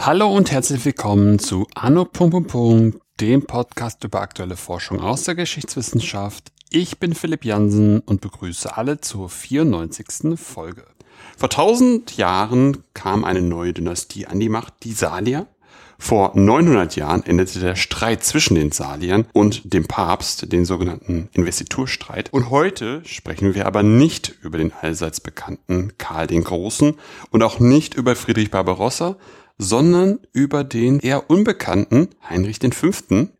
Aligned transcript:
Hallo 0.00 0.34
und 0.34 0.50
herzlich 0.50 0.84
willkommen 0.86 1.38
zu 1.38 1.66
Anno. 1.74 2.08
dem 3.20 3.44
Podcast 3.44 4.04
über 4.04 4.22
aktuelle 4.22 4.56
Forschung 4.56 5.00
aus 5.00 5.24
der 5.24 5.34
Geschichtswissenschaft. 5.34 6.50
Ich 6.70 6.98
bin 6.98 7.14
Philipp 7.14 7.44
Jansen 7.44 8.00
und 8.00 8.20
begrüße 8.20 8.76
alle 8.76 9.00
zur 9.00 9.28
94. 9.28 10.38
Folge. 10.38 10.84
Vor 11.36 11.50
tausend 11.50 12.16
Jahren 12.16 12.84
kam 12.94 13.24
eine 13.24 13.42
neue 13.42 13.74
Dynastie 13.74 14.26
an 14.26 14.40
die 14.40 14.48
Macht, 14.48 14.74
die 14.82 14.92
Salier. 14.92 15.46
Vor 16.00 16.32
900 16.34 16.94
Jahren 16.94 17.24
endete 17.24 17.58
der 17.58 17.74
Streit 17.74 18.22
zwischen 18.22 18.54
den 18.54 18.70
Saliern 18.70 19.26
und 19.32 19.74
dem 19.74 19.86
Papst, 19.86 20.52
den 20.52 20.64
sogenannten 20.64 21.28
Investiturstreit. 21.32 22.32
Und 22.32 22.50
heute 22.50 23.02
sprechen 23.04 23.54
wir 23.54 23.66
aber 23.66 23.82
nicht 23.82 24.34
über 24.42 24.58
den 24.58 24.72
allseits 24.72 25.20
bekannten 25.20 25.92
Karl 25.98 26.28
den 26.28 26.44
Großen 26.44 26.94
und 27.30 27.42
auch 27.42 27.58
nicht 27.58 27.94
über 27.94 28.14
Friedrich 28.14 28.50
Barbarossa, 28.50 29.16
sondern 29.58 30.20
über 30.32 30.62
den 30.62 31.00
eher 31.00 31.28
unbekannten 31.28 32.08
Heinrich 32.28 32.60
V. 32.72 32.90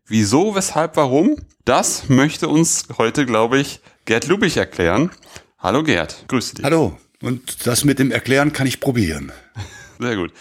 Wieso, 0.05 0.53
weshalb, 0.53 0.97
warum? 0.97 1.37
Das 1.63 2.09
möchte 2.09 2.49
uns 2.49 2.87
heute, 2.97 3.25
glaube 3.25 3.59
ich, 3.59 3.79
Gerd 4.03 4.27
Lubich 4.27 4.57
erklären. 4.57 5.11
Hallo 5.59 5.81
Gerd, 5.83 6.25
grüße 6.27 6.55
dich. 6.55 6.65
Hallo. 6.65 6.97
Und 7.21 7.65
das 7.65 7.85
mit 7.85 7.99
dem 7.99 8.11
Erklären 8.11 8.51
kann 8.53 8.67
ich 8.67 8.79
probieren. 8.79 9.31
Sehr 9.99 10.15
gut. 10.15 10.31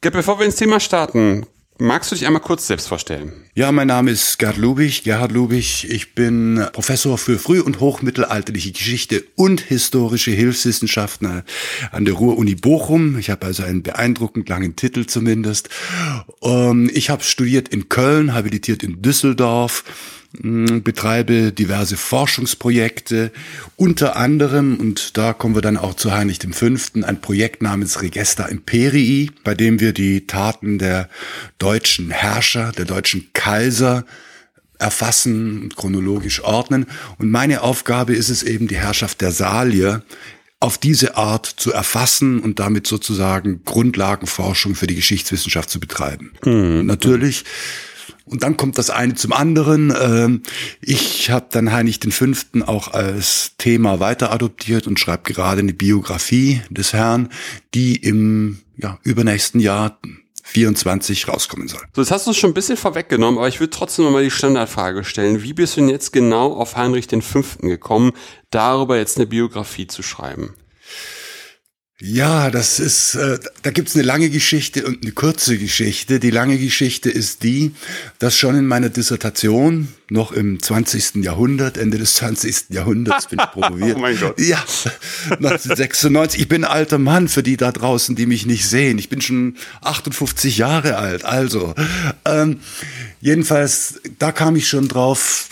Bevor 0.00 0.38
wir 0.38 0.46
ins 0.46 0.54
Thema 0.54 0.78
starten, 0.78 1.44
magst 1.78 2.12
du 2.12 2.14
dich 2.14 2.24
einmal 2.24 2.40
kurz 2.40 2.68
selbst 2.68 2.86
vorstellen? 2.86 3.32
Ja, 3.54 3.72
mein 3.72 3.88
Name 3.88 4.12
ist 4.12 4.38
Gerd 4.38 4.56
Lubich, 4.56 5.02
Gerhard 5.02 5.32
Lubich. 5.32 5.90
Ich 5.90 6.14
bin 6.14 6.64
Professor 6.72 7.18
für 7.18 7.36
früh- 7.36 7.60
und 7.60 7.80
hochmittelalterliche 7.80 8.70
Geschichte 8.70 9.24
und 9.34 9.60
historische 9.60 10.30
Hilfswissenschaften 10.30 11.42
an 11.90 12.04
der 12.04 12.14
Ruhr-Uni 12.14 12.54
Bochum. 12.54 13.18
Ich 13.18 13.28
habe 13.28 13.44
also 13.44 13.64
einen 13.64 13.82
beeindruckend 13.82 14.48
langen 14.48 14.76
Titel 14.76 15.04
zumindest. 15.06 15.68
Ähm, 16.42 16.88
ich 16.94 17.10
habe 17.10 17.24
studiert 17.24 17.68
in 17.68 17.88
Köln, 17.88 18.34
habilitiert 18.34 18.84
in 18.84 19.02
Düsseldorf 19.02 19.82
betreibe 20.32 21.52
diverse 21.52 21.96
Forschungsprojekte, 21.96 23.32
unter 23.76 24.16
anderem, 24.16 24.76
und 24.76 25.16
da 25.16 25.32
kommen 25.32 25.54
wir 25.54 25.62
dann 25.62 25.78
auch 25.78 25.94
zu 25.94 26.12
Heinrich 26.12 26.40
V., 26.50 26.66
ein 27.02 27.20
Projekt 27.20 27.62
namens 27.62 28.02
Regesta 28.02 28.44
Imperii, 28.44 29.30
bei 29.42 29.54
dem 29.54 29.80
wir 29.80 29.92
die 29.92 30.26
Taten 30.26 30.78
der 30.78 31.08
deutschen 31.58 32.10
Herrscher, 32.10 32.72
der 32.72 32.84
deutschen 32.84 33.30
Kaiser 33.32 34.04
erfassen 34.78 35.62
und 35.62 35.76
chronologisch 35.76 36.44
ordnen. 36.44 36.86
Und 37.18 37.30
meine 37.30 37.62
Aufgabe 37.62 38.14
ist 38.14 38.28
es 38.28 38.42
eben, 38.42 38.68
die 38.68 38.76
Herrschaft 38.76 39.22
der 39.22 39.32
Salier 39.32 40.02
auf 40.60 40.76
diese 40.76 41.16
Art 41.16 41.46
zu 41.46 41.72
erfassen 41.72 42.40
und 42.40 42.58
damit 42.58 42.86
sozusagen 42.86 43.62
Grundlagenforschung 43.64 44.74
für 44.74 44.88
die 44.88 44.96
Geschichtswissenschaft 44.96 45.70
zu 45.70 45.80
betreiben. 45.80 46.32
Mhm. 46.44 46.84
Natürlich 46.84 47.44
und 48.28 48.42
dann 48.42 48.56
kommt 48.56 48.78
das 48.78 48.90
eine 48.90 49.14
zum 49.14 49.32
anderen. 49.32 49.92
Ähm, 50.00 50.42
ich 50.80 51.30
habe 51.30 51.46
dann 51.50 51.72
Heinrich 51.72 52.00
V. 52.10 52.26
auch 52.66 52.88
als 52.92 53.52
Thema 53.58 54.00
weiter 54.00 54.32
adoptiert 54.32 54.86
und 54.86 55.00
schreibe 55.00 55.32
gerade 55.32 55.60
eine 55.60 55.72
Biografie 55.72 56.60
des 56.70 56.92
Herrn, 56.92 57.28
die 57.74 57.96
im 57.96 58.58
ja, 58.76 58.98
übernächsten 59.02 59.60
Jahr 59.60 59.98
24 60.44 61.28
rauskommen 61.28 61.68
soll. 61.68 61.82
So, 61.94 62.00
jetzt 62.00 62.10
hast 62.10 62.26
du 62.26 62.30
es 62.30 62.38
schon 62.38 62.50
ein 62.50 62.54
bisschen 62.54 62.78
vorweggenommen, 62.78 63.38
aber 63.38 63.48
ich 63.48 63.60
würde 63.60 63.70
trotzdem 63.70 64.06
noch 64.06 64.12
mal 64.12 64.24
die 64.24 64.30
Standardfrage 64.30 65.04
stellen. 65.04 65.42
Wie 65.42 65.52
bist 65.52 65.76
du 65.76 65.80
denn 65.80 65.90
jetzt 65.90 66.12
genau 66.12 66.54
auf 66.54 66.76
Heinrich 66.76 67.06
V. 67.06 67.42
gekommen, 67.60 68.12
darüber 68.50 68.96
jetzt 68.96 69.18
eine 69.18 69.26
Biografie 69.26 69.86
zu 69.86 70.02
schreiben? 70.02 70.54
Ja, 72.00 72.52
das 72.52 72.78
ist, 72.78 73.16
äh, 73.16 73.40
da 73.62 73.72
gibt's 73.72 73.96
eine 73.96 74.04
lange 74.04 74.30
Geschichte 74.30 74.86
und 74.86 75.02
eine 75.02 75.10
kurze 75.10 75.58
Geschichte. 75.58 76.20
Die 76.20 76.30
lange 76.30 76.56
Geschichte 76.56 77.10
ist 77.10 77.42
die, 77.42 77.72
dass 78.20 78.36
schon 78.36 78.54
in 78.54 78.68
meiner 78.68 78.88
Dissertation, 78.88 79.88
noch 80.08 80.30
im 80.30 80.62
20. 80.62 81.24
Jahrhundert, 81.24 81.76
Ende 81.76 81.98
des 81.98 82.14
20. 82.14 82.66
Jahrhunderts 82.70 83.26
bin 83.26 83.40
ich 83.40 83.46
promoviert. 83.52 83.96
oh 83.96 84.00
mein 84.00 84.18
Gott. 84.18 84.38
Ja, 84.38 84.64
1996. 85.30 86.40
Ich 86.40 86.48
bin 86.48 86.64
ein 86.64 86.70
alter 86.70 86.98
Mann 86.98 87.26
für 87.26 87.42
die 87.42 87.56
da 87.56 87.72
draußen, 87.72 88.14
die 88.14 88.26
mich 88.26 88.46
nicht 88.46 88.68
sehen. 88.68 88.98
Ich 88.98 89.08
bin 89.08 89.20
schon 89.20 89.56
58 89.82 90.56
Jahre 90.56 90.98
alt. 90.98 91.24
Also, 91.24 91.74
ähm, 92.24 92.60
jedenfalls, 93.20 94.00
da 94.20 94.30
kam 94.30 94.54
ich 94.54 94.68
schon 94.68 94.86
drauf, 94.86 95.48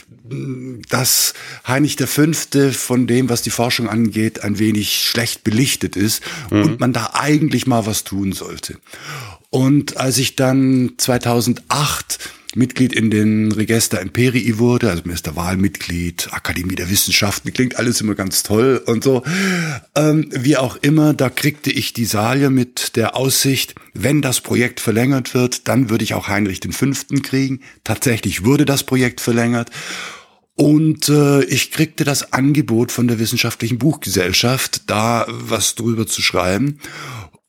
dass 0.88 1.34
Heinrich 1.66 1.96
V. 1.96 2.32
von 2.72 3.06
dem, 3.06 3.28
was 3.28 3.42
die 3.42 3.50
Forschung 3.50 3.88
angeht, 3.88 4.42
ein 4.42 4.58
wenig 4.58 5.02
schlecht 5.02 5.44
belichtet 5.44 5.96
ist 5.96 6.22
mhm. 6.50 6.62
und 6.62 6.80
man 6.80 6.92
da 6.92 7.10
eigentlich 7.14 7.66
mal 7.66 7.86
was 7.86 8.04
tun 8.04 8.32
sollte. 8.32 8.78
Und 9.50 9.96
als 9.96 10.18
ich 10.18 10.36
dann 10.36 10.92
2008 10.96 12.18
Mitglied 12.56 12.94
in 12.94 13.10
den 13.10 13.52
Register 13.52 14.00
Imperii 14.00 14.58
wurde, 14.58 14.90
also 14.90 15.02
Mr. 15.04 15.36
Wahlmitglied, 15.36 16.28
Akademie 16.32 16.74
der 16.74 16.90
Wissenschaften, 16.90 17.52
klingt 17.52 17.78
alles 17.78 18.00
immer 18.00 18.14
ganz 18.14 18.42
toll 18.42 18.82
und 18.86 19.04
so. 19.04 19.22
Ähm, 19.94 20.28
wie 20.30 20.56
auch 20.56 20.76
immer, 20.76 21.12
da 21.12 21.28
kriegte 21.28 21.70
ich 21.70 21.92
die 21.92 22.06
Salier 22.06 22.50
mit 22.50 22.96
der 22.96 23.14
Aussicht, 23.14 23.74
wenn 23.92 24.22
das 24.22 24.40
Projekt 24.40 24.80
verlängert 24.80 25.34
wird, 25.34 25.68
dann 25.68 25.90
würde 25.90 26.04
ich 26.04 26.14
auch 26.14 26.28
Heinrich 26.28 26.60
V. 26.70 26.86
kriegen. 27.22 27.60
Tatsächlich 27.84 28.44
wurde 28.44 28.64
das 28.64 28.84
Projekt 28.84 29.20
verlängert. 29.20 29.70
Und 30.56 31.10
äh, 31.10 31.44
ich 31.44 31.70
kriegte 31.70 32.04
das 32.04 32.32
Angebot 32.32 32.90
von 32.90 33.06
der 33.08 33.18
Wissenschaftlichen 33.18 33.76
Buchgesellschaft, 33.76 34.88
da 34.90 35.26
was 35.28 35.74
drüber 35.74 36.06
zu 36.06 36.22
schreiben. 36.22 36.80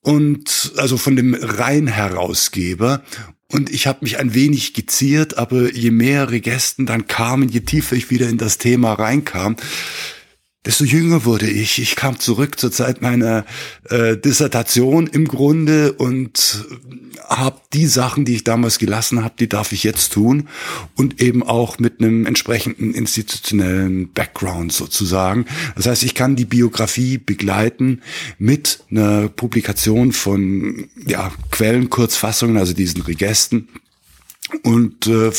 Und 0.02 0.74
also 0.76 0.98
von 0.98 1.16
dem 1.16 1.34
Rhein-Herausgeber. 1.34 3.02
Und 3.50 3.70
ich 3.70 3.88
habe 3.88 4.00
mich 4.02 4.18
ein 4.18 4.34
wenig 4.34 4.74
geziert, 4.74 5.38
aber 5.38 5.74
je 5.74 5.92
mehr 5.92 6.32
Regesten 6.32 6.86
dann 6.86 7.08
kamen, 7.08 7.48
je 7.48 7.62
tiefer 7.62 7.96
ich 7.96 8.10
wieder 8.10 8.28
in 8.28 8.38
das 8.38 8.58
Thema 8.58 8.94
reinkam, 8.94 9.56
desto 10.68 10.84
jünger 10.84 11.24
wurde 11.24 11.50
ich. 11.50 11.82
Ich 11.82 11.96
kam 11.96 12.20
zurück 12.20 12.60
zur 12.60 12.74
Zeit 12.74 13.02
meiner 13.02 13.46
äh, 13.90 14.18
Dissertation 14.18 15.08
im 15.08 15.26
Grunde 15.26 15.94
und 15.94 16.66
habe 17.26 17.62
die 17.72 17.86
Sachen, 17.86 18.26
die 18.26 18.36
ich 18.36 18.44
damals 18.44 18.78
gelassen 18.78 19.24
habe, 19.24 19.34
die 19.40 19.48
darf 19.48 19.72
ich 19.72 19.86
jetzt 19.86 20.12
tun 20.12 20.50
und 20.96 21.22
eben 21.22 21.42
auch 21.42 21.80
mit 21.80 22.02
einem 22.02 22.26
entsprechenden 22.26 22.94
institutionellen 22.94 24.12
Background 24.12 24.74
sozusagen. 24.74 25.46
Das 25.78 25.88
heißt, 25.88 26.04
ich 26.04 26.16
kann 26.16 26.36
die 26.36 26.46
Biografie 26.46 27.18
begleiten 27.18 28.02
mit 28.38 28.84
einer 28.92 29.30
Publikation 29.30 30.12
von 30.12 30.90
ja, 31.06 31.32
Quellenkurzfassungen, 31.52 32.58
also 32.58 32.74
diesen 32.74 33.02
Regesten 33.04 33.70
und 34.64 35.08
äh, 35.08 35.32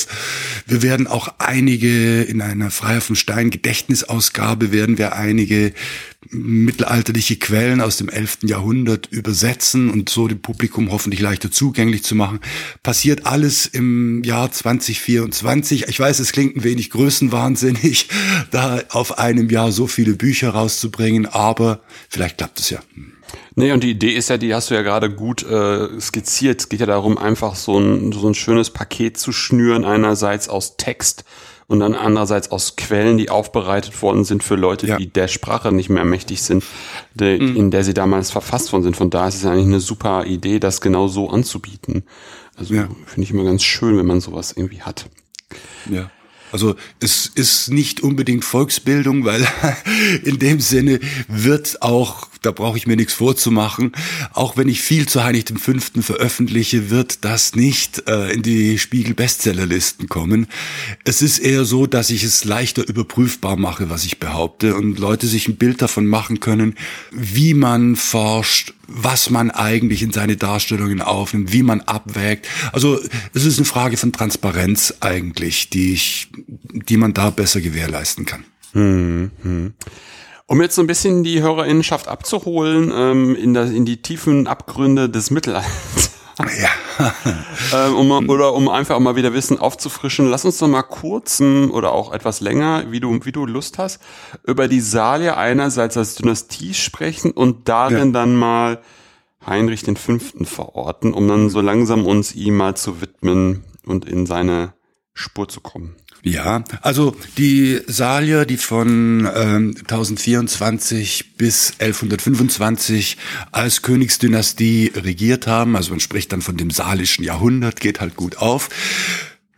wir 0.66 0.82
werden 0.82 1.06
auch 1.06 1.34
einige 1.38 2.22
in 2.22 2.42
einer 2.42 2.70
Freier 2.70 3.00
vom 3.00 3.16
Stein 3.16 3.50
Gedächtnisausgabe 3.50 4.70
werden 4.72 4.98
wir 4.98 5.16
einige 5.16 5.72
mittelalterliche 6.30 7.36
Quellen 7.36 7.80
aus 7.80 7.96
dem 7.96 8.08
11. 8.08 8.38
Jahrhundert 8.42 9.06
übersetzen 9.10 9.88
und 9.90 10.08
so 10.10 10.28
dem 10.28 10.40
Publikum 10.40 10.90
hoffentlich 10.90 11.20
leichter 11.20 11.50
zugänglich 11.50 12.02
zu 12.02 12.14
machen. 12.14 12.40
Passiert 12.82 13.24
alles 13.24 13.66
im 13.66 14.22
Jahr 14.24 14.50
2024. 14.52 15.88
Ich 15.88 15.98
weiß, 15.98 16.18
es 16.18 16.32
klingt 16.32 16.56
ein 16.56 16.64
wenig 16.64 16.90
größenwahnsinnig, 16.90 18.08
da 18.50 18.82
auf 18.90 19.18
einem 19.18 19.48
Jahr 19.48 19.72
so 19.72 19.86
viele 19.86 20.14
Bücher 20.14 20.50
rauszubringen, 20.50 21.26
aber 21.26 21.82
vielleicht 22.08 22.38
klappt 22.38 22.60
es 22.60 22.70
ja. 22.70 22.80
Nee, 23.58 23.72
und 23.72 23.82
die 23.82 23.90
Idee 23.90 24.12
ist 24.12 24.30
ja, 24.30 24.38
die 24.38 24.54
hast 24.54 24.70
du 24.70 24.74
ja 24.74 24.82
gerade 24.82 25.10
gut 25.10 25.42
äh, 25.42 26.00
skizziert. 26.00 26.60
Es 26.60 26.68
geht 26.68 26.80
ja 26.80 26.86
darum, 26.86 27.18
einfach 27.18 27.56
so 27.56 27.78
ein, 27.78 28.12
so 28.12 28.28
ein 28.28 28.34
schönes 28.34 28.70
Paket 28.70 29.18
zu 29.18 29.32
schnüren, 29.32 29.84
einerseits 29.84 30.48
aus 30.48 30.76
Text 30.76 31.24
und 31.66 31.80
dann 31.80 31.94
andererseits 31.94 32.50
aus 32.50 32.76
Quellen, 32.76 33.18
die 33.18 33.30
aufbereitet 33.30 34.00
worden 34.00 34.24
sind 34.24 34.42
für 34.42 34.54
Leute, 34.54 34.86
ja. 34.86 34.96
die 34.96 35.08
der 35.08 35.28
Sprache 35.28 35.72
nicht 35.72 35.90
mehr 35.90 36.04
mächtig 36.04 36.42
sind, 36.42 36.64
de, 37.14 37.38
mhm. 37.40 37.56
in 37.56 37.70
der 37.70 37.82
sie 37.82 37.94
damals 37.94 38.30
verfasst 38.30 38.72
worden 38.72 38.84
sind. 38.84 38.96
Von 38.96 39.10
daher 39.10 39.28
ist 39.28 39.36
es 39.36 39.42
ja 39.42 39.50
eigentlich 39.50 39.66
eine 39.66 39.80
super 39.80 40.24
Idee, 40.24 40.60
das 40.60 40.80
genau 40.80 41.08
so 41.08 41.28
anzubieten. 41.28 42.04
Also 42.56 42.74
ja. 42.74 42.88
finde 43.06 43.22
ich 43.22 43.30
immer 43.32 43.44
ganz 43.44 43.64
schön, 43.64 43.98
wenn 43.98 44.06
man 44.06 44.20
sowas 44.20 44.54
irgendwie 44.56 44.82
hat. 44.82 45.10
Ja. 45.90 46.10
Also 46.50 46.76
es 47.00 47.26
ist 47.26 47.70
nicht 47.70 48.00
unbedingt 48.00 48.44
Volksbildung, 48.44 49.24
weil 49.24 49.46
in 50.24 50.38
dem 50.38 50.60
Sinne 50.60 51.00
wird 51.28 51.82
auch 51.82 52.28
da 52.42 52.50
brauche 52.50 52.76
ich 52.76 52.86
mir 52.86 52.96
nichts 52.96 53.14
vorzumachen. 53.14 53.92
Auch 54.32 54.56
wenn 54.56 54.68
ich 54.68 54.80
viel 54.80 55.08
zu 55.08 55.24
Heinrich 55.24 55.46
V. 55.48 56.02
veröffentliche, 56.02 56.90
wird 56.90 57.24
das 57.24 57.54
nicht 57.54 58.08
äh, 58.08 58.32
in 58.32 58.42
die 58.42 58.78
Spiegel-Bestsellerlisten 58.78 60.08
kommen. 60.08 60.46
Es 61.04 61.22
ist 61.22 61.38
eher 61.38 61.64
so, 61.64 61.86
dass 61.86 62.10
ich 62.10 62.22
es 62.22 62.44
leichter 62.44 62.86
überprüfbar 62.86 63.56
mache, 63.56 63.90
was 63.90 64.04
ich 64.04 64.18
behaupte 64.18 64.74
und 64.74 64.98
Leute 64.98 65.26
sich 65.26 65.48
ein 65.48 65.56
Bild 65.56 65.82
davon 65.82 66.06
machen 66.06 66.40
können, 66.40 66.74
wie 67.10 67.54
man 67.54 67.96
forscht, 67.96 68.74
was 68.86 69.30
man 69.30 69.50
eigentlich 69.50 70.02
in 70.02 70.12
seine 70.12 70.36
Darstellungen 70.36 71.02
aufnimmt, 71.02 71.52
wie 71.52 71.62
man 71.62 71.82
abwägt. 71.82 72.48
Also 72.72 73.00
es 73.34 73.44
ist 73.44 73.58
eine 73.58 73.66
Frage 73.66 73.96
von 73.96 74.12
Transparenz 74.12 74.94
eigentlich, 75.00 75.70
die 75.70 75.92
ich, 75.92 76.28
die 76.34 76.96
man 76.96 77.14
da 77.14 77.30
besser 77.30 77.60
gewährleisten 77.60 78.24
kann. 78.24 78.44
Hm, 78.72 79.30
hm. 79.42 79.74
Um 80.50 80.62
jetzt 80.62 80.76
so 80.76 80.82
ein 80.82 80.86
bisschen 80.86 81.24
die 81.24 81.42
Hörerinnenschaft 81.42 82.08
abzuholen 82.08 82.90
ähm, 82.92 83.36
in, 83.36 83.52
das, 83.52 83.68
in 83.68 83.84
die 83.84 84.00
tiefen 84.00 84.46
Abgründe 84.46 85.10
des 85.10 85.30
Mittelalters. 85.30 86.10
Ja. 86.38 86.70
ähm, 87.88 87.94
um, 87.94 88.28
oder 88.30 88.54
um 88.54 88.68
einfach 88.68 88.98
mal 88.98 89.14
wieder 89.14 89.34
Wissen 89.34 89.58
aufzufrischen, 89.58 90.30
lass 90.30 90.46
uns 90.46 90.56
doch 90.56 90.68
mal 90.68 90.82
kurz 90.82 91.40
oder 91.40 91.92
auch 91.92 92.12
etwas 92.12 92.40
länger, 92.40 92.90
wie 92.90 93.00
du, 93.00 93.24
wie 93.24 93.32
du 93.32 93.44
Lust 93.44 93.76
hast, 93.76 94.00
über 94.46 94.68
die 94.68 94.80
Salier 94.80 95.36
einerseits 95.36 95.98
als 95.98 96.14
Dynastie 96.14 96.72
sprechen 96.72 97.32
und 97.32 97.68
darin 97.68 97.98
ja. 97.98 98.12
dann 98.12 98.34
mal 98.34 98.80
Heinrich 99.44 99.82
den 99.82 99.96
Fünften 99.96 100.46
verorten, 100.46 101.12
um 101.12 101.28
dann 101.28 101.50
so 101.50 101.60
langsam 101.60 102.06
uns 102.06 102.34
ihm 102.34 102.56
mal 102.56 102.74
zu 102.74 103.02
widmen 103.02 103.64
und 103.84 104.06
in 104.06 104.24
seine 104.24 104.72
Spur 105.12 105.48
zu 105.48 105.60
kommen. 105.60 105.96
Ja, 106.22 106.64
also 106.82 107.16
die 107.36 107.80
Salier, 107.86 108.44
die 108.44 108.56
von 108.56 109.28
ähm, 109.34 109.74
1024 109.78 111.36
bis 111.36 111.74
1125 111.78 113.16
als 113.52 113.82
Königsdynastie 113.82 114.92
regiert 114.96 115.46
haben, 115.46 115.76
also 115.76 115.90
man 115.90 116.00
spricht 116.00 116.32
dann 116.32 116.42
von 116.42 116.56
dem 116.56 116.70
salischen 116.70 117.24
Jahrhundert, 117.24 117.80
geht 117.80 118.00
halt 118.00 118.16
gut 118.16 118.38
auf, 118.38 118.68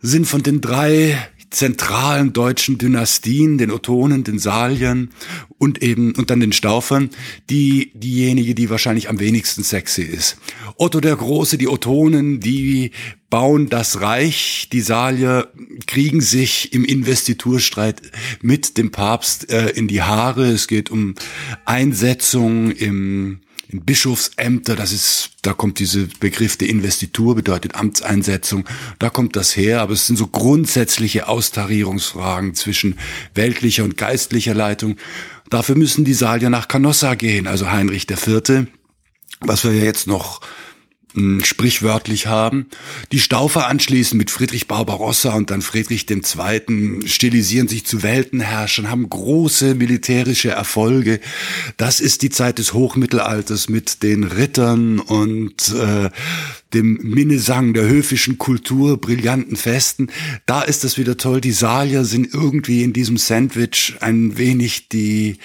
sind 0.01 0.25
von 0.25 0.43
den 0.43 0.61
drei 0.61 1.17
zentralen 1.51 2.33
deutschen 2.33 2.77
Dynastien, 2.77 3.57
den 3.57 3.71
Ottonen, 3.71 4.23
den 4.23 4.39
Saliern 4.39 5.09
und 5.57 5.83
eben 5.83 6.15
und 6.15 6.29
dann 6.29 6.39
den 6.39 6.53
Staufern, 6.53 7.09
die 7.49 7.91
diejenige, 7.93 8.55
die 8.55 8.69
wahrscheinlich 8.69 9.09
am 9.09 9.19
wenigsten 9.19 9.63
sexy 9.63 10.01
ist. 10.01 10.37
Otto 10.77 11.01
der 11.01 11.15
Große, 11.15 11.57
die 11.57 11.67
Ottonen, 11.67 12.39
die 12.39 12.91
bauen 13.29 13.69
das 13.69 14.01
Reich, 14.01 14.69
die 14.71 14.81
Salier 14.81 15.49
kriegen 15.87 16.21
sich 16.21 16.73
im 16.73 16.85
Investiturstreit 16.85 18.01
mit 18.41 18.77
dem 18.77 18.91
Papst 18.91 19.51
äh, 19.51 19.69
in 19.69 19.87
die 19.87 20.01
Haare. 20.01 20.47
Es 20.47 20.67
geht 20.67 20.89
um 20.89 21.15
Einsetzung 21.65 22.71
im 22.71 23.41
in 23.71 23.85
Bischofsämter, 23.85 24.75
das 24.75 24.91
ist, 24.91 25.31
da 25.41 25.53
kommt 25.53 25.79
diese 25.79 26.07
Begriff 26.19 26.57
der 26.57 26.69
Investitur, 26.69 27.35
bedeutet 27.35 27.75
Amtseinsetzung, 27.75 28.65
da 28.99 29.09
kommt 29.09 29.35
das 29.35 29.55
her, 29.55 29.81
aber 29.81 29.93
es 29.93 30.07
sind 30.07 30.17
so 30.17 30.27
grundsätzliche 30.27 31.27
Austarierungsfragen 31.27 32.53
zwischen 32.53 32.97
weltlicher 33.33 33.83
und 33.83 33.97
geistlicher 33.97 34.53
Leitung. 34.53 34.97
Dafür 35.49 35.77
müssen 35.77 36.03
die 36.03 36.13
Salier 36.13 36.49
nach 36.49 36.67
Canossa 36.67 37.15
gehen, 37.15 37.47
also 37.47 37.71
Heinrich 37.71 38.09
IV., 38.09 38.67
was 39.39 39.63
wir 39.63 39.73
ja 39.73 39.83
jetzt 39.83 40.05
noch 40.05 40.41
sprichwörtlich 41.43 42.27
haben. 42.27 42.67
Die 43.11 43.19
Staufer 43.19 43.67
anschließend 43.67 44.17
mit 44.17 44.31
Friedrich 44.31 44.67
Barbarossa 44.67 45.33
und 45.33 45.51
dann 45.51 45.61
Friedrich 45.61 46.09
II. 46.09 47.07
stilisieren 47.07 47.67
sich 47.67 47.85
zu 47.85 48.03
Weltenherrschern, 48.03 48.89
haben 48.89 49.09
große 49.09 49.75
militärische 49.75 50.51
Erfolge. 50.51 51.19
Das 51.77 51.99
ist 51.99 52.21
die 52.21 52.29
Zeit 52.29 52.57
des 52.57 52.73
Hochmittelalters 52.73 53.69
mit 53.69 54.03
den 54.03 54.23
Rittern 54.23 54.99
und 54.99 55.73
äh, 55.73 56.09
dem 56.73 56.99
Minnesang 57.01 57.73
der 57.73 57.87
höfischen 57.87 58.37
Kultur, 58.37 58.99
brillanten 58.99 59.57
Festen. 59.57 60.09
Da 60.45 60.61
ist 60.61 60.83
das 60.83 60.97
wieder 60.97 61.17
toll. 61.17 61.41
Die 61.41 61.51
Salier 61.51 62.05
sind 62.05 62.33
irgendwie 62.33 62.83
in 62.83 62.93
diesem 62.93 63.17
Sandwich 63.17 63.95
ein 63.99 64.37
wenig 64.37 64.87
die, 64.89 65.37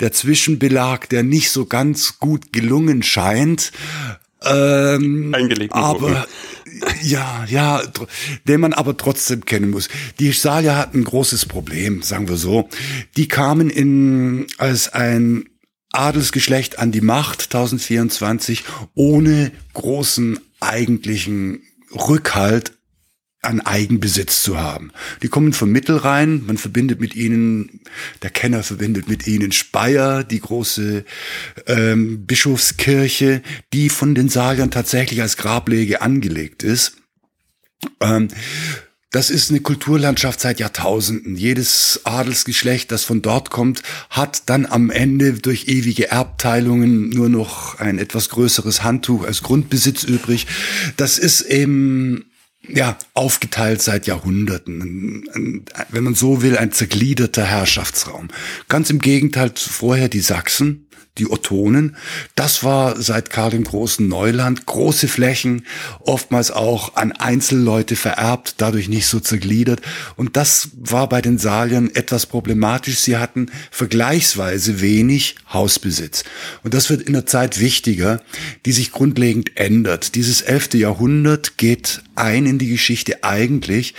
der 0.00 0.12
Zwischenbelag, 0.12 1.08
der 1.08 1.22
nicht 1.22 1.50
so 1.50 1.66
ganz 1.66 2.18
gut 2.18 2.52
gelungen 2.52 3.02
scheint. 3.02 3.72
Ähm, 4.44 5.32
Eingelegten 5.34 5.78
aber 5.78 6.26
ja, 7.02 7.44
ja, 7.48 7.82
den 8.46 8.60
man 8.60 8.72
aber 8.72 8.96
trotzdem 8.96 9.44
kennen 9.44 9.70
muss. 9.70 9.88
Die 10.18 10.32
Salier 10.32 10.76
hatten 10.76 11.00
ein 11.00 11.04
großes 11.04 11.46
Problem, 11.46 12.02
sagen 12.02 12.28
wir 12.28 12.36
so. 12.36 12.68
Die 13.16 13.28
kamen 13.28 13.70
in 13.70 14.46
als 14.58 14.92
ein 14.92 15.48
Adelsgeschlecht 15.92 16.78
an 16.78 16.90
die 16.90 17.02
Macht 17.02 17.42
1024 17.44 18.64
ohne 18.94 19.52
großen 19.74 20.40
eigentlichen 20.60 21.62
Rückhalt 21.94 22.72
an 23.42 23.60
Eigenbesitz 23.60 24.42
zu 24.42 24.56
haben. 24.58 24.92
Die 25.22 25.28
kommen 25.28 25.52
vom 25.52 25.70
Mittelrhein, 25.70 26.46
man 26.46 26.56
verbindet 26.56 27.00
mit 27.00 27.16
ihnen, 27.16 27.80
der 28.22 28.30
Kenner 28.30 28.62
verbindet 28.62 29.08
mit 29.08 29.26
ihnen 29.26 29.50
Speyer, 29.50 30.22
die 30.22 30.40
große 30.40 31.04
ähm, 31.66 32.24
Bischofskirche, 32.24 33.42
die 33.72 33.88
von 33.88 34.14
den 34.14 34.28
Saliern 34.28 34.70
tatsächlich 34.70 35.20
als 35.20 35.36
Grablege 35.36 36.02
angelegt 36.02 36.62
ist. 36.62 36.96
Ähm, 38.00 38.28
das 39.10 39.28
ist 39.28 39.50
eine 39.50 39.60
Kulturlandschaft 39.60 40.40
seit 40.40 40.58
Jahrtausenden. 40.58 41.36
Jedes 41.36 42.00
Adelsgeschlecht, 42.04 42.90
das 42.90 43.04
von 43.04 43.20
dort 43.20 43.50
kommt, 43.50 43.82
hat 44.08 44.48
dann 44.48 44.64
am 44.64 44.88
Ende 44.88 45.34
durch 45.34 45.68
ewige 45.68 46.10
Erbteilungen 46.10 47.10
nur 47.10 47.28
noch 47.28 47.78
ein 47.78 47.98
etwas 47.98 48.30
größeres 48.30 48.84
Handtuch 48.84 49.24
als 49.24 49.42
Grundbesitz 49.42 50.04
übrig. 50.04 50.46
Das 50.96 51.18
ist 51.18 51.42
eben 51.42 52.24
ja, 52.68 52.96
aufgeteilt 53.14 53.82
seit 53.82 54.06
Jahrhunderten. 54.06 55.64
Wenn 55.90 56.04
man 56.04 56.14
so 56.14 56.42
will, 56.42 56.56
ein 56.56 56.72
zergliederter 56.72 57.44
Herrschaftsraum. 57.44 58.28
Ganz 58.68 58.90
im 58.90 59.00
Gegenteil 59.00 59.52
vorher 59.56 60.08
die 60.08 60.20
Sachsen, 60.20 60.86
die 61.18 61.30
Ottonen. 61.30 61.96
Das 62.34 62.64
war 62.64 63.00
seit 63.00 63.28
Karl 63.28 63.50
dem 63.50 63.64
Großen 63.64 64.06
Neuland. 64.06 64.64
Große 64.64 65.08
Flächen, 65.08 65.66
oftmals 66.00 66.50
auch 66.50 66.96
an 66.96 67.12
Einzelleute 67.12 67.96
vererbt, 67.96 68.54
dadurch 68.58 68.88
nicht 68.88 69.06
so 69.06 69.20
zergliedert. 69.20 69.82
Und 70.16 70.36
das 70.36 70.70
war 70.74 71.08
bei 71.08 71.20
den 71.20 71.38
Saliern 71.38 71.90
etwas 71.94 72.24
problematisch. 72.26 72.98
Sie 73.00 73.18
hatten 73.18 73.50
vergleichsweise 73.70 74.80
wenig 74.80 75.36
Hausbesitz. 75.52 76.24
Und 76.62 76.72
das 76.72 76.88
wird 76.88 77.02
in 77.02 77.12
der 77.12 77.26
Zeit 77.26 77.60
wichtiger, 77.60 78.22
die 78.64 78.72
sich 78.72 78.90
grundlegend 78.90 79.56
ändert. 79.56 80.14
Dieses 80.14 80.40
elfte 80.40 80.78
Jahrhundert 80.78 81.58
geht 81.58 82.02
ein 82.14 82.46
in 82.46 82.58
die 82.58 82.68
Geschichte 82.68 83.22
eigentlich 83.22 83.94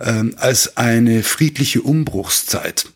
ähm, 0.00 0.34
als 0.36 0.76
eine 0.76 1.22
friedliche 1.22 1.82
Umbruchszeit. 1.82 2.86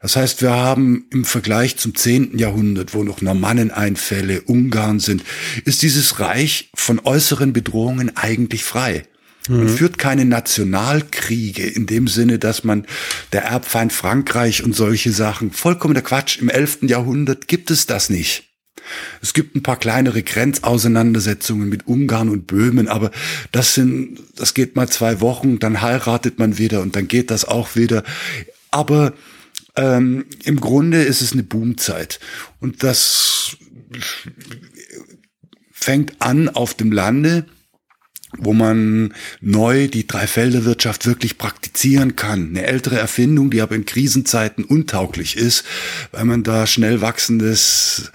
Das 0.00 0.16
heißt, 0.16 0.42
wir 0.42 0.50
haben 0.50 1.06
im 1.10 1.24
Vergleich 1.24 1.76
zum 1.76 1.94
zehnten 1.94 2.38
Jahrhundert, 2.38 2.94
wo 2.94 3.02
noch 3.02 3.20
Normanneneinfälle, 3.20 4.42
Ungarn 4.42 5.00
sind, 5.00 5.22
ist 5.64 5.82
dieses 5.82 6.20
Reich 6.20 6.70
von 6.74 7.00
äußeren 7.00 7.52
Bedrohungen 7.52 8.16
eigentlich 8.16 8.64
frei. 8.64 9.04
Man 9.48 9.64
mhm. 9.64 9.68
führt 9.68 9.98
keine 9.98 10.24
Nationalkriege 10.24 11.66
in 11.66 11.86
dem 11.86 12.08
Sinne, 12.08 12.38
dass 12.38 12.64
man 12.64 12.86
der 13.32 13.44
Erbfeind 13.44 13.92
Frankreich 13.92 14.64
und 14.64 14.74
solche 14.74 15.12
Sachen, 15.12 15.52
vollkommener 15.52 16.02
Quatsch. 16.02 16.38
Im 16.40 16.48
elften 16.48 16.88
Jahrhundert 16.88 17.46
gibt 17.46 17.70
es 17.70 17.86
das 17.86 18.10
nicht. 18.10 18.44
Es 19.20 19.34
gibt 19.34 19.56
ein 19.56 19.62
paar 19.62 19.78
kleinere 19.78 20.22
Grenzauseinandersetzungen 20.22 21.68
mit 21.68 21.86
Ungarn 21.86 22.28
und 22.28 22.46
Böhmen, 22.46 22.88
aber 22.88 23.10
das 23.52 23.74
sind, 23.74 24.20
das 24.36 24.54
geht 24.54 24.76
mal 24.76 24.88
zwei 24.88 25.20
Wochen, 25.20 25.58
dann 25.58 25.82
heiratet 25.82 26.38
man 26.38 26.58
wieder 26.58 26.82
und 26.82 26.94
dann 26.94 27.08
geht 27.08 27.30
das 27.30 27.44
auch 27.44 27.74
wieder. 27.74 28.04
Aber 28.70 29.12
ähm, 29.76 30.26
im 30.44 30.60
Grunde 30.60 31.02
ist 31.02 31.20
es 31.20 31.32
eine 31.32 31.42
Boomzeit 31.42 32.20
und 32.60 32.82
das 32.82 33.56
fängt 35.72 36.20
an 36.20 36.48
auf 36.48 36.74
dem 36.74 36.92
Lande 36.92 37.46
wo 38.38 38.52
man 38.52 39.14
neu 39.40 39.88
die 39.88 40.06
Dreifelderwirtschaft 40.06 41.06
wirklich 41.06 41.38
praktizieren 41.38 42.16
kann. 42.16 42.48
Eine 42.48 42.66
ältere 42.66 42.98
Erfindung, 42.98 43.50
die 43.50 43.60
aber 43.60 43.74
in 43.74 43.86
Krisenzeiten 43.86 44.64
untauglich 44.64 45.36
ist, 45.36 45.64
weil 46.12 46.24
man 46.24 46.42
da 46.42 46.66
schnell 46.66 47.00
wachsendes 47.00 48.10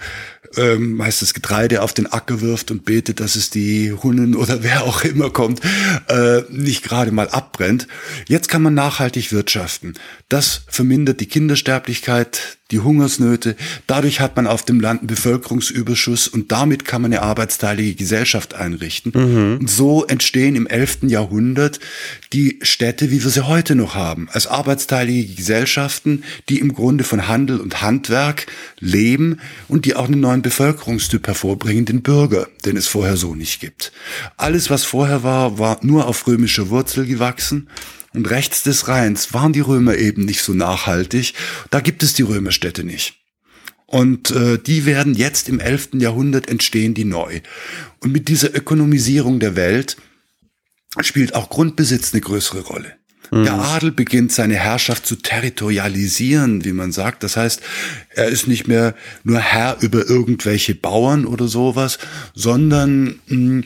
ähm, 0.56 0.94
meistens 0.94 1.34
Getreide 1.34 1.82
auf 1.82 1.92
den 1.92 2.06
Acker 2.06 2.40
wirft 2.40 2.70
und 2.70 2.84
betet, 2.84 3.20
dass 3.20 3.36
es 3.36 3.50
die 3.50 3.92
Hunden 3.92 4.34
oder 4.34 4.62
wer 4.62 4.84
auch 4.84 5.04
immer 5.04 5.30
kommt, 5.30 5.60
äh, 6.08 6.42
nicht 6.50 6.82
gerade 6.82 7.12
mal 7.12 7.28
abbrennt. 7.28 7.86
Jetzt 8.26 8.48
kann 8.48 8.62
man 8.62 8.74
nachhaltig 8.74 9.32
wirtschaften. 9.32 9.94
Das 10.28 10.62
vermindert 10.66 11.20
die 11.20 11.26
Kindersterblichkeit, 11.26 12.58
die 12.70 12.80
Hungersnöte. 12.80 13.54
Dadurch 13.86 14.20
hat 14.20 14.36
man 14.36 14.46
auf 14.46 14.64
dem 14.64 14.80
Land 14.80 15.02
einen 15.02 15.06
Bevölkerungsüberschuss 15.08 16.26
und 16.26 16.50
damit 16.52 16.84
kann 16.84 17.02
man 17.02 17.12
eine 17.12 17.22
arbeitsteilige 17.22 17.94
Gesellschaft 17.94 18.54
einrichten. 18.54 19.12
Mhm. 19.14 19.58
Und 19.60 19.70
so 19.70 20.04
entstehen 20.06 20.56
im 20.56 20.66
11. 20.66 21.00
Jahrhundert 21.02 21.80
die 22.32 22.58
Städte, 22.62 23.10
wie 23.10 23.22
wir 23.22 23.30
sie 23.30 23.46
heute 23.46 23.74
noch 23.74 23.94
haben, 23.94 24.28
als 24.32 24.46
arbeitsteilige 24.46 25.34
Gesellschaften, 25.34 26.24
die 26.48 26.58
im 26.58 26.72
Grunde 26.72 27.04
von 27.04 27.28
Handel 27.28 27.60
und 27.60 27.82
Handwerk 27.82 28.46
leben 28.80 29.38
und 29.68 29.84
die 29.84 29.94
auch 29.94 30.06
eine 30.06 30.16
neue 30.16 30.31
neuen 30.32 30.42
Bevölkerungstyp 30.42 31.26
hervorbringen, 31.26 31.84
den 31.84 32.02
Bürger, 32.02 32.48
den 32.64 32.78
es 32.78 32.86
vorher 32.88 33.18
so 33.18 33.34
nicht 33.34 33.60
gibt. 33.60 33.92
Alles, 34.38 34.70
was 34.70 34.82
vorher 34.82 35.22
war, 35.22 35.58
war 35.58 35.78
nur 35.82 36.06
auf 36.06 36.26
römische 36.26 36.70
Wurzel 36.70 37.06
gewachsen. 37.06 37.68
Und 38.14 38.30
rechts 38.30 38.62
des 38.62 38.88
Rheins 38.88 39.34
waren 39.34 39.52
die 39.52 39.60
Römer 39.60 39.96
eben 39.96 40.24
nicht 40.24 40.42
so 40.42 40.54
nachhaltig. 40.54 41.34
Da 41.70 41.80
gibt 41.80 42.02
es 42.02 42.14
die 42.14 42.22
Römerstädte 42.22 42.82
nicht. 42.82 43.20
Und 43.86 44.30
äh, 44.30 44.58
die 44.58 44.86
werden 44.86 45.14
jetzt 45.14 45.50
im 45.50 45.60
11. 45.60 45.90
Jahrhundert 45.94 46.48
entstehen, 46.48 46.94
die 46.94 47.04
neu. 47.04 47.40
Und 48.00 48.12
mit 48.12 48.28
dieser 48.28 48.54
Ökonomisierung 48.54 49.38
der 49.38 49.54
Welt 49.54 49.98
spielt 51.00 51.34
auch 51.34 51.50
Grundbesitz 51.50 52.14
eine 52.14 52.22
größere 52.22 52.60
Rolle. 52.60 52.96
Der 53.32 53.54
Adel 53.54 53.92
beginnt 53.92 54.30
seine 54.30 54.56
Herrschaft 54.56 55.06
zu 55.06 55.16
territorialisieren, 55.16 56.66
wie 56.66 56.74
man 56.74 56.92
sagt. 56.92 57.22
Das 57.22 57.38
heißt, 57.38 57.62
er 58.10 58.28
ist 58.28 58.46
nicht 58.46 58.68
mehr 58.68 58.94
nur 59.24 59.38
Herr 59.38 59.78
über 59.80 60.06
irgendwelche 60.06 60.74
Bauern 60.74 61.24
oder 61.24 61.48
sowas, 61.48 61.98
sondern 62.34 63.04
mh, 63.04 63.14
hm, 63.28 63.64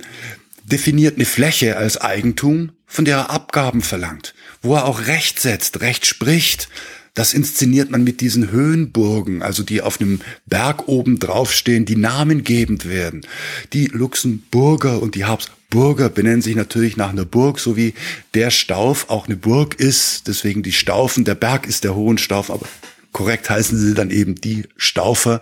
definiert 0.64 1.16
eine 1.16 1.24
Fläche 1.24 1.76
als 1.76 2.00
Eigentum, 2.00 2.70
von 2.86 3.04
der 3.04 3.16
er 3.16 3.30
Abgaben 3.30 3.82
verlangt, 3.82 4.34
wo 4.62 4.76
er 4.76 4.84
auch 4.84 5.08
Recht 5.08 5.40
setzt, 5.40 5.80
Recht 5.80 6.06
spricht. 6.06 6.68
Das 7.14 7.32
inszeniert 7.34 7.90
man 7.90 8.04
mit 8.04 8.20
diesen 8.20 8.50
Höhenburgen, 8.52 9.42
also 9.42 9.62
die 9.62 9.80
auf 9.80 10.00
einem 10.00 10.20
Berg 10.44 10.86
oben 10.86 11.18
draufstehen, 11.18 11.86
die 11.86 11.96
namengebend 11.96 12.88
werden. 12.88 13.26
Die 13.72 13.86
Luxemburger 13.86 15.02
und 15.02 15.14
die 15.14 15.24
Habs 15.24 15.50
Burger 15.70 16.08
benennen 16.08 16.42
sich 16.42 16.56
natürlich 16.56 16.96
nach 16.96 17.10
einer 17.10 17.24
Burg, 17.24 17.58
so 17.58 17.76
wie 17.76 17.94
der 18.34 18.50
Stauf 18.50 19.10
auch 19.10 19.26
eine 19.26 19.36
Burg 19.36 19.74
ist. 19.74 20.28
Deswegen 20.28 20.62
die 20.62 20.72
Staufen. 20.72 21.24
Der 21.24 21.34
Berg 21.34 21.66
ist 21.66 21.84
der 21.84 21.94
Hohenstauf, 21.94 22.50
aber 22.50 22.66
korrekt 23.12 23.50
heißen 23.50 23.78
sie 23.78 23.94
dann 23.94 24.10
eben 24.10 24.34
die 24.34 24.64
Staufer. 24.76 25.40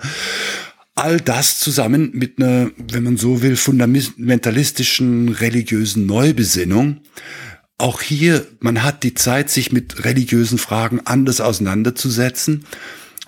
All 0.95 1.21
das 1.21 1.59
zusammen 1.59 2.11
mit 2.15 2.39
einer, 2.39 2.71
wenn 2.77 3.03
man 3.03 3.17
so 3.17 3.43
will, 3.43 3.57
fundamentalistischen 3.57 5.29
religiösen 5.29 6.07
Neubesinnung. 6.07 7.01
Auch 7.79 8.01
hier, 8.01 8.47
man 8.61 8.85
hat 8.85 9.03
die 9.03 9.15
Zeit, 9.15 9.51
sich 9.51 9.73
mit 9.73 10.05
religiösen 10.05 10.59
Fragen 10.59 11.01
anders 11.05 11.41
auseinanderzusetzen 11.41 12.65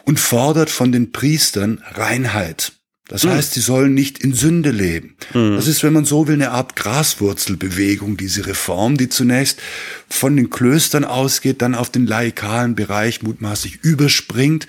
und 0.05 0.21
fordert 0.21 0.71
von 0.71 0.93
den 0.93 1.11
Priestern 1.11 1.83
Reinheit. 1.95 2.76
Das 3.09 3.23
mhm. 3.23 3.31
heißt, 3.31 3.55
sie 3.55 3.61
sollen 3.61 3.95
nicht 3.95 4.19
in 4.19 4.33
Sünde 4.33 4.71
leben. 4.71 5.15
Mhm. 5.33 5.55
Das 5.57 5.69
ist, 5.69 5.83
wenn 5.83 5.93
man 5.93 6.05
so 6.05 6.27
will, 6.27 6.35
eine 6.35 6.51
Art 6.51 6.75
Graswurzelbewegung, 6.75 8.17
diese 8.17 8.47
Reform, 8.47 8.97
die 8.97 9.09
zunächst 9.09 9.61
von 10.09 10.37
den 10.37 10.51
Klöstern 10.51 11.05
ausgeht, 11.05 11.63
dann 11.63 11.75
auf 11.75 11.91
den 11.91 12.07
laikalen 12.07 12.75
Bereich 12.75 13.23
mutmaßlich 13.23 13.79
überspringt. 13.83 14.67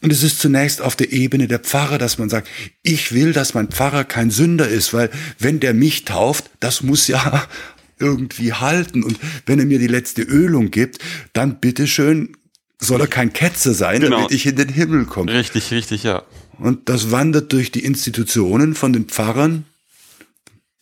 Und 0.00 0.12
es 0.12 0.22
ist 0.22 0.40
zunächst 0.40 0.80
auf 0.80 0.96
der 0.96 1.12
Ebene 1.12 1.48
der 1.48 1.58
Pfarrer, 1.58 1.98
dass 1.98 2.18
man 2.18 2.28
sagt, 2.28 2.48
ich 2.82 3.12
will, 3.12 3.32
dass 3.32 3.54
mein 3.54 3.68
Pfarrer 3.68 4.04
kein 4.04 4.30
Sünder 4.30 4.68
ist, 4.68 4.94
weil 4.94 5.10
wenn 5.38 5.60
der 5.60 5.74
mich 5.74 6.04
tauft, 6.04 6.50
das 6.60 6.82
muss 6.82 7.08
ja 7.08 7.46
irgendwie 7.98 8.52
halten. 8.54 9.02
Und 9.02 9.18
wenn 9.44 9.58
er 9.58 9.66
mir 9.66 9.78
die 9.78 9.86
letzte 9.86 10.22
Ölung 10.22 10.70
gibt, 10.70 10.98
dann 11.34 11.60
bitteschön 11.60 12.36
soll 12.78 13.00
er 13.00 13.06
kein 13.06 13.32
Ketzer 13.32 13.74
sein, 13.74 14.00
genau. 14.00 14.16
damit 14.16 14.32
ich 14.32 14.46
in 14.46 14.56
den 14.56 14.68
Himmel 14.68 15.06
komme. 15.06 15.32
Richtig, 15.32 15.70
richtig, 15.70 16.02
ja. 16.02 16.22
Und 16.58 16.88
das 16.88 17.10
wandert 17.10 17.52
durch 17.52 17.70
die 17.70 17.84
Institutionen 17.84 18.74
von 18.74 18.92
den 18.92 19.06
Pfarrern. 19.06 19.64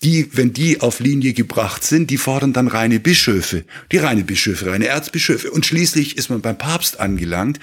Die, 0.03 0.29
wenn 0.37 0.53
die 0.53 0.81
auf 0.81 1.01
Linie 1.01 1.33
gebracht 1.33 1.83
sind, 1.83 2.11
die 2.11 2.19
fordern 2.19 2.53
dann 2.53 2.69
reine 2.69 3.01
Bischöfe, 3.01 3.65
die 3.91 3.97
reine 3.97 4.23
Bischöfe, 4.23 4.67
reine 4.67 4.87
Erzbischöfe. 4.87 5.51
Und 5.51 5.65
schließlich 5.65 6.19
ist 6.19 6.29
man 6.29 6.43
beim 6.43 6.59
Papst 6.59 7.01
angelangt. 7.01 7.59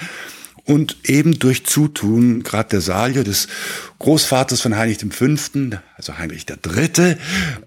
Und 0.63 0.98
eben 1.06 1.39
durch 1.39 1.65
Zutun, 1.65 2.44
gerade 2.44 2.70
der 2.70 2.82
Salier 2.82 3.24
des 3.24 3.48
Großvaters 4.00 4.62
von 4.62 4.75
Heinrich 4.75 5.00
V., 5.00 5.25
also 5.98 6.18
Heinrich 6.18 6.46
III., 6.50 7.18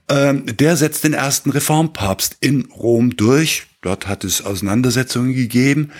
ähm, 0.08 0.46
der 0.46 0.76
setzt 0.76 1.04
den 1.04 1.12
ersten 1.12 1.50
Reformpapst 1.50 2.36
in 2.40 2.66
Rom 2.66 3.16
durch. 3.16 3.66
Dort 3.82 4.06
hat 4.06 4.24
es 4.24 4.42
Auseinandersetzungen 4.42 5.34
gegeben 5.34 5.90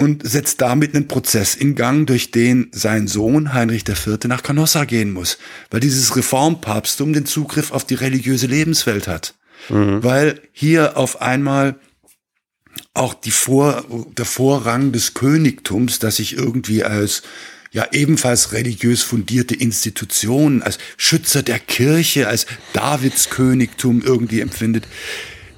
und 0.00 0.28
setzt 0.28 0.60
damit 0.62 0.94
einen 0.94 1.08
Prozess 1.08 1.54
in 1.54 1.74
Gang, 1.74 2.06
durch 2.06 2.30
den 2.30 2.68
sein 2.72 3.06
Sohn 3.06 3.52
Heinrich 3.52 3.86
IV. 3.86 4.18
nach 4.24 4.42
Canossa 4.42 4.84
gehen 4.84 5.12
muss, 5.12 5.38
weil 5.70 5.80
dieses 5.80 6.16
Reformpapsttum 6.16 7.12
den 7.12 7.26
Zugriff 7.26 7.70
auf 7.70 7.84
die 7.84 7.94
religiöse 7.94 8.46
Lebenswelt 8.46 9.06
hat. 9.06 9.34
Mhm. 9.68 10.02
Weil 10.02 10.40
hier 10.52 10.96
auf 10.96 11.20
einmal 11.20 11.78
auch 12.94 13.12
die 13.14 13.30
Vor, 13.30 13.84
der 14.16 14.24
Vorrang 14.24 14.92
des 14.92 15.12
Königtums, 15.14 15.98
das 15.98 16.16
sich 16.16 16.36
irgendwie 16.36 16.82
als 16.82 17.22
ja 17.70 17.86
ebenfalls 17.92 18.52
religiös 18.52 19.02
fundierte 19.02 19.54
Institution, 19.54 20.62
als 20.62 20.78
Schützer 20.96 21.42
der 21.42 21.58
Kirche, 21.58 22.26
als 22.26 22.46
Davids 22.72 23.28
Königtum 23.28 24.02
irgendwie 24.02 24.40
empfindet, 24.40 24.86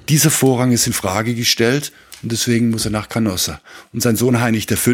dieser 0.09 0.31
Vorrang 0.31 0.73
ist 0.73 0.85
in 0.85 0.93
Frage 0.93 1.33
gestellt 1.33 1.93
und 2.23 2.31
deswegen 2.31 2.69
muss 2.69 2.85
er 2.85 2.91
nach 2.91 3.09
Canossa. 3.09 3.61
Und 3.91 4.01
sein 4.01 4.15
Sohn 4.15 4.41
Heinrich 4.41 4.67
V. 4.67 4.91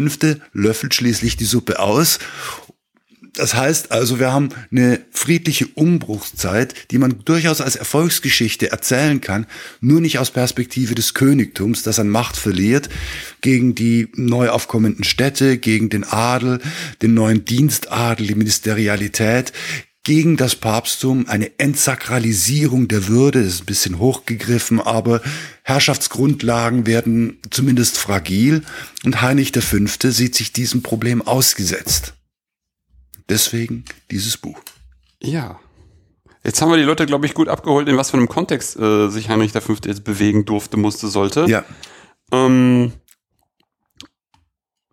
löffelt 0.52 0.94
schließlich 0.94 1.36
die 1.36 1.44
Suppe 1.44 1.78
aus 1.78 2.18
das 3.34 3.54
heißt 3.54 3.92
also, 3.92 4.18
wir 4.18 4.32
haben 4.32 4.50
eine 4.70 5.00
friedliche 5.10 5.66
Umbruchszeit, 5.68 6.90
die 6.90 6.98
man 6.98 7.22
durchaus 7.24 7.60
als 7.60 7.76
Erfolgsgeschichte 7.76 8.70
erzählen 8.70 9.20
kann, 9.20 9.46
nur 9.80 10.00
nicht 10.00 10.18
aus 10.18 10.30
Perspektive 10.30 10.94
des 10.94 11.14
Königtums, 11.14 11.82
das 11.82 11.98
an 11.98 12.08
Macht 12.08 12.36
verliert, 12.36 12.88
gegen 13.40 13.74
die 13.74 14.08
neu 14.14 14.48
aufkommenden 14.48 15.04
Städte, 15.04 15.58
gegen 15.58 15.90
den 15.90 16.04
Adel, 16.04 16.60
den 17.02 17.14
neuen 17.14 17.44
Dienstadel, 17.44 18.26
die 18.26 18.34
Ministerialität, 18.34 19.52
gegen 20.02 20.36
das 20.36 20.56
Papsttum, 20.56 21.26
eine 21.28 21.58
Entsakralisierung 21.58 22.88
der 22.88 23.06
Würde, 23.06 23.40
ist 23.40 23.62
ein 23.62 23.66
bisschen 23.66 23.98
hochgegriffen, 23.98 24.80
aber 24.80 25.20
Herrschaftsgrundlagen 25.62 26.86
werden 26.86 27.38
zumindest 27.50 27.98
fragil 27.98 28.62
und 29.04 29.20
Heinrich 29.20 29.52
V. 29.52 30.10
sieht 30.10 30.34
sich 30.34 30.52
diesem 30.52 30.82
Problem 30.82 31.20
ausgesetzt. 31.22 32.14
Deswegen 33.28 33.84
dieses 34.10 34.36
Buch. 34.36 34.58
Ja. 35.22 35.60
Jetzt 36.42 36.62
haben 36.62 36.70
wir 36.70 36.78
die 36.78 36.84
Leute, 36.84 37.04
glaube 37.04 37.26
ich, 37.26 37.34
gut 37.34 37.48
abgeholt, 37.48 37.86
in 37.86 37.98
was 37.98 38.10
für 38.10 38.16
einem 38.16 38.28
Kontext 38.28 38.76
äh, 38.78 39.08
sich 39.10 39.28
Heinrich 39.28 39.52
V. 39.52 39.76
jetzt 39.84 40.04
bewegen 40.04 40.46
durfte, 40.46 40.78
musste, 40.78 41.08
sollte. 41.08 41.44
Ja. 41.46 41.64
Ähm, 42.32 42.92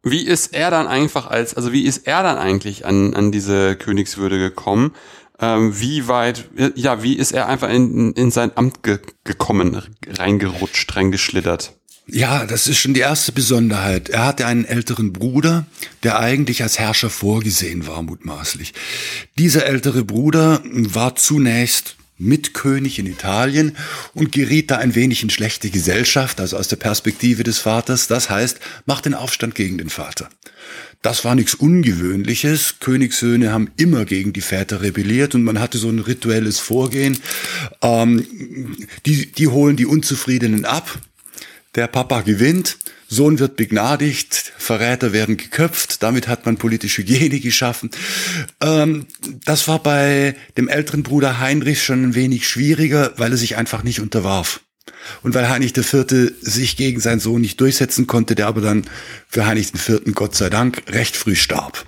wie 0.03 0.25
ist 0.25 0.53
er 0.53 0.71
dann 0.71 0.87
einfach 0.87 1.27
als, 1.27 1.53
also 1.53 1.71
wie 1.71 1.83
ist 1.83 2.07
er 2.07 2.23
dann 2.23 2.37
eigentlich 2.37 2.85
an, 2.85 3.13
an 3.13 3.31
diese 3.31 3.75
Königswürde 3.75 4.37
gekommen? 4.37 4.93
Ähm, 5.39 5.79
wie 5.79 6.07
weit, 6.07 6.49
ja, 6.75 7.03
wie 7.03 7.15
ist 7.15 7.31
er 7.31 7.47
einfach 7.47 7.69
in, 7.69 8.13
in 8.13 8.31
sein 8.31 8.51
Amt 8.55 8.83
ge 8.83 8.99
gekommen, 9.23 9.81
reingerutscht, 10.07 10.95
reingeschlittert? 10.95 11.73
Ja, 12.09 12.45
das 12.45 12.67
ist 12.67 12.77
schon 12.77 12.93
die 12.93 13.01
erste 13.01 13.33
Besonderheit. 13.33 14.07
Er 14.07 14.25
hatte 14.25 14.45
einen 14.45 14.63
älteren 14.63 15.11
Bruder, 15.11 15.65
der 16.03 16.17
eigentlich 16.19 16.63
als 16.63 16.79
Herrscher 16.79 17.09
vorgesehen 17.09 17.85
war, 17.85 18.01
mutmaßlich. 18.01 18.73
Dieser 19.37 19.65
ältere 19.65 20.05
Bruder 20.05 20.61
war 20.63 21.15
zunächst 21.15 21.96
Mitkönig 22.17 22.99
in 22.99 23.05
Italien 23.05 23.75
und 24.13 24.31
geriet 24.31 24.71
da 24.71 24.77
ein 24.77 24.95
wenig 24.95 25.23
in 25.23 25.29
schlechte 25.29 25.69
Gesellschaft, 25.69 26.39
also 26.39 26.57
aus 26.57 26.67
der 26.67 26.77
Perspektive 26.77 27.43
des 27.43 27.59
Vaters. 27.59 28.07
Das 28.07 28.29
heißt, 28.29 28.59
macht 28.85 29.05
den 29.05 29.13
Aufstand 29.13 29.55
gegen 29.55 29.77
den 29.77 29.89
Vater. 29.89 30.29
Das 31.01 31.23
war 31.23 31.35
nichts 31.35 31.53
Ungewöhnliches. 31.53 32.75
Königssöhne 32.79 33.51
haben 33.51 33.69
immer 33.77 34.03
gegen 34.05 34.33
die 34.33 34.41
Väter 34.41 34.81
rebelliert 34.81 35.35
und 35.35 35.43
man 35.43 35.59
hatte 35.59 35.77
so 35.77 35.89
ein 35.89 35.99
rituelles 35.99 36.59
Vorgehen. 36.59 37.19
Ähm, 37.81 38.25
die, 39.05 39.31
die 39.31 39.47
holen 39.47 39.77
die 39.77 39.85
Unzufriedenen 39.85 40.65
ab, 40.65 40.99
der 41.75 41.87
Papa 41.87 42.21
gewinnt, 42.21 42.77
Sohn 43.07 43.39
wird 43.39 43.55
begnadigt, 43.55 44.53
Verräter 44.57 45.13
werden 45.13 45.37
geköpft, 45.37 46.03
damit 46.03 46.27
hat 46.27 46.45
man 46.45 46.57
politische 46.57 47.01
Hygiene 47.01 47.39
geschaffen. 47.39 47.89
Ähm, 48.61 49.07
das 49.45 49.67
war 49.67 49.81
bei 49.81 50.35
dem 50.57 50.67
älteren 50.67 51.03
Bruder 51.03 51.39
Heinrich 51.39 51.83
schon 51.83 52.03
ein 52.03 52.15
wenig 52.15 52.47
schwieriger, 52.47 53.13
weil 53.17 53.31
er 53.31 53.37
sich 53.37 53.55
einfach 53.55 53.83
nicht 53.83 54.01
unterwarf. 54.01 54.61
Und 55.23 55.33
weil 55.33 55.49
Heinrich 55.49 55.75
IV. 55.77 56.33
sich 56.41 56.75
gegen 56.75 56.99
seinen 56.99 57.19
Sohn 57.19 57.41
nicht 57.41 57.61
durchsetzen 57.61 58.07
konnte, 58.07 58.35
der 58.35 58.47
aber 58.47 58.61
dann 58.61 58.85
für 59.27 59.45
Heinrich 59.45 59.73
IV. 59.73 60.01
Gott 60.13 60.35
sei 60.35 60.49
Dank 60.49 60.83
recht 60.89 61.15
früh 61.15 61.35
starb 61.35 61.85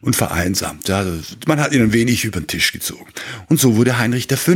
und 0.00 0.16
vereinsamt. 0.16 0.88
Ja, 0.88 1.04
man 1.46 1.60
hat 1.60 1.72
ihn 1.72 1.82
ein 1.82 1.92
wenig 1.92 2.24
über 2.24 2.40
den 2.40 2.46
Tisch 2.46 2.72
gezogen. 2.72 3.10
Und 3.48 3.60
so 3.60 3.76
wurde 3.76 3.98
Heinrich 3.98 4.28
V. 4.28 4.52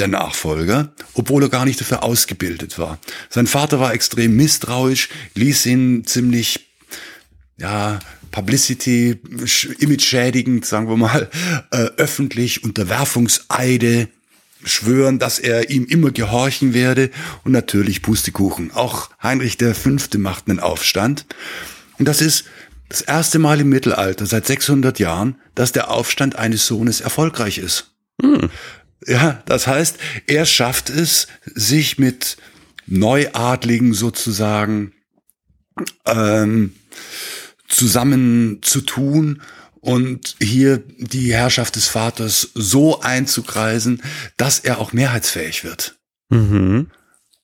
der 0.00 0.08
Nachfolger, 0.08 0.92
obwohl 1.14 1.44
er 1.44 1.48
gar 1.48 1.64
nicht 1.64 1.80
dafür 1.80 2.02
ausgebildet 2.02 2.78
war. 2.78 2.98
Sein 3.28 3.46
Vater 3.46 3.78
war 3.78 3.94
extrem 3.94 4.34
misstrauisch, 4.34 5.08
ließ 5.34 5.66
ihn 5.66 6.04
ziemlich, 6.04 6.70
ja, 7.58 8.00
Publicity, 8.30 9.20
image 9.78 10.02
schädigend, 10.02 10.64
sagen 10.64 10.88
wir 10.88 10.96
mal, 10.96 11.28
äh, 11.70 11.76
öffentlich 11.96 12.64
Unterwerfungseide 12.64 14.08
schwören, 14.64 15.18
dass 15.18 15.38
er 15.38 15.70
ihm 15.70 15.84
immer 15.86 16.10
gehorchen 16.10 16.74
werde 16.74 17.10
und 17.44 17.52
natürlich 17.52 18.02
Pustekuchen. 18.02 18.72
Auch 18.72 19.10
Heinrich 19.22 19.56
V. 19.58 20.18
macht 20.18 20.48
einen 20.48 20.60
Aufstand. 20.60 21.26
Und 21.98 22.06
das 22.06 22.20
ist 22.20 22.44
Das 22.88 23.02
erste 23.02 23.38
Mal 23.38 23.60
im 23.60 23.68
Mittelalter, 23.68 24.26
seit 24.26 24.48
600 24.48 24.98
Jahren, 24.98 25.36
dass 25.54 25.70
der 25.70 25.92
Aufstand 25.92 26.34
eines 26.34 26.66
Sohnes 26.66 27.00
erfolgreich 27.00 27.58
ist. 27.58 27.92
Hm. 28.20 28.50
Ja, 29.06 29.42
das 29.46 29.66
heißt, 29.66 29.98
er 30.26 30.44
schafft 30.46 30.90
es, 30.90 31.26
sich 31.44 31.98
mit 31.98 32.36
Neuadligen 32.86 33.94
sozusagen 33.94 34.92
ähm, 36.06 36.74
zusammenzutun 37.68 39.42
und 39.80 40.36
hier 40.40 40.82
die 40.98 41.32
Herrschaft 41.32 41.76
des 41.76 41.88
Vaters 41.88 42.50
so 42.54 43.00
einzukreisen, 43.00 44.02
dass 44.36 44.58
er 44.58 44.78
auch 44.78 44.92
mehrheitsfähig 44.92 45.64
wird. 45.64 45.98
Mhm. 46.28 46.90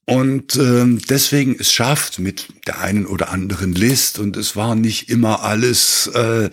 Und 0.08 0.54
ähm, 0.54 1.00
deswegen 1.10 1.56
es 1.58 1.72
schafft 1.72 2.20
mit 2.20 2.46
der 2.68 2.80
einen 2.80 3.06
oder 3.06 3.30
anderen 3.30 3.74
List 3.74 4.20
und 4.20 4.36
es 4.36 4.54
war 4.54 4.76
nicht 4.76 5.10
immer 5.10 5.42
alles 5.42 6.06
äh, 6.06 6.48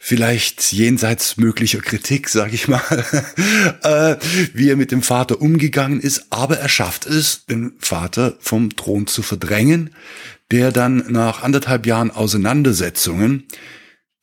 vielleicht 0.00 0.72
jenseits 0.72 1.36
möglicher 1.36 1.78
Kritik, 1.78 2.28
sag 2.28 2.52
ich 2.52 2.66
mal, 2.66 2.82
äh, 3.84 4.16
wie 4.52 4.68
er 4.68 4.74
mit 4.74 4.90
dem 4.90 5.02
Vater 5.02 5.40
umgegangen 5.40 6.00
ist, 6.00 6.26
aber 6.30 6.58
er 6.58 6.68
schafft 6.68 7.06
es, 7.06 7.46
den 7.46 7.74
Vater 7.78 8.36
vom 8.40 8.74
Thron 8.74 9.06
zu 9.06 9.22
verdrängen, 9.22 9.90
der 10.50 10.72
dann 10.72 11.04
nach 11.08 11.44
anderthalb 11.44 11.86
Jahren 11.86 12.10
Auseinandersetzungen 12.10 13.44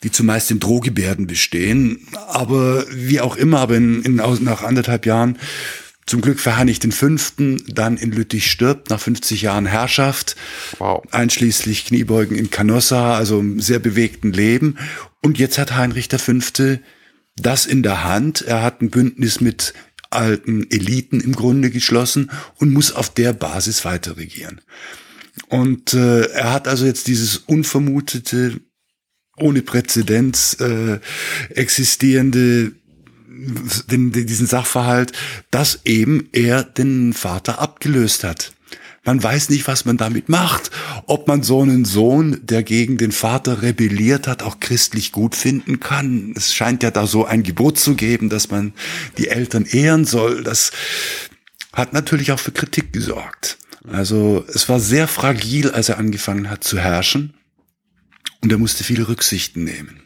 die 0.03 0.11
zumeist 0.11 0.51
in 0.51 0.59
Drohgebärden 0.59 1.25
bestehen, 1.25 2.07
aber 2.27 2.85
wie 2.91 3.21
auch 3.21 3.37
immer, 3.37 3.59
aber 3.59 3.77
in, 3.77 4.03
in, 4.03 4.15
nach 4.15 4.61
anderthalb 4.61 5.05
Jahren 5.05 5.39
zum 6.07 6.21
Glück 6.21 6.39
für 6.39 6.55
Heinrich 6.55 6.79
V. 6.79 7.07
dann 7.67 7.97
in 7.97 8.11
Lüttich 8.11 8.51
stirbt, 8.51 8.89
nach 8.89 8.99
50 8.99 9.41
Jahren 9.41 9.65
Herrschaft, 9.65 10.35
wow. 10.77 11.03
einschließlich 11.11 11.85
Kniebeugen 11.85 12.37
in 12.37 12.51
Canossa, 12.51 13.17
also 13.17 13.43
sehr 13.57 13.79
bewegten 13.79 14.31
Leben. 14.31 14.77
Und 15.23 15.39
jetzt 15.39 15.57
hat 15.57 15.75
Heinrich 15.75 16.09
V. 16.09 16.33
das 17.35 17.65
in 17.65 17.81
der 17.81 18.03
Hand. 18.03 18.41
Er 18.41 18.61
hat 18.61 18.81
ein 18.81 18.91
Bündnis 18.91 19.41
mit 19.41 19.73
alten 20.11 20.69
Eliten 20.69 21.19
im 21.19 21.33
Grunde 21.35 21.71
geschlossen 21.71 22.31
und 22.57 22.71
muss 22.71 22.91
auf 22.91 23.09
der 23.09 23.33
Basis 23.33 23.83
weiter 23.83 24.17
regieren. 24.17 24.61
Und 25.49 25.93
äh, 25.93 26.27
er 26.27 26.53
hat 26.53 26.67
also 26.67 26.85
jetzt 26.85 27.07
dieses 27.07 27.37
unvermutete, 27.37 28.61
ohne 29.37 29.63
Präzedenz 29.63 30.55
äh, 30.61 30.99
existierende 31.49 32.71
den, 33.87 34.11
diesen 34.11 34.47
Sachverhalt, 34.47 35.11
dass 35.51 35.81
eben 35.85 36.29
er 36.31 36.63
den 36.63 37.13
Vater 37.13 37.59
abgelöst 37.59 38.23
hat. 38.23 38.53
Man 39.05 39.21
weiß 39.21 39.49
nicht, 39.49 39.67
was 39.67 39.85
man 39.85 39.97
damit 39.97 40.29
macht. 40.29 40.71
Ob 41.05 41.27
man 41.27 41.43
so 41.43 41.61
einen 41.61 41.85
Sohn, 41.85 42.39
der 42.43 42.63
gegen 42.63 42.97
den 42.97 43.11
Vater 43.11 43.61
rebelliert 43.61 44.27
hat, 44.27 44.41
auch 44.41 44.59
christlich 44.59 45.11
gut 45.11 45.35
finden 45.35 45.79
kann. 45.79 46.33
Es 46.35 46.55
scheint 46.55 46.81
ja 46.81 46.89
da 46.89 47.05
so 47.05 47.23
ein 47.23 47.43
Gebot 47.43 47.77
zu 47.77 47.93
geben, 47.95 48.29
dass 48.29 48.49
man 48.49 48.73
die 49.19 49.27
Eltern 49.27 49.65
ehren 49.65 50.05
soll. 50.05 50.43
Das 50.43 50.71
hat 51.71 51.93
natürlich 51.93 52.31
auch 52.31 52.39
für 52.39 52.51
Kritik 52.51 52.93
gesorgt. 52.93 53.59
Also 53.87 54.43
es 54.51 54.67
war 54.69 54.79
sehr 54.79 55.07
fragil, 55.07 55.69
als 55.69 55.89
er 55.89 55.99
angefangen 55.99 56.49
hat 56.49 56.63
zu 56.63 56.79
herrschen. 56.79 57.35
Und 58.41 58.51
er 58.51 58.57
musste 58.57 58.83
viele 58.83 59.07
Rücksichten 59.07 59.63
nehmen. 59.63 60.01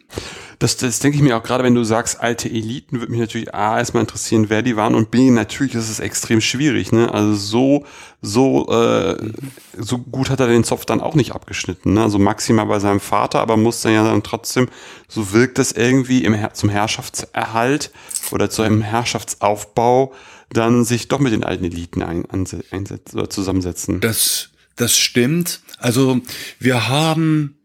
Das, 0.60 0.76
das 0.76 1.00
denke 1.00 1.18
ich 1.18 1.24
mir 1.24 1.38
auch 1.38 1.44
gerade, 1.44 1.64
wenn 1.64 1.74
du 1.74 1.86
sagst, 1.86 2.20
alte 2.20 2.50
Eliten, 2.50 3.00
würde 3.00 3.12
mich 3.12 3.22
natürlich 3.22 3.56
A, 3.56 3.78
erstmal 3.78 4.02
interessieren, 4.02 4.50
wer 4.50 4.62
die 4.62 4.76
waren 4.76 4.94
und 4.94 5.10
B, 5.10 5.32
natürlich 5.32 5.74
ist 5.74 5.90
es 5.90 6.02
extrem 6.02 6.42
schwierig, 6.42 6.92
ne? 6.92 7.14
Also 7.14 7.34
so, 7.34 7.86
so, 8.22 8.68
äh, 8.70 9.32
so 9.78 10.00
gut 10.00 10.30
hat 10.30 10.42
er 10.42 10.48
den 10.48 10.66
Zopf 10.66 10.84
dann 10.84 11.00
auch 11.00 11.16
nicht 11.16 11.32
abgeschnitten, 11.32 11.94
ne? 11.94 12.04
Also 12.04 12.20
maximal 12.20 12.66
bei 12.66 12.80
seinem 12.80 13.00
Vater, 13.00 13.40
aber 13.40 13.56
muss 13.56 13.80
dann 13.82 13.94
ja 13.94 14.04
dann 14.04 14.22
trotzdem, 14.22 14.68
so 15.08 15.32
wirkt 15.32 15.60
das 15.60 15.72
irgendwie 15.72 16.26
im, 16.26 16.36
zum 16.52 16.68
Herrschaftserhalt 16.68 17.92
oder 18.32 18.50
zu 18.50 18.62
einem 18.62 18.82
Herrschaftsaufbau 18.82 20.14
dann 20.52 20.84
sich 20.84 21.08
doch 21.08 21.20
mit 21.20 21.32
den 21.32 21.46
alten 21.46 21.64
Eliten 21.64 22.04
ein, 22.04 22.26
einsetzen 22.72 23.18
oder 23.18 23.30
zusammensetzen. 23.30 24.02
Das, 24.02 24.50
das 24.76 24.98
stimmt. 24.98 25.62
Also 25.78 26.20
wir 26.60 26.90
haben 26.90 27.59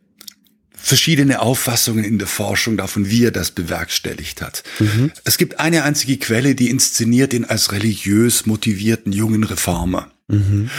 verschiedene 0.85 1.41
Auffassungen 1.41 2.05
in 2.05 2.19
der 2.19 2.29
Forschung 2.29 2.77
davon, 2.77 3.09
wie 3.09 3.25
er 3.25 3.31
das 3.31 3.51
bewerkstelligt 3.53 4.43
hat. 4.43 4.63
Mhm. 4.79 5.11
Es 5.25 5.39
gibt 5.39 5.59
eine 5.59 5.83
einzige 5.83 6.19
Quelle, 6.19 6.55
die 6.55 6.69
inszeniert 6.69 7.33
ihn 7.33 7.47
als 7.47 7.73
religiös 7.73 8.45
motivierten 8.45 9.11
jungen 9.11 9.45
Reformer. 9.45 10.11
Mhm. 10.29 10.71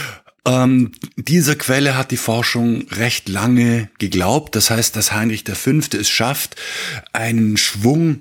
Ähm, 0.46 0.92
dieser 1.16 1.56
Quelle 1.56 1.96
hat 1.96 2.12
die 2.12 2.16
Forschung 2.16 2.86
recht 2.92 3.28
lange 3.28 3.90
geglaubt. 3.98 4.54
Das 4.54 4.70
heißt, 4.70 4.94
dass 4.94 5.10
Heinrich 5.10 5.42
V. 5.52 5.70
es 5.98 6.08
schafft, 6.08 6.54
einen 7.12 7.56
Schwung 7.56 8.20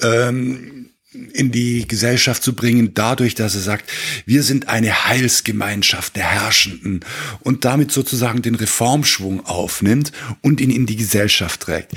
ähm, 0.00 0.90
in 1.32 1.52
die 1.52 1.86
Gesellschaft 1.86 2.42
zu 2.42 2.54
bringen, 2.54 2.92
dadurch, 2.94 3.34
dass 3.34 3.54
er 3.54 3.60
sagt, 3.60 3.90
wir 4.26 4.42
sind 4.42 4.68
eine 4.68 5.04
Heilsgemeinschaft 5.04 6.16
der 6.16 6.24
Herrschenden 6.24 7.00
und 7.40 7.64
damit 7.64 7.92
sozusagen 7.92 8.42
den 8.42 8.54
Reformschwung 8.54 9.46
aufnimmt 9.46 10.12
und 10.42 10.60
ihn 10.60 10.70
in 10.70 10.86
die 10.86 10.96
Gesellschaft 10.96 11.60
trägt. 11.60 11.92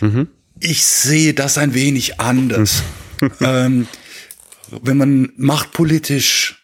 Mhm. 0.00 0.28
Ich 0.60 0.84
sehe 0.84 1.34
das 1.34 1.56
ein 1.56 1.74
wenig 1.74 2.20
anders. 2.20 2.82
ähm, 3.40 3.88
wenn 4.82 4.96
man 4.96 5.32
machtpolitisch 5.36 6.57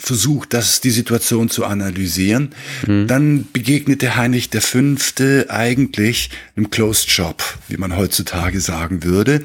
versucht, 0.00 0.54
das 0.54 0.80
die 0.80 0.90
Situation 0.90 1.50
zu 1.50 1.64
analysieren, 1.64 2.54
mhm. 2.86 3.06
dann 3.06 3.46
begegnete 3.52 4.16
Heinrich 4.16 4.48
V. 4.52 4.78
eigentlich 5.48 6.30
einem 6.56 6.70
Closed 6.70 7.10
Shop, 7.10 7.42
wie 7.68 7.76
man 7.76 7.96
heutzutage 7.96 8.60
sagen 8.60 9.04
würde. 9.04 9.42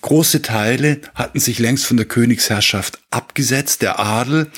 Große 0.00 0.42
Teile 0.42 1.00
hatten 1.14 1.40
sich 1.40 1.58
längst 1.58 1.84
von 1.84 1.98
der 1.98 2.06
Königsherrschaft 2.06 2.98
abgesetzt. 3.10 3.82
Der 3.82 4.00
Adel 4.00 4.50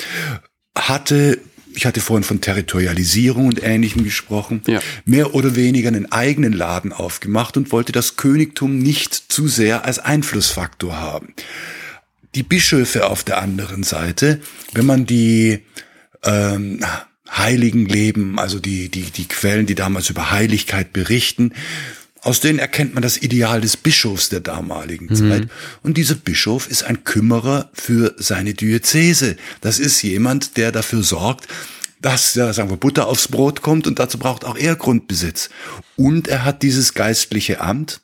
hatte 0.77 1.39
ich 1.73 1.87
hatte 1.87 2.01
vorhin 2.01 2.25
von 2.25 2.41
Territorialisierung 2.41 3.47
und 3.47 3.63
Ähnlichem 3.63 4.03
gesprochen, 4.03 4.61
ja. 4.67 4.81
mehr 5.05 5.35
oder 5.35 5.55
weniger 5.55 5.87
einen 5.87 6.11
eigenen 6.11 6.53
Laden 6.53 6.93
aufgemacht 6.93 7.57
und 7.57 7.71
wollte 7.71 7.93
das 7.93 8.17
Königtum 8.17 8.79
nicht 8.79 9.15
zu 9.15 9.47
sehr 9.47 9.85
als 9.85 10.01
Einflussfaktor 10.01 10.97
haben 10.97 11.33
die 12.35 12.43
Bischöfe 12.43 13.07
auf 13.07 13.25
der 13.25 13.41
anderen 13.41 13.83
Seite, 13.83 14.41
wenn 14.73 14.87
man 14.87 15.07
die 15.07 15.65
ähm, 16.25 16.85
Heiligen 17.31 17.87
leben, 17.87 18.39
also 18.39 18.59
die, 18.59 18.89
die, 18.89 19.11
die 19.11 19.29
Quellen, 19.29 19.67
die 19.67 19.75
damals 19.75 20.11
über 20.11 20.31
Heiligkeit 20.31 20.93
berichten, 20.93 21.53
aus 22.23 22.41
denen 22.41 22.59
erkennt 22.59 22.95
man 22.95 23.03
das 23.03 23.17
Ideal 23.17 23.61
des 23.61 23.77
Bischofs 23.77 24.29
der 24.29 24.41
damaligen 24.41 25.07
mhm. 25.07 25.15
Zeit. 25.15 25.49
Und 25.83 25.97
dieser 25.97 26.17
Bischof 26.17 26.69
ist 26.69 26.83
ein 26.85 27.05
Kümmerer 27.05 27.71
für 27.73 28.15
seine 28.19 28.53
Diözese. 28.53 29.37
Das 29.61 29.79
ist 29.79 30.03
jemand, 30.03 30.57
der 30.57 30.71
dafür 30.71 31.03
sorgt, 31.03 31.49
dass, 32.03 32.35
ja, 32.35 32.53
sagen 32.53 32.71
wir, 32.71 32.77
Butter 32.77 33.07
aufs 33.07 33.29
Brot 33.29 33.63
kommt 33.63 33.87
und 33.87 33.99
dazu 33.99 34.19
braucht 34.19 34.45
auch 34.45 34.57
er 34.57 34.77
Grundbesitz. 34.77 35.51
Und 35.97 36.29
er 36.29 36.45
hat 36.45 36.63
dieses 36.63 36.95
geistliche 36.95 37.61
Amt, 37.61 38.01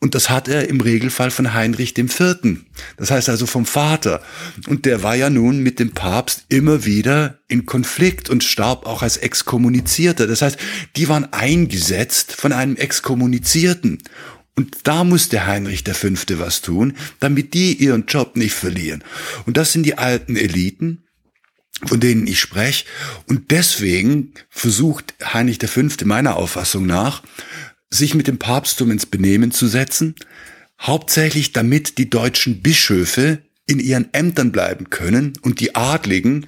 und 0.00 0.14
das 0.14 0.28
hat 0.28 0.48
er 0.48 0.68
im 0.68 0.82
Regelfall 0.82 1.30
von 1.30 1.54
Heinrich 1.54 1.96
IV. 1.96 2.36
Das 2.98 3.10
heißt 3.10 3.30
also 3.30 3.46
vom 3.46 3.64
Vater. 3.64 4.22
Und 4.66 4.84
der 4.84 5.02
war 5.02 5.14
ja 5.14 5.30
nun 5.30 5.60
mit 5.60 5.78
dem 5.78 5.92
Papst 5.92 6.44
immer 6.50 6.84
wieder 6.84 7.38
in 7.48 7.64
Konflikt 7.64 8.28
und 8.28 8.44
starb 8.44 8.84
auch 8.84 9.02
als 9.02 9.16
Exkommunizierter. 9.16 10.26
Das 10.26 10.42
heißt, 10.42 10.58
die 10.96 11.08
waren 11.08 11.32
eingesetzt 11.32 12.32
von 12.32 12.52
einem 12.52 12.76
Exkommunizierten. 12.76 14.02
Und 14.56 14.76
da 14.84 15.04
musste 15.04 15.46
Heinrich 15.46 15.84
V. 15.84 16.08
was 16.38 16.60
tun, 16.60 16.94
damit 17.18 17.54
die 17.54 17.72
ihren 17.72 18.06
Job 18.06 18.36
nicht 18.36 18.54
verlieren. 18.54 19.02
Und 19.46 19.56
das 19.56 19.72
sind 19.72 19.84
die 19.84 19.96
alten 19.96 20.36
Eliten, 20.36 21.04
von 21.86 21.98
denen 21.98 22.26
ich 22.26 22.40
spreche. 22.40 22.84
Und 23.26 23.50
deswegen 23.50 24.34
versucht 24.50 25.14
Heinrich 25.32 25.58
V. 25.66 25.82
meiner 26.04 26.36
Auffassung 26.36 26.86
nach, 26.86 27.22
sich 27.94 28.14
mit 28.14 28.26
dem 28.26 28.38
Papsttum 28.38 28.90
ins 28.90 29.06
Benehmen 29.06 29.50
zu 29.52 29.66
setzen, 29.66 30.14
hauptsächlich 30.80 31.52
damit 31.52 31.98
die 31.98 32.10
deutschen 32.10 32.60
Bischöfe 32.60 33.42
in 33.66 33.78
ihren 33.78 34.12
Ämtern 34.12 34.52
bleiben 34.52 34.90
können 34.90 35.34
und 35.42 35.60
die 35.60 35.74
Adligen, 35.74 36.46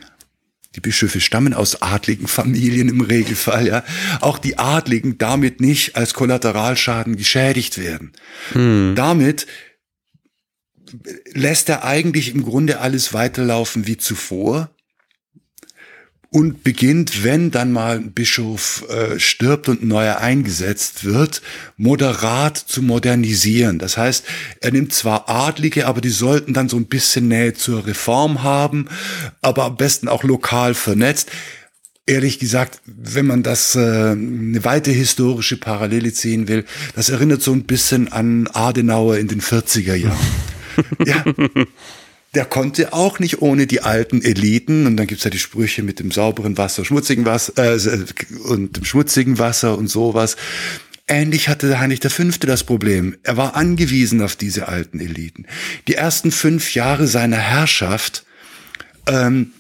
die 0.75 0.81
Bischöfe 0.81 1.21
stammen 1.21 1.55
aus 1.55 1.81
adligen 1.81 2.27
Familien 2.27 2.89
im 2.89 3.01
Regelfall, 3.01 3.67
ja, 3.67 3.85
auch 4.21 4.39
die 4.39 4.59
Adligen 4.59 5.17
damit 5.17 5.61
nicht 5.61 5.97
als 5.97 6.13
Kollateralschaden 6.13 7.17
geschädigt 7.17 7.79
werden. 7.79 8.13
Hm. 8.53 8.93
Damit 8.95 9.47
lässt 11.33 11.69
er 11.69 11.85
eigentlich 11.85 12.35
im 12.35 12.45
Grunde 12.45 12.81
alles 12.81 13.15
weiterlaufen 13.15 13.87
wie 13.87 13.97
zuvor 13.97 14.76
und 16.37 16.63
beginnt, 16.63 17.25
wenn 17.25 17.51
dann 17.51 17.73
mal 17.73 17.97
ein 17.97 18.13
Bischof 18.13 18.85
äh, 18.91 19.19
stirbt 19.19 19.71
und 19.71 19.83
ein 19.83 19.89
neuer 19.89 20.19
eingesetzt 20.19 21.07
wird, 21.07 21.41
moderat 21.79 22.59
zu 22.59 22.83
modernisieren. 22.83 23.79
Das 23.79 23.97
heißt, 23.97 24.27
er 24.61 24.71
nimmt 24.71 24.93
zwar 24.93 25.31
Adlige, 25.31 25.87
aber 25.87 26.03
die 26.03 26.11
sollten 26.11 26.53
dann 26.53 26.69
so 26.69 26.77
ein 26.77 26.89
bisschen 26.89 27.29
Nähe 27.29 27.55
zur 27.55 27.87
Reform 27.87 28.43
haben, 28.43 28.91
aber 29.41 29.65
am 29.65 29.79
besten 29.79 30.09
auch 30.09 30.25
lokal 30.25 30.75
vernetzt. 30.75 31.31
ehrlich 32.05 32.39
gesagt, 32.39 32.83
wenn 32.85 33.27
man 33.27 33.43
das 33.43 33.75
äh, 33.75 34.11
eine 34.11 34.63
weite 34.63 34.91
historische 34.91 35.57
Parallele 35.57 36.13
ziehen 36.13 36.49
will, 36.49 36.67
das 36.95 37.09
erinnert 37.09 37.41
so 37.41 37.53
ein 37.53 37.65
bisschen 37.65 38.13
an 38.13 38.47
Adenauer 38.53 39.17
in 39.17 39.29
den 39.29 39.41
40er 39.41 39.95
Jahren. 39.95 40.19
ja. 41.07 41.25
Der 42.37 42.45
konnte 42.45 42.93
auch 42.93 43.19
nicht 43.19 43.41
ohne 43.41 43.67
die 43.67 43.81
alten 43.81 44.21
Eliten, 44.21 44.87
und 44.87 44.99
dann 44.99 45.07
gibt's 45.07 45.25
ja 45.25 45.31
die 45.31 45.39
Sprüche 45.39 45.83
mit 45.83 46.01
dem 46.01 46.11
sauberen 46.11 46.59
Wasser, 46.59 46.85
schmutzigen 46.85 47.25
Wasser 47.25 47.55
äh, 47.57 48.05
und 48.45 48.77
dem 48.77 48.85
schmutzigen 48.85 49.39
Wasser 49.39 49.79
und 49.79 49.89
sowas. 49.89 50.37
Ähnlich 51.09 51.49
hatte 51.49 51.81
Heinrich 51.81 52.01
V. 52.01 52.25
das 52.41 52.63
Problem. 52.63 53.17
Er 53.23 53.39
war 53.39 53.57
angewiesen 53.57 54.21
auf 54.21 54.37
diese 54.37 54.69
alten 54.69 55.01
Eliten. 55.01 55.47
Die 55.89 55.95
ersten 55.95 56.31
fünf 56.31 56.75
Jahre 56.75 57.07
seiner 57.07 57.39
Herrschaft 57.39 58.27
ähm, 59.07 59.53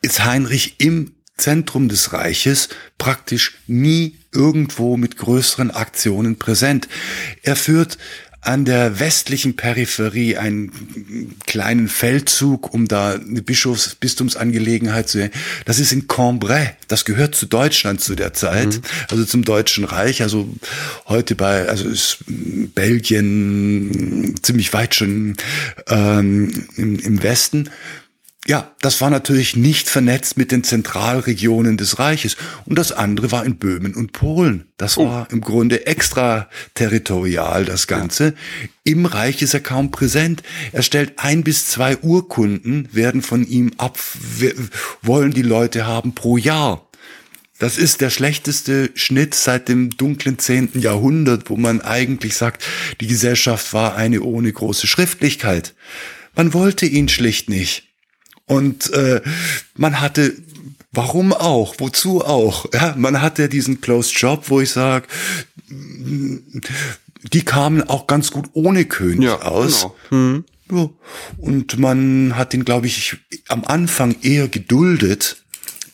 ist 0.00 0.24
Heinrich 0.24 0.76
im 0.78 1.12
Zentrum 1.36 1.90
des 1.90 2.14
Reiches 2.14 2.70
praktisch 2.96 3.58
nie 3.66 4.16
irgendwo 4.32 4.96
mit 4.96 5.18
größeren 5.18 5.70
Aktionen 5.70 6.38
präsent. 6.38 6.88
Er 7.42 7.56
führt 7.56 7.98
an 8.42 8.64
der 8.64 8.98
westlichen 8.98 9.54
Peripherie 9.54 10.36
einen 10.36 11.36
kleinen 11.46 11.86
Feldzug, 11.86 12.74
um 12.74 12.88
da 12.88 13.12
eine 13.12 13.40
Bischofs 13.40 13.94
Bistumsangelegenheit 13.94 15.08
zu. 15.08 15.30
Das 15.64 15.78
ist 15.78 15.92
in 15.92 16.08
Cambrai. 16.08 16.76
Das 16.88 17.04
gehört 17.04 17.36
zu 17.36 17.46
Deutschland 17.46 18.00
zu 18.00 18.16
der 18.16 18.34
Zeit, 18.34 18.66
mhm. 18.66 18.82
also 19.08 19.24
zum 19.24 19.44
Deutschen 19.44 19.84
Reich. 19.84 20.22
Also 20.22 20.52
heute 21.06 21.36
bei, 21.36 21.68
also 21.68 21.88
ist 21.88 22.18
Belgien 22.74 24.34
ziemlich 24.42 24.72
weit 24.72 24.96
schon 24.96 25.36
ähm, 25.88 26.66
im, 26.76 26.98
im 26.98 27.22
Westen. 27.22 27.70
Ja, 28.48 28.72
das 28.80 29.00
war 29.00 29.08
natürlich 29.08 29.54
nicht 29.54 29.88
vernetzt 29.88 30.36
mit 30.36 30.50
den 30.50 30.64
Zentralregionen 30.64 31.76
des 31.76 32.00
Reiches. 32.00 32.36
Und 32.66 32.76
das 32.76 32.90
andere 32.90 33.30
war 33.30 33.44
in 33.44 33.56
Böhmen 33.56 33.94
und 33.94 34.10
Polen. 34.10 34.66
Das 34.76 34.98
oh. 34.98 35.06
war 35.06 35.30
im 35.30 35.40
Grunde 35.40 35.86
extraterritorial, 35.86 37.64
das 37.64 37.86
Ganze. 37.86 38.34
Im 38.82 39.06
Reich 39.06 39.42
ist 39.42 39.54
er 39.54 39.60
kaum 39.60 39.92
präsent. 39.92 40.42
Er 40.72 40.82
stellt 40.82 41.12
ein 41.18 41.44
bis 41.44 41.68
zwei 41.68 41.96
Urkunden, 41.98 42.88
werden 42.90 43.22
von 43.22 43.46
ihm 43.46 43.70
ab, 43.76 43.96
wollen 45.02 45.30
die 45.30 45.42
Leute 45.42 45.86
haben 45.86 46.16
pro 46.16 46.36
Jahr. 46.36 46.88
Das 47.60 47.78
ist 47.78 48.00
der 48.00 48.10
schlechteste 48.10 48.90
Schnitt 48.94 49.36
seit 49.36 49.68
dem 49.68 49.90
dunklen 49.90 50.40
zehnten 50.40 50.80
Jahrhundert, 50.80 51.48
wo 51.48 51.56
man 51.56 51.80
eigentlich 51.80 52.34
sagt, 52.34 52.64
die 53.00 53.06
Gesellschaft 53.06 53.72
war 53.72 53.94
eine 53.94 54.22
ohne 54.22 54.52
große 54.52 54.88
Schriftlichkeit. 54.88 55.76
Man 56.34 56.54
wollte 56.54 56.86
ihn 56.86 57.08
schlicht 57.08 57.48
nicht. 57.48 57.91
Und 58.46 58.92
äh, 58.92 59.20
man 59.76 60.00
hatte 60.00 60.34
Warum 60.92 61.32
auch? 61.32 61.76
Wozu 61.78 62.22
auch? 62.22 62.66
Ja, 62.74 62.94
man 62.98 63.22
hatte 63.22 63.48
diesen 63.48 63.80
Closed 63.80 64.12
Job, 64.12 64.44
wo 64.48 64.60
ich 64.60 64.70
sage, 64.70 65.06
die 65.70 67.44
kamen 67.44 67.82
auch 67.82 68.06
ganz 68.06 68.30
gut 68.30 68.50
ohne 68.52 68.84
König 68.84 69.24
ja, 69.24 69.40
aus. 69.40 69.88
Genau. 70.10 70.22
Mhm. 70.22 70.44
Ja. 70.70 70.90
Und 71.38 71.78
man 71.78 72.36
hat 72.36 72.52
ihn, 72.52 72.64
glaube 72.64 72.86
ich, 72.86 73.16
am 73.48 73.64
Anfang 73.64 74.16
eher 74.22 74.48
geduldet, 74.48 75.42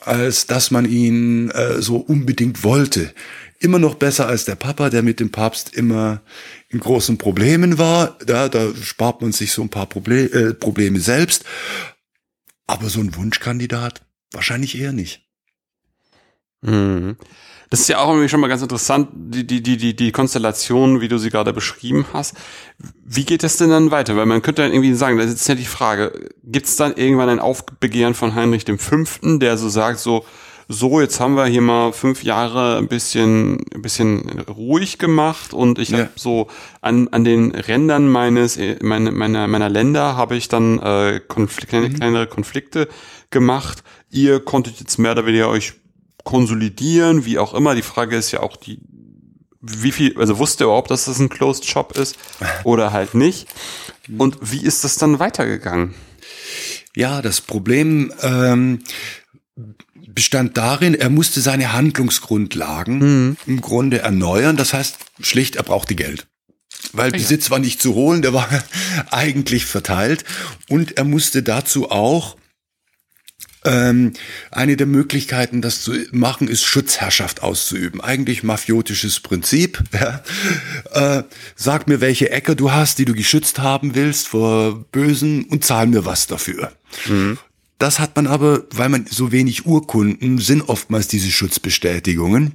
als 0.01 0.47
dass 0.47 0.73
man 0.73 0.85
ihn 0.85 1.51
äh, 1.51 1.81
so 1.81 1.97
unbedingt 1.97 2.65
wollte. 2.65 3.13
Immer 3.61 3.79
noch 3.79 3.97
besser 3.97 4.27
als 4.27 4.45
der 4.45 4.55
Papa, 4.57 4.91
der 4.91 5.03
mit 5.03 5.21
dem 5.21 5.31
Papst 5.31 5.75
immer 5.75 6.23
in 6.69 6.81
großen 6.81 7.19
Problemen 7.19 7.79
war. 7.79 8.19
Ja, 8.29 8.49
da 8.49 8.73
spart 8.83 9.21
man 9.21 9.33
sich 9.33 9.53
so 9.53 9.63
ein 9.63 9.69
paar 9.69 9.87
Proble 9.87 10.25
äh, 10.27 10.55
Probleme 10.55 11.01
selbst. 11.01 11.45
Aber 12.69 12.89
so 12.89 13.01
ein 13.01 13.17
Wunschkandidat 13.17 14.03
wahrscheinlich 14.33 14.79
eher 14.79 14.93
nicht. 14.93 15.27
Mhm. 16.61 17.17
Das 17.71 17.81
ist 17.81 17.89
ja 17.89 17.99
auch 17.99 18.09
irgendwie 18.11 18.29
schon 18.29 18.41
mal 18.41 18.49
ganz 18.49 18.63
interessant, 18.63 19.09
die, 19.13 19.47
die, 19.47 19.63
die, 19.63 19.77
die, 19.77 19.95
die 19.95 20.13
Konstellation, 20.13 21.01
wie 21.01 21.09
du 21.09 21.19
sie 21.19 21.31
gerade 21.31 21.53
beschrieben 21.53 22.07
hast. 22.13 22.35
Wie 23.05 23.25
geht 23.25 23.45
es 23.45 23.57
denn 23.57 23.71
dann 23.71 23.91
weiter? 23.91 24.17
Weil 24.17 24.27
man 24.27 24.41
könnte 24.41 24.63
dann 24.63 24.73
irgendwie 24.73 24.95
sagen, 24.95 25.19
das 25.19 25.33
ist 25.33 25.49
ja 25.49 25.55
die 25.55 25.65
Frage, 25.65 26.31
gibt 26.45 26.67
es 26.67 26.77
dann 26.77 26.95
irgendwann 26.95 27.29
ein 27.29 27.41
Aufbegehren 27.41 28.15
von 28.15 28.35
Heinrich 28.35 28.65
V., 28.65 29.39
der 29.39 29.59
so 29.59 29.69
sagt, 29.69 29.99
so, 29.99 30.25
so, 30.71 31.01
jetzt 31.01 31.19
haben 31.19 31.35
wir 31.35 31.47
hier 31.47 31.63
mal 31.63 31.93
fünf 31.93 32.23
Jahre 32.23 32.77
ein 32.77 32.89
bisschen, 32.89 33.65
ein 33.75 33.81
bisschen 33.81 34.41
ruhig 34.41 34.99
gemacht 34.99 35.55
und 35.55 35.79
ich 35.79 35.89
ja. 35.89 36.01
habe 36.01 36.11
so 36.17 36.49
an, 36.83 37.09
an 37.09 37.25
den 37.25 37.53
Rändern 37.53 38.07
meines, 38.07 38.59
meine, 38.83 39.11
meiner, 39.11 39.49
meiner 39.49 39.71
Länder 39.71 40.15
habe 40.17 40.37
ich 40.37 40.49
dann 40.49 40.79
äh, 40.79 41.21
Konfl 41.27 41.67
kleine, 41.67 41.89
mhm. 41.89 41.95
kleinere 41.95 42.27
Konflikte 42.27 42.89
gemacht. 43.31 43.83
Ihr 44.11 44.41
konntet 44.41 44.79
jetzt 44.79 44.99
mehr 44.99 45.13
oder 45.13 45.25
weniger 45.25 45.49
euch 45.49 45.73
konsolidieren, 46.23 47.25
wie 47.25 47.39
auch 47.39 47.55
immer. 47.55 47.75
Die 47.75 47.81
Frage 47.81 48.17
ist 48.17 48.31
ja 48.33 48.41
auch 48.41 48.57
die, 48.57 48.79
wie 49.63 49.93
viel, 49.93 50.19
also 50.19 50.39
wusste 50.39 50.65
er 50.65 50.67
überhaupt, 50.67 50.91
dass 50.91 51.07
das 51.07 51.19
ein 51.19 51.31
Closed 51.31 51.65
Shop 51.65 51.97
ist 51.97 52.19
oder 52.65 52.93
halt 52.93 53.15
nicht? 53.15 53.49
Und 54.19 54.37
wie 54.43 54.63
ist 54.63 54.85
das 54.85 54.97
dann 54.97 55.19
weitergegangen? 55.19 55.95
Ja, 56.95 57.23
das 57.23 57.41
Problem 57.41 58.13
ähm, 58.21 58.81
bestand 60.07 60.57
darin, 60.57 60.95
er 60.95 61.11
musste 61.11 61.41
seine 61.41 61.73
Handlungsgrundlagen 61.73 62.99
mhm. 62.99 63.37
im 63.47 63.61
Grunde 63.61 64.01
erneuern. 64.01 64.57
Das 64.57 64.73
heißt, 64.73 64.99
schlicht, 65.21 65.57
er 65.57 65.63
brauchte 65.63 65.95
Geld. 65.95 66.27
Weil 66.93 67.11
Besitz 67.11 67.51
war 67.51 67.59
nicht 67.59 67.83
zu 67.83 67.95
holen, 67.95 68.23
der 68.23 68.33
war 68.33 68.49
eigentlich 69.11 69.67
verteilt. 69.67 70.25
Und 70.69 70.97
er 70.97 71.05
musste 71.05 71.43
dazu 71.43 71.91
auch 71.91 72.37
ähm, 73.65 74.13
eine 74.51 74.77
der 74.77 74.87
Möglichkeiten, 74.87 75.61
das 75.61 75.83
zu 75.83 75.93
machen, 76.13 76.49
ist 76.49 76.65
Schutzherrschaft 76.65 77.43
auszuüben. 77.43 78.01
Eigentlich 78.01 78.43
mafiotisches 78.43 79.21
Prinzip. 79.21 79.83
Ja. 79.99 80.23
Äh, 80.93 81.25
sag 81.57 81.89
mir, 81.89 82.01
welche 82.01 82.31
Äcker 82.31 82.55
du 82.55 82.71
hast, 82.71 82.99
die 82.99 83.05
du 83.05 83.15
geschützt 83.15 83.59
haben 83.59 83.97
willst 83.97 84.29
vor 84.29 84.85
Bösen 84.93 85.45
und 85.45 85.65
zahl 85.65 85.87
mir 85.87 86.05
was 86.05 86.29
dafür. 86.29 86.73
Mhm. 87.07 87.39
Das 87.79 88.01
hat 88.01 88.17
man 88.17 88.27
aber, 88.27 88.64
weil 88.71 88.88
man 88.88 89.07
so 89.09 89.31
wenig 89.31 89.64
Urkunden 89.64 90.38
sind 90.38 90.69
oftmals 90.69 91.07
diese 91.07 91.31
Schutzbestätigungen. 91.31 92.55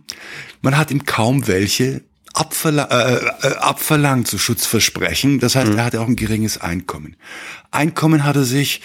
Man 0.62 0.78
hat 0.78 0.92
ihm 0.92 1.06
kaum 1.06 1.48
welche 1.48 2.02
abverla 2.34 2.86
äh, 2.86 3.48
äh, 3.48 3.56
abverlangt, 3.56 4.28
so 4.28 4.38
Schutzversprechen. 4.38 5.40
Das 5.40 5.56
heißt, 5.56 5.72
mhm. 5.72 5.78
er 5.78 5.86
hatte 5.86 6.02
auch 6.02 6.08
ein 6.08 6.16
geringes 6.16 6.60
Einkommen. 6.60 7.16
Einkommen 7.72 8.24
hat 8.26 8.36
er 8.36 8.44
sich 8.44 8.82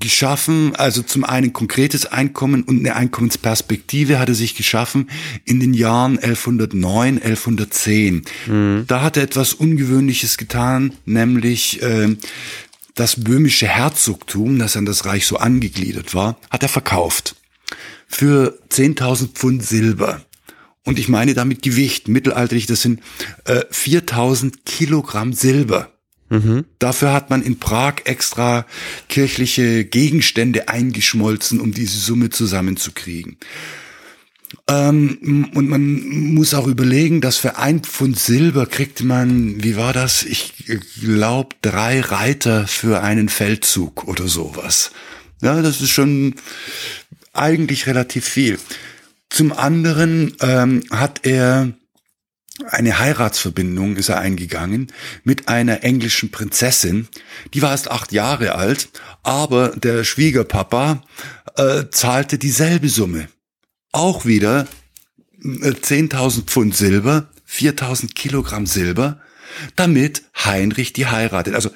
geschaffen, 0.00 0.74
also 0.74 1.02
zum 1.02 1.24
einen 1.24 1.52
konkretes 1.52 2.06
Einkommen 2.06 2.64
und 2.64 2.80
eine 2.80 2.96
Einkommensperspektive 2.96 4.18
hat 4.18 4.28
er 4.28 4.34
sich 4.34 4.56
geschaffen 4.56 5.08
in 5.44 5.60
den 5.60 5.72
Jahren 5.72 6.18
1109, 6.18 7.22
1110. 7.22 8.22
Mhm. 8.46 8.84
Da 8.88 9.02
hat 9.02 9.16
er 9.16 9.22
etwas 9.22 9.54
Ungewöhnliches 9.54 10.36
getan, 10.36 10.94
nämlich 11.04 11.80
äh, 11.82 12.16
das 12.94 13.22
böhmische 13.22 13.66
Herzogtum, 13.66 14.58
das 14.58 14.76
an 14.76 14.86
das 14.86 15.04
Reich 15.04 15.26
so 15.26 15.36
angegliedert 15.36 16.14
war, 16.14 16.38
hat 16.50 16.62
er 16.62 16.68
verkauft. 16.68 17.36
Für 18.06 18.58
10.000 18.70 19.32
Pfund 19.32 19.64
Silber. 19.64 20.24
Und 20.84 20.98
ich 20.98 21.08
meine 21.08 21.34
damit 21.34 21.62
Gewicht, 21.62 22.08
mittelalterlich, 22.08 22.66
das 22.66 22.82
sind 22.82 23.00
äh, 23.46 23.64
4.000 23.72 24.58
Kilogramm 24.64 25.32
Silber. 25.32 25.90
Mhm. 26.28 26.64
Dafür 26.78 27.12
hat 27.12 27.30
man 27.30 27.42
in 27.42 27.58
Prag 27.58 27.96
extra 28.04 28.66
kirchliche 29.08 29.84
Gegenstände 29.84 30.68
eingeschmolzen, 30.68 31.60
um 31.60 31.72
diese 31.72 31.98
Summe 31.98 32.30
zusammenzukriegen. 32.30 33.38
Ähm, 34.68 35.50
und 35.54 35.68
man 35.68 36.08
muss 36.34 36.54
auch 36.54 36.66
überlegen, 36.66 37.20
dass 37.20 37.36
für 37.36 37.58
ein 37.58 37.80
Pfund 37.80 38.18
Silber 38.18 38.66
kriegt 38.66 39.02
man, 39.02 39.62
wie 39.62 39.76
war 39.76 39.92
das? 39.92 40.22
Ich 40.22 40.54
glaube, 41.00 41.54
drei 41.62 42.00
Reiter 42.00 42.66
für 42.66 43.02
einen 43.02 43.28
Feldzug 43.28 44.04
oder 44.04 44.28
sowas. 44.28 44.90
Ja, 45.42 45.60
das 45.60 45.80
ist 45.80 45.90
schon 45.90 46.34
eigentlich 47.32 47.86
relativ 47.86 48.24
viel. 48.24 48.58
Zum 49.28 49.52
anderen 49.52 50.36
ähm, 50.40 50.84
hat 50.90 51.26
er 51.26 51.72
eine 52.68 53.00
Heiratsverbindung 53.00 53.96
ist 53.96 54.10
er 54.10 54.20
eingegangen 54.20 54.92
mit 55.24 55.48
einer 55.48 55.82
englischen 55.82 56.30
Prinzessin. 56.30 57.08
Die 57.52 57.62
war 57.62 57.72
erst 57.72 57.90
acht 57.90 58.12
Jahre 58.12 58.54
alt, 58.54 58.90
aber 59.24 59.70
der 59.70 60.04
Schwiegerpapa 60.04 61.02
äh, 61.56 61.84
zahlte 61.90 62.38
dieselbe 62.38 62.88
Summe 62.88 63.28
auch 63.94 64.24
wieder 64.24 64.66
10.000 65.42 66.38
äh, 66.38 66.42
Pfund 66.42 66.76
Silber, 66.76 67.28
4.000 67.48 68.14
Kilogramm 68.14 68.66
Silber, 68.66 69.20
damit 69.76 70.22
Heinrich 70.44 70.92
die 70.92 71.06
heiratet. 71.06 71.54
Also 71.54 71.70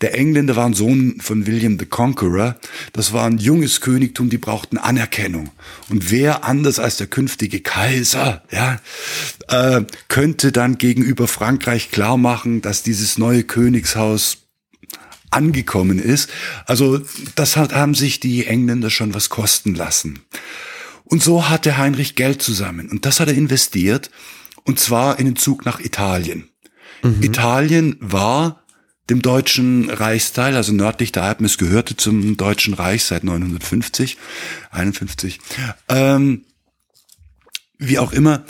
der 0.00 0.16
Engländer 0.16 0.56
war 0.56 0.66
ein 0.66 0.74
Sohn 0.74 1.20
von 1.20 1.46
William 1.46 1.78
the 1.78 1.86
Conqueror. 1.86 2.56
Das 2.92 3.12
war 3.12 3.26
ein 3.26 3.38
junges 3.38 3.80
Königtum, 3.80 4.30
die 4.30 4.38
brauchten 4.38 4.78
Anerkennung. 4.78 5.50
Und 5.88 6.10
wer 6.10 6.44
anders 6.44 6.78
als 6.78 6.96
der 6.96 7.08
künftige 7.08 7.60
Kaiser, 7.60 8.42
ja, 8.50 8.80
äh, 9.48 9.84
könnte 10.08 10.52
dann 10.52 10.78
gegenüber 10.78 11.26
Frankreich 11.26 11.90
klar 11.90 12.16
machen, 12.16 12.62
dass 12.62 12.82
dieses 12.82 13.18
neue 13.18 13.42
Königshaus 13.42 14.38
angekommen 15.30 15.98
ist. 15.98 16.30
Also 16.66 17.00
das 17.34 17.56
hat, 17.56 17.74
haben 17.74 17.94
sich 17.94 18.20
die 18.20 18.46
Engländer 18.46 18.90
schon 18.90 19.14
was 19.14 19.28
kosten 19.28 19.74
lassen. 19.74 20.20
Und 21.04 21.22
so 21.22 21.48
hatte 21.48 21.76
Heinrich 21.76 22.14
Geld 22.14 22.42
zusammen 22.42 22.88
und 22.90 23.04
das 23.04 23.20
hat 23.20 23.28
er 23.28 23.34
investiert 23.34 24.10
und 24.64 24.80
zwar 24.80 25.18
in 25.18 25.26
den 25.26 25.36
Zug 25.36 25.64
nach 25.64 25.80
Italien. 25.80 26.48
Mhm. 27.02 27.22
Italien 27.22 27.96
war 28.00 28.64
dem 29.10 29.20
deutschen 29.20 29.90
Reichsteil, 29.90 30.56
also 30.56 30.72
nördlich 30.72 31.12
der 31.12 31.24
Alpen, 31.24 31.44
es 31.44 31.58
gehörte 31.58 31.96
zum 31.96 32.36
Deutschen 32.36 32.72
Reich 32.72 33.04
seit 33.04 33.22
950, 33.22 34.16
51. 34.70 35.40
Ähm, 35.88 36.44
wie 37.78 37.98
auch 37.98 38.12
immer, 38.12 38.44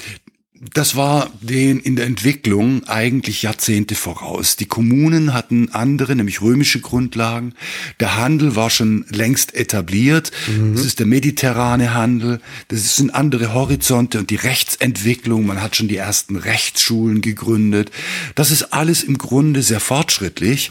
das 0.73 0.97
war 0.97 1.31
den 1.41 1.81
in 1.81 1.97
der 1.97 2.07
Entwicklung 2.07 2.85
eigentlich 2.85 3.43
Jahrzehnte 3.43 3.95
voraus. 3.95 4.57
Die 4.57 4.67
Kommunen 4.67 5.35
hatten 5.35 5.71
andere, 5.73 6.17
nämlich 6.17 6.41
römische 6.41 6.81
Grundlagen. 6.81 7.55
Der 8.01 8.17
Handel 8.17 8.57
war 8.57 8.71
schon 8.71 9.05
längst 9.11 9.55
etabliert. 9.55 10.31
Mhm. 10.49 10.75
Das 10.75 10.85
ist 10.85 11.01
der 11.01 11.07
mediterrane 11.07 11.93
Handel. 11.93 12.41
Das 12.69 12.97
sind 12.97 13.15
andere 13.15 13.53
Horizonte 13.53 14.19
und 14.19 14.31
die 14.31 14.37
Rechtsentwicklung. 14.37 15.45
Man 15.47 15.61
hat 15.61 15.77
schon 15.77 15.89
die 15.89 15.97
ersten 15.97 16.37
Rechtsschulen 16.37 17.21
gegründet. 17.21 17.91
Das 18.35 18.51
ist 18.51 18.73
alles 18.73 19.03
im 19.03 19.19
Grunde 19.19 19.63
sehr 19.63 19.81
fortschrittlich. 19.81 20.71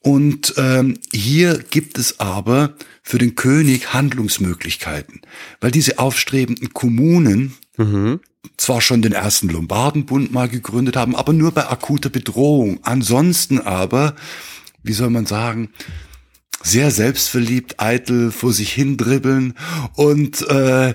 Und 0.00 0.54
ähm, 0.56 0.98
hier 1.12 1.64
gibt 1.70 1.98
es 1.98 2.20
aber 2.20 2.74
für 3.02 3.18
den 3.18 3.34
König 3.34 3.92
Handlungsmöglichkeiten, 3.92 5.22
weil 5.60 5.72
diese 5.72 5.98
aufstrebenden 5.98 6.72
Kommunen 6.72 7.54
mhm 7.76 8.20
zwar 8.56 8.80
schon 8.80 9.02
den 9.02 9.12
ersten 9.12 9.48
Lombardenbund 9.48 10.32
mal 10.32 10.48
gegründet 10.48 10.96
haben, 10.96 11.14
aber 11.16 11.32
nur 11.32 11.52
bei 11.52 11.68
akuter 11.68 12.10
Bedrohung. 12.10 12.80
Ansonsten 12.82 13.60
aber, 13.60 14.14
wie 14.82 14.92
soll 14.92 15.10
man 15.10 15.26
sagen, 15.26 15.70
sehr 16.62 16.90
selbstverliebt, 16.90 17.80
eitel 17.80 18.32
vor 18.32 18.52
sich 18.52 18.72
hin 18.72 18.96
dribbeln 18.96 19.54
und 19.94 20.42
äh, 20.48 20.94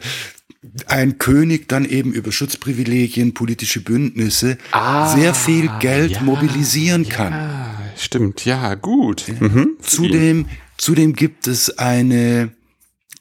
ein 0.86 1.18
König 1.18 1.68
dann 1.70 1.86
eben 1.86 2.14
über 2.14 2.32
Schutzprivilegien, 2.32 3.34
politische 3.34 3.82
Bündnisse 3.82 4.58
ah, 4.72 5.16
sehr 5.16 5.34
viel 5.34 5.70
Geld 5.80 6.12
ja, 6.12 6.22
mobilisieren 6.22 7.10
kann. 7.10 7.34
Ja, 7.34 7.80
stimmt, 7.98 8.46
ja, 8.46 8.76
gut. 8.76 9.26
Mhm. 9.40 9.78
Zudem, 9.82 10.46
zudem 10.78 11.14
gibt 11.14 11.48
es 11.48 11.78
eine 11.78 12.52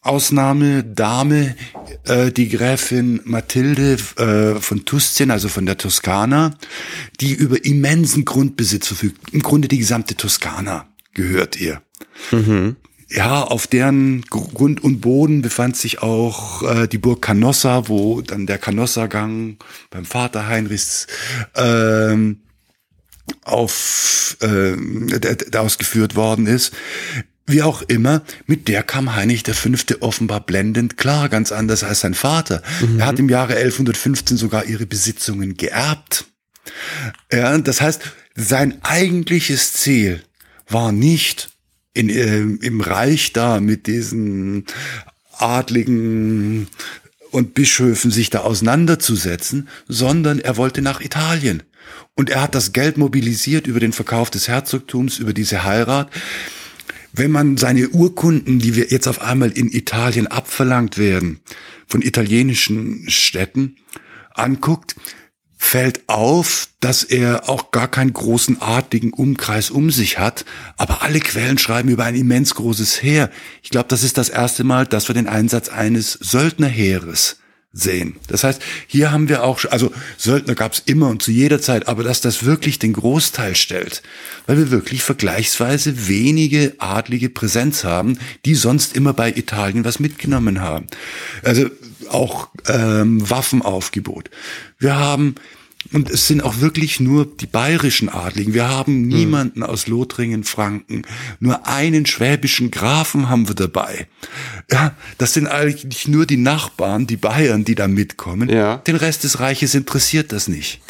Ausnahmedame, 0.02 1.56
äh, 2.04 2.32
die 2.32 2.48
Gräfin 2.48 3.20
Mathilde 3.24 3.98
äh, 4.16 4.60
von 4.60 4.84
Tuscien, 4.86 5.30
also 5.30 5.48
von 5.48 5.66
der 5.66 5.76
Toskana, 5.76 6.56
die 7.20 7.32
über 7.32 7.64
immensen 7.64 8.24
Grundbesitz 8.24 8.86
verfügt. 8.86 9.32
Im 9.32 9.42
Grunde 9.42 9.68
die 9.68 9.78
gesamte 9.78 10.16
Toskana 10.16 10.86
gehört 11.12 11.60
ihr. 11.60 11.82
Mhm. 12.30 12.76
Ja, 13.12 13.42
auf 13.42 13.66
deren 13.66 14.22
Grund 14.22 14.82
und 14.84 15.00
Boden 15.00 15.42
befand 15.42 15.76
sich 15.76 16.00
auch 16.00 16.62
äh, 16.62 16.86
die 16.86 16.98
Burg 16.98 17.20
Canossa, 17.20 17.88
wo 17.88 18.22
dann 18.22 18.46
der 18.46 18.58
Canossa-Gang 18.58 19.56
beim 19.90 20.04
Vater 20.04 20.46
Heinrichs 20.46 21.08
ähm, 21.56 22.42
auf 23.42 24.36
äh, 24.40 24.76
ausgeführt 25.56 26.14
worden 26.14 26.46
ist. 26.46 26.72
Wie 27.50 27.62
auch 27.62 27.82
immer, 27.82 28.22
mit 28.46 28.68
der 28.68 28.82
kam 28.82 29.14
Heinrich 29.14 29.42
V. 29.42 29.70
offenbar 30.00 30.40
blendend 30.40 30.96
klar, 30.96 31.28
ganz 31.28 31.52
anders 31.52 31.82
als 31.82 32.00
sein 32.00 32.14
Vater. 32.14 32.62
Mhm. 32.80 33.00
Er 33.00 33.06
hat 33.06 33.18
im 33.18 33.28
Jahre 33.28 33.56
1115 33.56 34.36
sogar 34.36 34.66
ihre 34.66 34.86
Besitzungen 34.86 35.56
geerbt. 35.56 36.26
Ja, 37.32 37.56
das 37.58 37.80
heißt, 37.80 38.02
sein 38.36 38.78
eigentliches 38.82 39.72
Ziel 39.72 40.22
war 40.68 40.92
nicht 40.92 41.50
in, 41.92 42.08
äh, 42.08 42.38
im 42.38 42.80
Reich 42.80 43.32
da 43.32 43.60
mit 43.60 43.86
diesen 43.86 44.66
Adligen 45.32 46.68
und 47.30 47.54
Bischöfen 47.54 48.10
sich 48.10 48.30
da 48.30 48.40
auseinanderzusetzen, 48.40 49.68
sondern 49.88 50.38
er 50.38 50.56
wollte 50.56 50.82
nach 50.82 51.00
Italien. 51.00 51.62
Und 52.14 52.30
er 52.30 52.42
hat 52.42 52.54
das 52.54 52.72
Geld 52.72 52.98
mobilisiert 52.98 53.66
über 53.66 53.80
den 53.80 53.92
Verkauf 53.92 54.30
des 54.30 54.48
Herzogtums, 54.48 55.18
über 55.18 55.32
diese 55.32 55.64
Heirat. 55.64 56.10
Wenn 57.12 57.30
man 57.30 57.56
seine 57.56 57.88
Urkunden, 57.88 58.58
die 58.58 58.76
wir 58.76 58.88
jetzt 58.88 59.08
auf 59.08 59.20
einmal 59.20 59.50
in 59.50 59.70
Italien 59.70 60.26
abverlangt 60.26 60.98
werden, 60.98 61.40
von 61.86 62.02
italienischen 62.02 63.08
Städten 63.10 63.76
anguckt, 64.34 64.94
fällt 65.56 66.08
auf, 66.08 66.68
dass 66.80 67.04
er 67.04 67.48
auch 67.48 67.70
gar 67.70 67.86
keinen 67.86 68.12
großen 68.12 68.62
adligen 68.62 69.12
Umkreis 69.12 69.70
um 69.70 69.90
sich 69.90 70.18
hat, 70.18 70.46
aber 70.78 71.02
alle 71.02 71.20
Quellen 71.20 71.58
schreiben 71.58 71.90
über 71.90 72.04
ein 72.04 72.14
immens 72.14 72.54
großes 72.54 73.02
Heer. 73.02 73.30
Ich 73.62 73.68
glaube, 73.68 73.88
das 73.88 74.02
ist 74.02 74.16
das 74.16 74.30
erste 74.30 74.64
Mal, 74.64 74.86
dass 74.86 75.08
wir 75.08 75.14
den 75.14 75.26
Einsatz 75.28 75.68
eines 75.68 76.12
Söldnerheeres 76.14 77.40
sehen. 77.72 78.16
Das 78.26 78.42
heißt, 78.42 78.60
hier 78.88 79.12
haben 79.12 79.28
wir 79.28 79.44
auch, 79.44 79.64
also 79.70 79.92
Söldner 80.16 80.54
gab 80.54 80.72
es 80.72 80.82
immer 80.86 81.08
und 81.08 81.22
zu 81.22 81.30
jeder 81.30 81.60
Zeit, 81.60 81.86
aber 81.86 82.02
dass 82.02 82.20
das 82.20 82.44
wirklich 82.44 82.80
den 82.80 82.92
Großteil 82.92 83.54
stellt, 83.54 84.02
weil 84.46 84.58
wir 84.58 84.70
wirklich 84.70 85.02
vergleichsweise 85.04 86.08
wenige 86.08 86.74
adlige 86.78 87.30
Präsenz 87.30 87.84
haben, 87.84 88.18
die 88.44 88.56
sonst 88.56 88.96
immer 88.96 89.12
bei 89.12 89.30
Italien 89.30 89.84
was 89.84 90.00
mitgenommen 90.00 90.60
haben. 90.60 90.86
Also 91.44 91.66
auch 92.08 92.48
ähm, 92.66 93.28
Waffenaufgebot. 93.28 94.30
Wir 94.78 94.96
haben 94.96 95.36
und 95.92 96.10
es 96.10 96.28
sind 96.28 96.42
auch 96.42 96.60
wirklich 96.60 97.00
nur 97.00 97.26
die 97.26 97.46
bayerischen 97.46 98.08
Adligen. 98.08 98.54
Wir 98.54 98.68
haben 98.68 98.92
hm. 98.92 99.08
niemanden 99.08 99.62
aus 99.62 99.86
Lothringen, 99.86 100.44
Franken. 100.44 101.02
Nur 101.40 101.66
einen 101.66 102.06
schwäbischen 102.06 102.70
Grafen 102.70 103.28
haben 103.28 103.48
wir 103.48 103.54
dabei. 103.54 104.06
Ja, 104.70 104.94
das 105.18 105.32
sind 105.32 105.46
eigentlich 105.46 106.06
nur 106.06 106.26
die 106.26 106.36
Nachbarn, 106.36 107.06
die 107.06 107.16
Bayern, 107.16 107.64
die 107.64 107.74
da 107.74 107.88
mitkommen. 107.88 108.48
Ja. 108.48 108.76
Den 108.76 108.96
Rest 108.96 109.24
des 109.24 109.40
Reiches 109.40 109.74
interessiert 109.74 110.32
das 110.32 110.48
nicht. 110.48 110.80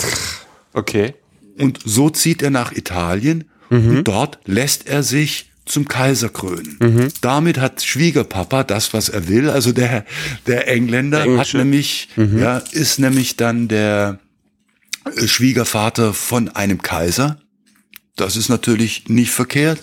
Okay. 0.72 1.14
Und 1.58 1.78
so 1.84 2.10
zieht 2.10 2.42
er 2.42 2.50
nach 2.50 2.72
Italien 2.72 3.44
mhm. 3.70 3.98
und 3.98 4.08
dort 4.08 4.38
lässt 4.44 4.88
er 4.88 5.02
sich 5.02 5.50
zum 5.66 5.86
Kaiser 5.86 6.28
krönen. 6.28 6.76
Mhm. 6.80 7.08
Damit 7.20 7.58
hat 7.58 7.82
Schwiegerpapa 7.82 8.64
das, 8.64 8.92
was 8.92 9.08
er 9.08 9.28
will. 9.28 9.48
Also 9.48 9.72
der, 9.72 10.04
der 10.46 10.68
Engländer 10.68 11.24
der 11.24 11.38
hat 11.38 11.54
nämlich, 11.54 12.08
mhm. 12.16 12.38
ja, 12.38 12.58
ist 12.58 12.98
nämlich 12.98 13.36
dann 13.36 13.68
der, 13.68 14.18
Schwiegervater 15.26 16.14
von 16.14 16.48
einem 16.48 16.82
Kaiser. 16.82 17.40
Das 18.16 18.36
ist 18.36 18.48
natürlich 18.48 19.08
nicht 19.08 19.30
verkehrt. 19.30 19.80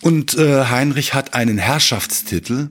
Und 0.00 0.36
äh, 0.36 0.66
Heinrich 0.66 1.14
hat 1.14 1.34
einen 1.34 1.58
Herrschaftstitel, 1.58 2.70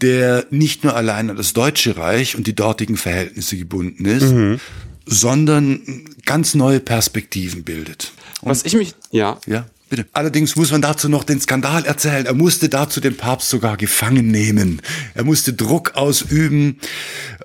der 0.00 0.46
nicht 0.50 0.84
nur 0.84 0.94
allein 0.94 1.30
an 1.30 1.36
das 1.36 1.52
Deutsche 1.52 1.96
Reich 1.96 2.36
und 2.36 2.46
die 2.46 2.54
dortigen 2.54 2.96
Verhältnisse 2.96 3.56
gebunden 3.56 4.04
ist, 4.04 4.32
mhm. 4.32 4.60
sondern 5.06 6.04
ganz 6.24 6.54
neue 6.54 6.80
Perspektiven 6.80 7.64
bildet. 7.64 8.12
Und, 8.40 8.50
Was 8.50 8.64
ich 8.64 8.74
mich, 8.74 8.94
ja. 9.10 9.40
Ja. 9.46 9.66
Bitte. 9.88 10.06
Allerdings 10.12 10.56
muss 10.56 10.70
man 10.70 10.82
dazu 10.82 11.08
noch 11.08 11.24
den 11.24 11.40
Skandal 11.40 11.84
erzählen. 11.84 12.26
Er 12.26 12.34
musste 12.34 12.68
dazu 12.68 13.00
den 13.00 13.16
Papst 13.16 13.48
sogar 13.48 13.76
gefangen 13.76 14.28
nehmen. 14.30 14.82
Er 15.14 15.24
musste 15.24 15.52
Druck 15.52 15.92
ausüben, 15.94 16.78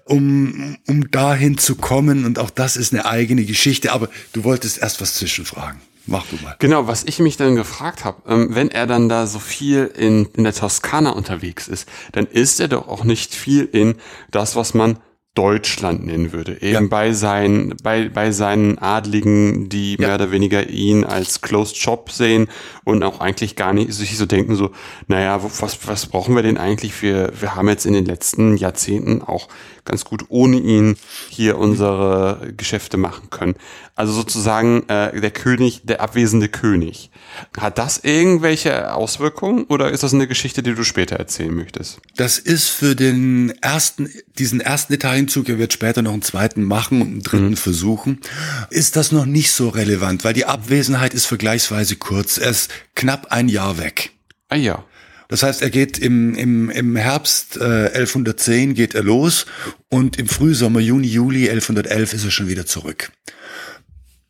um, 0.05 0.77
um 0.87 1.09
dahin 1.09 1.57
zu 1.57 1.75
kommen. 1.75 2.25
Und 2.25 2.39
auch 2.39 2.49
das 2.49 2.75
ist 2.75 2.93
eine 2.93 3.05
eigene 3.05 3.45
Geschichte. 3.45 3.93
Aber 3.93 4.09
du 4.33 4.43
wolltest 4.43 4.79
erst 4.79 4.99
was 4.99 5.15
zwischenfragen. 5.15 5.79
Mach 6.05 6.25
du 6.27 6.35
mal. 6.43 6.55
Genau, 6.59 6.87
was 6.87 7.05
ich 7.05 7.19
mich 7.19 7.37
dann 7.37 7.55
gefragt 7.55 8.03
habe, 8.03 8.21
ähm, 8.27 8.49
wenn 8.51 8.69
er 8.69 8.87
dann 8.87 9.07
da 9.07 9.25
so 9.25 9.39
viel 9.39 9.85
in, 9.97 10.25
in 10.35 10.43
der 10.43 10.53
Toskana 10.53 11.11
unterwegs 11.11 11.69
ist, 11.69 11.87
dann 12.11 12.25
ist 12.25 12.59
er 12.59 12.67
doch 12.67 12.89
auch 12.89 13.05
nicht 13.05 13.33
viel 13.33 13.63
in 13.71 13.95
das, 14.29 14.57
was 14.57 14.73
man 14.73 14.99
Deutschland 15.35 16.05
nennen 16.05 16.31
würde. 16.31 16.61
Eben 16.61 16.85
ja. 16.85 16.89
bei 16.89 17.11
seinen, 17.11 17.75
bei, 17.81 18.07
bei 18.09 18.31
seinen 18.31 18.77
Adligen, 18.77 19.67
die 19.67 19.93
ja. 19.93 20.07
mehr 20.07 20.15
oder 20.15 20.31
weniger 20.31 20.69
ihn 20.69 21.03
als 21.03 21.41
Closed 21.41 21.77
Shop 21.77 22.11
sehen 22.11 22.47
und 22.83 23.01
auch 23.01 23.19
eigentlich 23.19 23.55
gar 23.55 23.73
nicht 23.73 23.93
sich 23.93 24.15
so 24.17 24.27
denken, 24.27 24.55
so, 24.55 24.71
naja, 25.07 25.41
was, 25.43 25.87
was 25.87 26.05
brauchen 26.05 26.35
wir 26.35 26.43
denn 26.43 26.57
eigentlich? 26.57 27.01
Wir, 27.01 27.31
wir 27.39 27.55
haben 27.55 27.67
jetzt 27.67 27.85
in 27.85 27.93
den 27.93 28.05
letzten 28.05 28.57
Jahrzehnten 28.57 29.23
auch 29.23 29.47
ganz 29.85 30.05
gut 30.05 30.25
ohne 30.29 30.57
ihn 30.57 30.95
hier 31.29 31.57
unsere 31.57 32.53
Geschäfte 32.55 32.97
machen 32.97 33.29
können. 33.29 33.55
Also 33.95 34.13
sozusagen 34.13 34.87
äh, 34.89 35.19
der 35.19 35.31
König, 35.31 35.81
der 35.83 36.01
abwesende 36.01 36.49
König. 36.49 37.11
Hat 37.57 37.77
das 37.77 37.99
irgendwelche 37.99 38.93
Auswirkungen 38.93 39.65
oder 39.65 39.91
ist 39.91 40.03
das 40.03 40.13
eine 40.13 40.27
Geschichte, 40.27 40.63
die 40.63 40.73
du 40.73 40.83
später 40.83 41.17
erzählen 41.17 41.53
möchtest? 41.53 41.99
Das 42.15 42.39
ist 42.39 42.69
für 42.69 42.95
den 42.95 43.53
ersten, 43.61 44.09
diesen 44.39 44.61
ersten 44.61 44.93
Italienzug, 44.93 45.49
er 45.49 45.59
wird 45.59 45.73
später 45.73 46.01
noch 46.01 46.13
einen 46.13 46.21
zweiten 46.21 46.63
machen 46.63 47.01
und 47.01 47.07
einen 47.07 47.23
dritten 47.23 47.49
mhm. 47.49 47.57
versuchen, 47.57 48.21
ist 48.69 48.95
das 48.95 49.11
noch 49.11 49.25
nicht 49.25 49.51
so 49.51 49.69
relevant, 49.69 50.23
weil 50.23 50.33
die 50.33 50.45
Abwesenheit 50.45 51.13
ist 51.13 51.25
vergleichsweise 51.25 51.95
kurz. 51.95 52.37
Er 52.37 52.49
ist 52.49 52.71
knapp 52.95 53.27
ein 53.31 53.49
Jahr 53.49 53.77
weg. 53.77 54.11
Ah 54.49 54.55
ja. 54.55 54.85
Das 55.33 55.41
heißt, 55.41 55.63
er 55.63 55.71
geht 55.71 55.97
im, 55.97 56.35
im, 56.35 56.69
im 56.69 56.95
Herbst 56.95 57.57
äh, 57.57 57.87
1110 57.87 58.75
geht 58.75 58.93
er 58.93 59.01
los 59.01 59.47
und 59.89 60.19
im 60.19 60.27
Frühsommer, 60.27 60.79
Juni, 60.79 61.07
Juli 61.07 61.49
1111 61.49 62.13
ist 62.13 62.25
er 62.25 62.29
schon 62.29 62.49
wieder 62.49 62.67
zurück. 62.67 63.11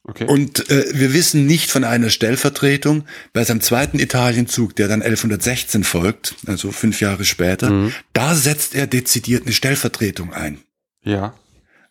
Okay. 0.05 0.23
Und 0.23 0.69
äh, 0.69 0.85
wir 0.93 1.11
wissen 1.11 1.45
nicht 1.45 1.71
von 1.71 1.83
einer 1.83 2.09
Stellvertretung. 2.09 3.03
Bei 3.33 3.43
seinem 3.43 3.59
zweiten 3.59 3.99
Italienzug, 3.99 4.77
der 4.77 4.87
dann 4.87 5.01
1116 5.01 5.83
folgt, 5.83 6.35
also 6.47 6.71
fünf 6.71 7.01
Jahre 7.01 7.25
später, 7.25 7.69
mhm. 7.69 7.91
da 8.13 8.33
setzt 8.33 8.73
er 8.73 8.87
dezidiert 8.87 9.43
eine 9.43 9.51
Stellvertretung 9.51 10.31
ein. 10.31 10.59
Ja. 11.03 11.33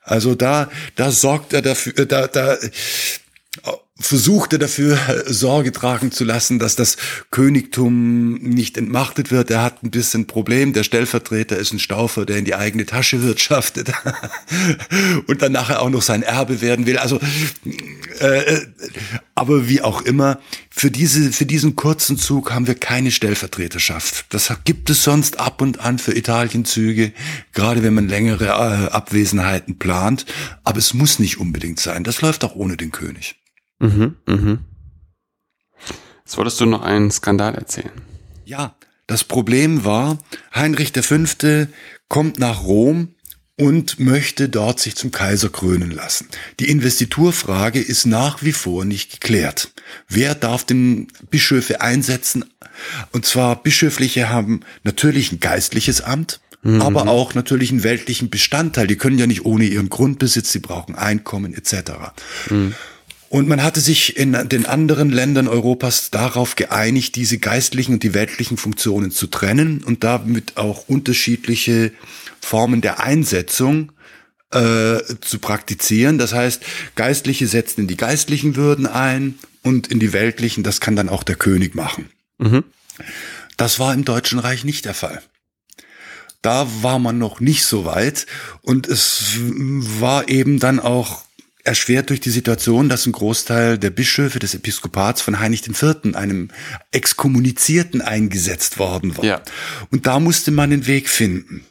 Also 0.00 0.34
da, 0.34 0.70
da 0.96 1.10
sorgt 1.10 1.52
er 1.52 1.60
dafür, 1.60 1.98
äh, 1.98 2.06
da, 2.06 2.28
da 2.28 2.56
versuchte 3.98 4.58
dafür 4.58 4.98
Sorge 5.26 5.70
tragen 5.70 6.12
zu 6.12 6.24
lassen, 6.24 6.58
dass 6.58 6.76
das 6.76 6.96
Königtum 7.30 8.34
nicht 8.34 8.78
entmachtet 8.78 9.30
wird. 9.30 9.50
Er 9.50 9.62
hat 9.62 9.82
ein 9.82 9.90
bisschen 9.90 10.26
Problem. 10.26 10.72
Der 10.72 10.82
Stellvertreter 10.82 11.56
ist 11.58 11.72
ein 11.72 11.78
Staufer, 11.78 12.24
der 12.24 12.38
in 12.38 12.46
die 12.46 12.54
eigene 12.54 12.86
Tasche 12.86 13.22
wirtschaftet 13.22 13.92
und 15.26 15.42
dann 15.42 15.52
nachher 15.52 15.82
auch 15.82 15.90
noch 15.90 16.00
sein 16.00 16.22
Erbe 16.22 16.62
werden 16.62 16.86
will. 16.86 16.96
Also, 16.96 17.20
äh, 18.18 18.60
aber 19.34 19.68
wie 19.68 19.82
auch 19.82 20.00
immer, 20.02 20.40
für 20.70 20.90
diese, 20.90 21.30
für 21.30 21.46
diesen 21.46 21.76
kurzen 21.76 22.16
Zug 22.16 22.52
haben 22.52 22.66
wir 22.66 22.74
keine 22.74 23.10
Stellvertreterschaft. 23.10 24.24
Das 24.30 24.50
gibt 24.64 24.88
es 24.88 25.04
sonst 25.04 25.38
ab 25.38 25.60
und 25.60 25.80
an 25.80 25.98
für 25.98 26.16
Italienzüge, 26.16 27.12
gerade 27.52 27.82
wenn 27.82 27.94
man 27.94 28.08
längere 28.08 28.46
äh, 28.46 28.90
Abwesenheiten 28.90 29.78
plant. 29.78 30.24
Aber 30.64 30.78
es 30.78 30.94
muss 30.94 31.18
nicht 31.18 31.38
unbedingt 31.38 31.78
sein. 31.78 32.04
Das 32.04 32.22
läuft 32.22 32.42
auch 32.42 32.54
ohne 32.54 32.78
den 32.78 32.90
König. 32.90 33.36
Mhm, 33.82 34.14
mhm. 34.26 34.58
Jetzt 36.24 36.36
wolltest 36.38 36.60
du 36.60 36.66
noch 36.66 36.82
einen 36.82 37.10
Skandal 37.10 37.54
erzählen. 37.56 37.90
Ja, 38.44 38.76
das 39.06 39.24
Problem 39.24 39.84
war, 39.84 40.18
Heinrich 40.54 40.92
V. 40.92 41.66
kommt 42.08 42.38
nach 42.38 42.62
Rom 42.62 43.08
und 43.58 44.00
möchte 44.00 44.48
dort 44.48 44.80
sich 44.80 44.94
zum 44.94 45.10
Kaiser 45.10 45.50
krönen 45.50 45.90
lassen. 45.90 46.28
Die 46.60 46.70
Investiturfrage 46.70 47.80
ist 47.80 48.06
nach 48.06 48.42
wie 48.42 48.52
vor 48.52 48.84
nicht 48.84 49.20
geklärt. 49.20 49.72
Wer 50.08 50.34
darf 50.34 50.64
den 50.64 51.08
Bischöfe 51.30 51.80
einsetzen? 51.80 52.44
Und 53.10 53.26
zwar 53.26 53.62
Bischöfliche 53.62 54.30
haben 54.30 54.60
natürlich 54.84 55.32
ein 55.32 55.40
geistliches 55.40 56.00
Amt, 56.00 56.40
mhm. 56.62 56.80
aber 56.80 57.08
auch 57.08 57.34
natürlich 57.34 57.70
einen 57.70 57.82
weltlichen 57.82 58.30
Bestandteil. 58.30 58.86
Die 58.86 58.96
können 58.96 59.18
ja 59.18 59.26
nicht 59.26 59.44
ohne 59.44 59.64
ihren 59.64 59.90
Grundbesitz, 59.90 60.52
sie 60.52 60.60
brauchen 60.60 60.94
Einkommen 60.94 61.52
etc. 61.52 61.74
Mhm. 62.48 62.74
Und 63.32 63.48
man 63.48 63.62
hatte 63.62 63.80
sich 63.80 64.18
in 64.18 64.32
den 64.50 64.66
anderen 64.66 65.08
Ländern 65.08 65.48
Europas 65.48 66.10
darauf 66.10 66.54
geeinigt, 66.54 67.16
diese 67.16 67.38
geistlichen 67.38 67.94
und 67.94 68.02
die 68.02 68.12
weltlichen 68.12 68.58
Funktionen 68.58 69.10
zu 69.10 69.26
trennen 69.26 69.82
und 69.82 70.04
damit 70.04 70.58
auch 70.58 70.86
unterschiedliche 70.86 71.92
Formen 72.42 72.82
der 72.82 73.00
Einsetzung 73.02 73.92
äh, 74.50 74.98
zu 75.22 75.38
praktizieren. 75.40 76.18
Das 76.18 76.34
heißt, 76.34 76.62
Geistliche 76.94 77.46
setzen 77.46 77.80
in 77.80 77.86
die 77.86 77.96
geistlichen 77.96 78.54
Würden 78.54 78.86
ein 78.86 79.38
und 79.62 79.86
in 79.86 79.98
die 79.98 80.12
weltlichen, 80.12 80.62
das 80.62 80.82
kann 80.82 80.94
dann 80.94 81.08
auch 81.08 81.22
der 81.22 81.36
König 81.36 81.74
machen. 81.74 82.10
Mhm. 82.36 82.64
Das 83.56 83.78
war 83.78 83.94
im 83.94 84.04
Deutschen 84.04 84.40
Reich 84.40 84.64
nicht 84.64 84.84
der 84.84 84.92
Fall. 84.92 85.22
Da 86.42 86.68
war 86.82 86.98
man 86.98 87.16
noch 87.16 87.40
nicht 87.40 87.64
so 87.64 87.86
weit 87.86 88.26
und 88.60 88.88
es 88.88 89.38
war 89.38 90.28
eben 90.28 90.58
dann 90.58 90.80
auch 90.80 91.24
erschwert 91.64 92.10
durch 92.10 92.20
die 92.20 92.30
Situation, 92.30 92.88
dass 92.88 93.06
ein 93.06 93.12
Großteil 93.12 93.78
der 93.78 93.90
Bischöfe 93.90 94.38
des 94.38 94.54
Episkopats 94.54 95.22
von 95.22 95.38
Heinrich 95.38 95.66
IV., 95.66 96.14
einem 96.14 96.48
Exkommunizierten, 96.90 98.00
eingesetzt 98.00 98.78
worden 98.78 99.16
war. 99.16 99.24
Ja. 99.24 99.42
Und 99.90 100.06
da 100.06 100.18
musste 100.20 100.50
man 100.50 100.70
den 100.70 100.86
Weg 100.86 101.08
finden. 101.08 101.64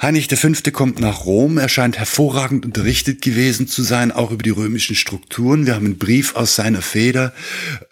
Heinrich 0.00 0.26
V. 0.26 0.48
kommt 0.72 0.98
nach 0.98 1.26
Rom, 1.26 1.58
er 1.58 1.68
scheint 1.68 1.96
hervorragend 1.96 2.66
unterrichtet 2.66 3.22
gewesen 3.22 3.68
zu 3.68 3.84
sein, 3.84 4.10
auch 4.10 4.32
über 4.32 4.42
die 4.42 4.50
römischen 4.50 4.96
Strukturen. 4.96 5.64
Wir 5.64 5.76
haben 5.76 5.86
einen 5.86 5.98
Brief 5.98 6.34
aus 6.34 6.56
seiner 6.56 6.82
Feder, 6.82 7.32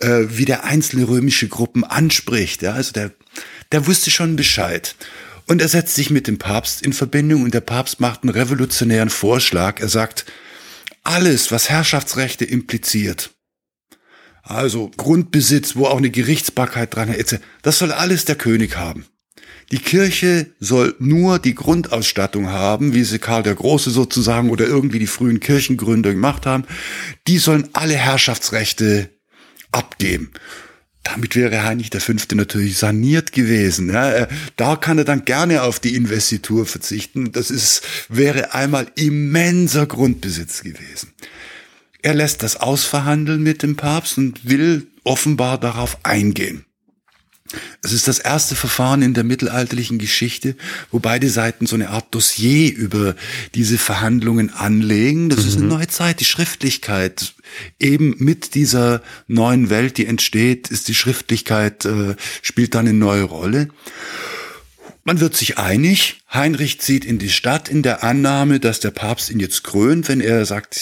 äh, 0.00 0.24
wie 0.28 0.44
der 0.44 0.64
einzelne 0.64 1.06
römische 1.06 1.46
Gruppen 1.46 1.84
anspricht. 1.84 2.62
Ja, 2.62 2.72
also 2.72 2.90
der, 2.90 3.12
der 3.70 3.86
wusste 3.86 4.10
schon 4.10 4.34
Bescheid. 4.34 4.96
Und 5.46 5.60
er 5.62 5.68
setzt 5.68 5.94
sich 5.94 6.10
mit 6.10 6.26
dem 6.26 6.38
Papst 6.38 6.82
in 6.82 6.92
Verbindung 6.92 7.44
und 7.44 7.54
der 7.54 7.60
Papst 7.60 8.00
macht 8.00 8.24
einen 8.24 8.30
revolutionären 8.30 9.10
Vorschlag. 9.10 9.80
Er 9.80 9.88
sagt, 9.88 10.26
alles, 11.02 11.50
was 11.50 11.70
Herrschaftsrechte 11.70 12.44
impliziert, 12.44 13.30
also 14.42 14.90
Grundbesitz, 14.96 15.76
wo 15.76 15.86
auch 15.86 15.98
eine 15.98 16.10
Gerichtsbarkeit 16.10 16.94
dran 16.94 17.12
ist, 17.12 17.38
das 17.62 17.78
soll 17.78 17.92
alles 17.92 18.24
der 18.24 18.36
König 18.36 18.76
haben. 18.76 19.06
Die 19.70 19.78
Kirche 19.78 20.46
soll 20.58 20.96
nur 20.98 21.38
die 21.38 21.54
Grundausstattung 21.54 22.48
haben, 22.48 22.92
wie 22.92 23.04
sie 23.04 23.20
Karl 23.20 23.44
der 23.44 23.54
Große 23.54 23.90
sozusagen 23.90 24.50
oder 24.50 24.66
irgendwie 24.66 24.98
die 24.98 25.06
frühen 25.06 25.38
Kirchengründer 25.38 26.12
gemacht 26.12 26.44
haben. 26.44 26.64
Die 27.28 27.38
sollen 27.38 27.68
alle 27.72 27.94
Herrschaftsrechte 27.94 29.10
abgeben. 29.70 30.32
Damit 31.02 31.34
wäre 31.34 31.64
Heinrich 31.64 31.90
V. 31.90 32.12
natürlich 32.34 32.76
saniert 32.76 33.32
gewesen. 33.32 33.92
Ja, 33.92 34.28
da 34.56 34.76
kann 34.76 34.98
er 34.98 35.04
dann 35.04 35.24
gerne 35.24 35.62
auf 35.62 35.80
die 35.80 35.94
Investitur 35.94 36.66
verzichten. 36.66 37.32
Das 37.32 37.50
ist, 37.50 37.82
wäre 38.08 38.54
einmal 38.54 38.86
immenser 38.96 39.86
Grundbesitz 39.86 40.62
gewesen. 40.62 41.12
Er 42.02 42.14
lässt 42.14 42.42
das 42.42 42.56
ausverhandeln 42.56 43.42
mit 43.42 43.62
dem 43.62 43.76
Papst 43.76 44.18
und 44.18 44.48
will 44.48 44.86
offenbar 45.04 45.58
darauf 45.58 45.98
eingehen. 46.04 46.64
Es 47.82 47.92
ist 47.92 48.08
das 48.08 48.18
erste 48.18 48.54
Verfahren 48.54 49.02
in 49.02 49.14
der 49.14 49.24
mittelalterlichen 49.24 49.98
Geschichte, 49.98 50.56
wo 50.90 50.98
beide 50.98 51.28
Seiten 51.28 51.66
so 51.66 51.74
eine 51.74 51.90
Art 51.90 52.14
Dossier 52.14 52.74
über 52.74 53.14
diese 53.54 53.78
Verhandlungen 53.78 54.50
anlegen. 54.50 55.28
Das 55.28 55.42
mhm. 55.42 55.48
ist 55.48 55.56
eine 55.56 55.64
mhm. 55.64 55.70
neue 55.70 55.88
Zeit, 55.88 56.20
die 56.20 56.24
Schriftlichkeit. 56.24 57.34
Eben 57.78 58.14
mit 58.18 58.54
dieser 58.54 59.02
neuen 59.26 59.70
Welt, 59.70 59.98
die 59.98 60.06
entsteht, 60.06 60.68
ist 60.68 60.88
die 60.88 60.94
Schriftlichkeit, 60.94 61.84
äh, 61.84 62.14
spielt 62.42 62.74
dann 62.74 62.86
eine 62.86 62.96
neue 62.96 63.24
Rolle. 63.24 63.68
Man 65.04 65.20
wird 65.20 65.34
sich 65.34 65.58
einig. 65.58 66.20
Heinrich 66.32 66.80
zieht 66.80 67.04
in 67.04 67.18
die 67.18 67.30
Stadt 67.30 67.68
in 67.68 67.82
der 67.82 68.04
Annahme, 68.04 68.60
dass 68.60 68.80
der 68.80 68.90
Papst 68.90 69.30
ihn 69.30 69.40
jetzt 69.40 69.64
krönt, 69.64 70.08
wenn 70.08 70.20
er 70.20 70.44
sagt, 70.44 70.78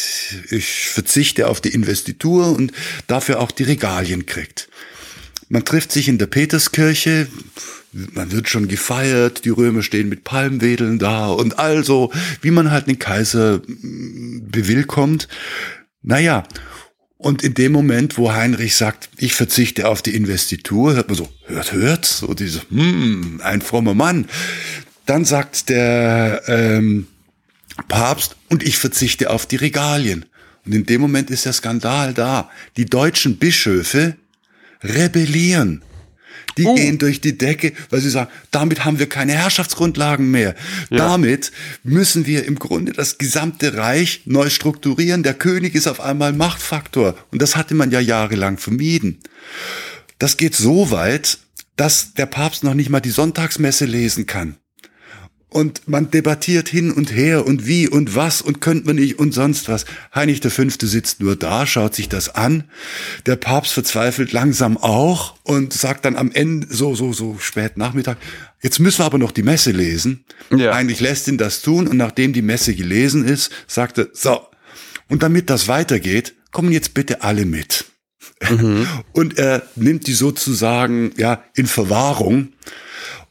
ich 0.50 0.88
verzichte 0.88 1.48
auf 1.48 1.60
die 1.60 1.70
Investitur 1.70 2.54
und 2.54 2.72
dafür 3.06 3.40
auch 3.40 3.52
die 3.52 3.62
Regalien 3.62 4.26
kriegt. 4.26 4.67
Man 5.48 5.64
trifft 5.64 5.92
sich 5.92 6.08
in 6.08 6.18
der 6.18 6.26
Peterskirche, 6.26 7.26
man 7.92 8.32
wird 8.32 8.48
schon 8.48 8.68
gefeiert, 8.68 9.44
die 9.44 9.50
Römer 9.50 9.82
stehen 9.82 10.08
mit 10.08 10.24
Palmwedeln 10.24 10.98
da 10.98 11.28
und 11.28 11.58
also, 11.58 12.12
wie 12.42 12.50
man 12.50 12.70
halt 12.70 12.86
den 12.86 12.98
Kaiser 12.98 13.62
mm, 13.66 14.50
bewillkommt. 14.50 15.26
Naja, 16.02 16.44
und 17.16 17.42
in 17.42 17.54
dem 17.54 17.72
Moment, 17.72 18.16
wo 18.16 18.32
Heinrich 18.32 18.76
sagt, 18.76 19.08
ich 19.16 19.34
verzichte 19.34 19.88
auf 19.88 20.02
die 20.02 20.14
Investitur, 20.14 20.94
hört 20.94 21.08
man 21.08 21.16
so, 21.16 21.28
hört, 21.46 21.72
hört, 21.72 22.04
so 22.04 22.34
diese, 22.34 22.62
hm, 22.70 23.40
ein 23.42 23.60
frommer 23.60 23.94
Mann. 23.94 24.26
Dann 25.06 25.24
sagt 25.24 25.68
der 25.68 26.42
ähm, 26.46 27.08
Papst, 27.88 28.36
und 28.48 28.62
ich 28.62 28.78
verzichte 28.78 29.30
auf 29.30 29.46
die 29.46 29.56
Regalien. 29.56 30.26
Und 30.64 30.74
in 30.74 30.86
dem 30.86 31.00
Moment 31.00 31.30
ist 31.30 31.44
der 31.44 31.52
Skandal 31.52 32.14
da. 32.14 32.50
Die 32.76 32.86
deutschen 32.86 33.38
Bischöfe 33.38 34.16
rebellieren. 34.82 35.82
Die 36.56 36.64
oh. 36.64 36.74
gehen 36.74 36.98
durch 36.98 37.20
die 37.20 37.38
Decke, 37.38 37.72
weil 37.90 38.00
sie 38.00 38.10
sagen, 38.10 38.30
damit 38.50 38.84
haben 38.84 38.98
wir 38.98 39.08
keine 39.08 39.32
Herrschaftsgrundlagen 39.32 40.30
mehr. 40.30 40.56
Ja. 40.90 40.98
Damit 40.98 41.52
müssen 41.84 42.26
wir 42.26 42.44
im 42.44 42.58
Grunde 42.58 42.92
das 42.92 43.18
gesamte 43.18 43.76
Reich 43.76 44.22
neu 44.24 44.50
strukturieren. 44.50 45.22
Der 45.22 45.34
König 45.34 45.74
ist 45.76 45.86
auf 45.86 46.00
einmal 46.00 46.32
Machtfaktor. 46.32 47.16
Und 47.30 47.40
das 47.40 47.54
hatte 47.54 47.74
man 47.74 47.92
ja 47.92 48.00
jahrelang 48.00 48.58
vermieden. 48.58 49.20
Das 50.18 50.36
geht 50.36 50.56
so 50.56 50.90
weit, 50.90 51.38
dass 51.76 52.14
der 52.14 52.26
Papst 52.26 52.64
noch 52.64 52.74
nicht 52.74 52.90
mal 52.90 53.00
die 53.00 53.10
Sonntagsmesse 53.10 53.84
lesen 53.84 54.26
kann 54.26 54.56
und 55.50 55.88
man 55.88 56.10
debattiert 56.10 56.68
hin 56.68 56.90
und 56.90 57.14
her 57.14 57.46
und 57.46 57.66
wie 57.66 57.88
und 57.88 58.14
was 58.14 58.42
und 58.42 58.60
könnte 58.60 58.86
man 58.86 58.96
nicht 58.96 59.18
und 59.18 59.32
sonst 59.32 59.68
was. 59.68 59.86
Heinrich 60.14 60.40
V. 60.40 60.64
sitzt 60.68 61.20
nur 61.20 61.36
da, 61.36 61.66
schaut 61.66 61.94
sich 61.94 62.08
das 62.08 62.34
an. 62.34 62.64
Der 63.26 63.36
Papst 63.36 63.72
verzweifelt 63.72 64.32
langsam 64.32 64.76
auch 64.76 65.36
und 65.44 65.72
sagt 65.72 66.04
dann 66.04 66.16
am 66.16 66.30
Ende, 66.32 66.66
so, 66.70 66.94
so, 66.94 67.12
so 67.12 67.38
spät 67.38 67.76
Nachmittag, 67.78 68.18
jetzt 68.60 68.78
müssen 68.78 68.98
wir 68.98 69.06
aber 69.06 69.18
noch 69.18 69.32
die 69.32 69.42
Messe 69.42 69.70
lesen. 69.70 70.24
Ja. 70.50 70.74
Heinrich 70.74 71.00
lässt 71.00 71.28
ihn 71.28 71.38
das 71.38 71.62
tun 71.62 71.86
und 71.88 71.96
nachdem 71.96 72.32
die 72.32 72.42
Messe 72.42 72.74
gelesen 72.74 73.24
ist, 73.24 73.50
sagt 73.66 73.98
er, 73.98 74.08
so, 74.12 74.40
und 75.08 75.22
damit 75.22 75.48
das 75.48 75.68
weitergeht, 75.68 76.34
kommen 76.52 76.72
jetzt 76.72 76.92
bitte 76.92 77.22
alle 77.22 77.46
mit. 77.46 77.86
Mhm. 78.48 78.86
Und 79.12 79.38
er 79.38 79.62
nimmt 79.74 80.06
die 80.06 80.12
sozusagen, 80.12 81.12
ja, 81.16 81.42
in 81.54 81.66
Verwahrung 81.66 82.52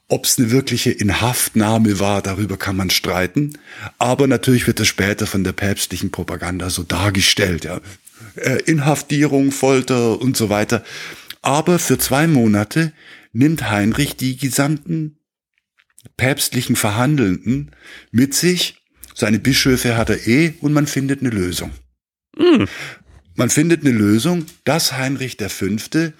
ob 0.10 0.26
es 0.26 0.38
eine 0.38 0.52
wirkliche 0.52 0.92
Inhaftnahme 0.92 2.00
war, 2.00 2.22
darüber 2.22 2.58
kann 2.58 2.78
man 2.78 2.90
streiten. 2.90 3.58
Aber 3.98 4.28
natürlich 4.28 4.66
wird 4.66 4.80
das 4.80 4.88
später 4.88 5.28
von 5.28 5.44
der 5.44 5.52
päpstlichen 5.52 6.12
Propaganda 6.12 6.70
so 6.70 6.84
dargestellt. 6.84 7.66
Ja. 7.66 7.82
Äh, 8.36 8.62
Inhaftierung, 8.64 9.52
Folter 9.52 10.20
und 10.20 10.38
so 10.38 10.50
weiter. 10.50 10.84
Aber 11.42 11.78
für 11.78 11.98
zwei 11.98 12.28
Monate 12.28 12.94
nimmt 13.34 13.70
Heinrich 13.70 14.16
die 14.16 14.38
gesamten 14.38 15.18
päpstlichen 16.16 16.76
Verhandelnden 16.76 17.72
mit 18.12 18.34
sich. 18.34 18.82
Seine 19.14 19.40
Bischöfe 19.40 19.98
hat 19.98 20.10
er 20.10 20.26
eh 20.28 20.54
und 20.62 20.74
man 20.74 20.88
findet 20.88 21.22
eine 21.22 21.30
Lösung. 21.30 21.72
Mhm. 22.38 22.68
man 23.36 23.50
findet 23.50 23.82
eine 23.82 23.92
Lösung, 23.92 24.46
dass 24.64 24.94
Heinrich 24.94 25.38
V., 25.40 25.66
äh, 25.66 26.12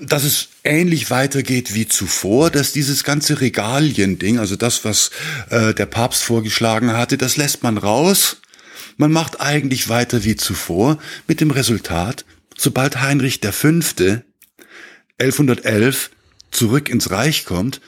dass 0.00 0.24
es 0.24 0.48
ähnlich 0.64 1.10
weitergeht 1.10 1.74
wie 1.74 1.86
zuvor, 1.86 2.50
dass 2.50 2.72
dieses 2.72 3.04
ganze 3.04 3.40
Regalien-Ding, 3.40 4.38
also 4.38 4.56
das, 4.56 4.84
was 4.84 5.10
äh, 5.50 5.74
der 5.74 5.86
Papst 5.86 6.22
vorgeschlagen 6.22 6.94
hatte, 6.94 7.18
das 7.18 7.36
lässt 7.36 7.62
man 7.62 7.76
raus. 7.76 8.40
Man 8.96 9.12
macht 9.12 9.40
eigentlich 9.40 9.90
weiter 9.90 10.24
wie 10.24 10.36
zuvor, 10.36 10.98
mit 11.28 11.42
dem 11.42 11.50
Resultat, 11.50 12.24
sobald 12.56 13.02
Heinrich 13.02 13.40
V. 13.42 13.68
1111 15.18 16.10
zurück 16.50 16.88
ins 16.88 17.10
Reich 17.10 17.44
kommt, 17.44 17.80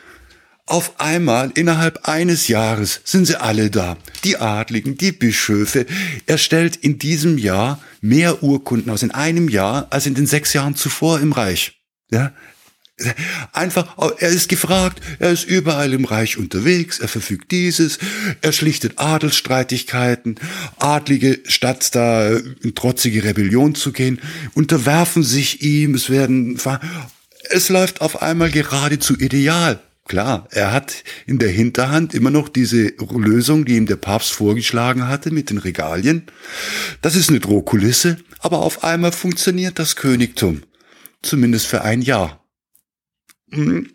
auf 0.66 1.00
einmal 1.00 1.50
innerhalb 1.54 2.06
eines 2.06 2.48
Jahres 2.48 3.00
sind 3.04 3.24
sie 3.24 3.40
alle 3.40 3.70
da. 3.70 3.96
Die 4.24 4.36
Adligen, 4.36 4.98
die 4.98 5.12
Bischöfe. 5.12 5.86
Er 6.26 6.36
stellt 6.36 6.76
in 6.76 6.98
diesem 6.98 7.38
Jahr 7.38 7.80
mehr 8.02 8.42
Urkunden 8.42 8.92
aus 8.92 9.02
in 9.02 9.10
einem 9.10 9.48
Jahr 9.48 9.86
als 9.88 10.04
in 10.04 10.14
den 10.14 10.26
sechs 10.26 10.52
Jahren 10.52 10.74
zuvor 10.74 11.20
im 11.20 11.32
Reich. 11.32 11.77
Ja, 12.10 12.32
Einfach, 13.52 13.96
er 14.18 14.28
ist 14.28 14.48
gefragt, 14.48 15.00
er 15.20 15.30
ist 15.30 15.44
überall 15.44 15.92
im 15.92 16.04
Reich 16.04 16.36
unterwegs, 16.36 16.98
er 16.98 17.06
verfügt 17.06 17.52
dieses, 17.52 17.98
er 18.40 18.50
schlichtet 18.50 18.94
Adelsstreitigkeiten, 18.98 20.36
Adlige, 20.78 21.38
statt 21.46 21.94
da 21.94 22.28
in 22.28 22.74
trotzige 22.74 23.22
Rebellion 23.22 23.76
zu 23.76 23.92
gehen, 23.92 24.20
unterwerfen 24.54 25.22
sich 25.22 25.62
ihm, 25.62 25.94
es 25.94 26.10
werden, 26.10 26.58
es 27.50 27.68
läuft 27.68 28.00
auf 28.00 28.20
einmal 28.20 28.50
geradezu 28.50 29.16
ideal. 29.16 29.78
Klar, 30.08 30.48
er 30.50 30.72
hat 30.72 31.04
in 31.26 31.38
der 31.38 31.50
Hinterhand 31.50 32.14
immer 32.14 32.30
noch 32.30 32.48
diese 32.48 32.94
Lösung, 33.10 33.64
die 33.64 33.76
ihm 33.76 33.86
der 33.86 33.96
Papst 33.96 34.32
vorgeschlagen 34.32 35.06
hatte 35.06 35.30
mit 35.30 35.50
den 35.50 35.58
Regalien. 35.58 36.24
Das 37.02 37.14
ist 37.14 37.28
eine 37.28 37.40
Drohkulisse, 37.40 38.16
aber 38.40 38.60
auf 38.60 38.82
einmal 38.82 39.12
funktioniert 39.12 39.78
das 39.78 39.96
Königtum. 39.96 40.62
Zumindest 41.22 41.66
für 41.66 41.82
ein 41.82 42.02
Jahr. 42.02 42.44
Mhm. 43.50 43.90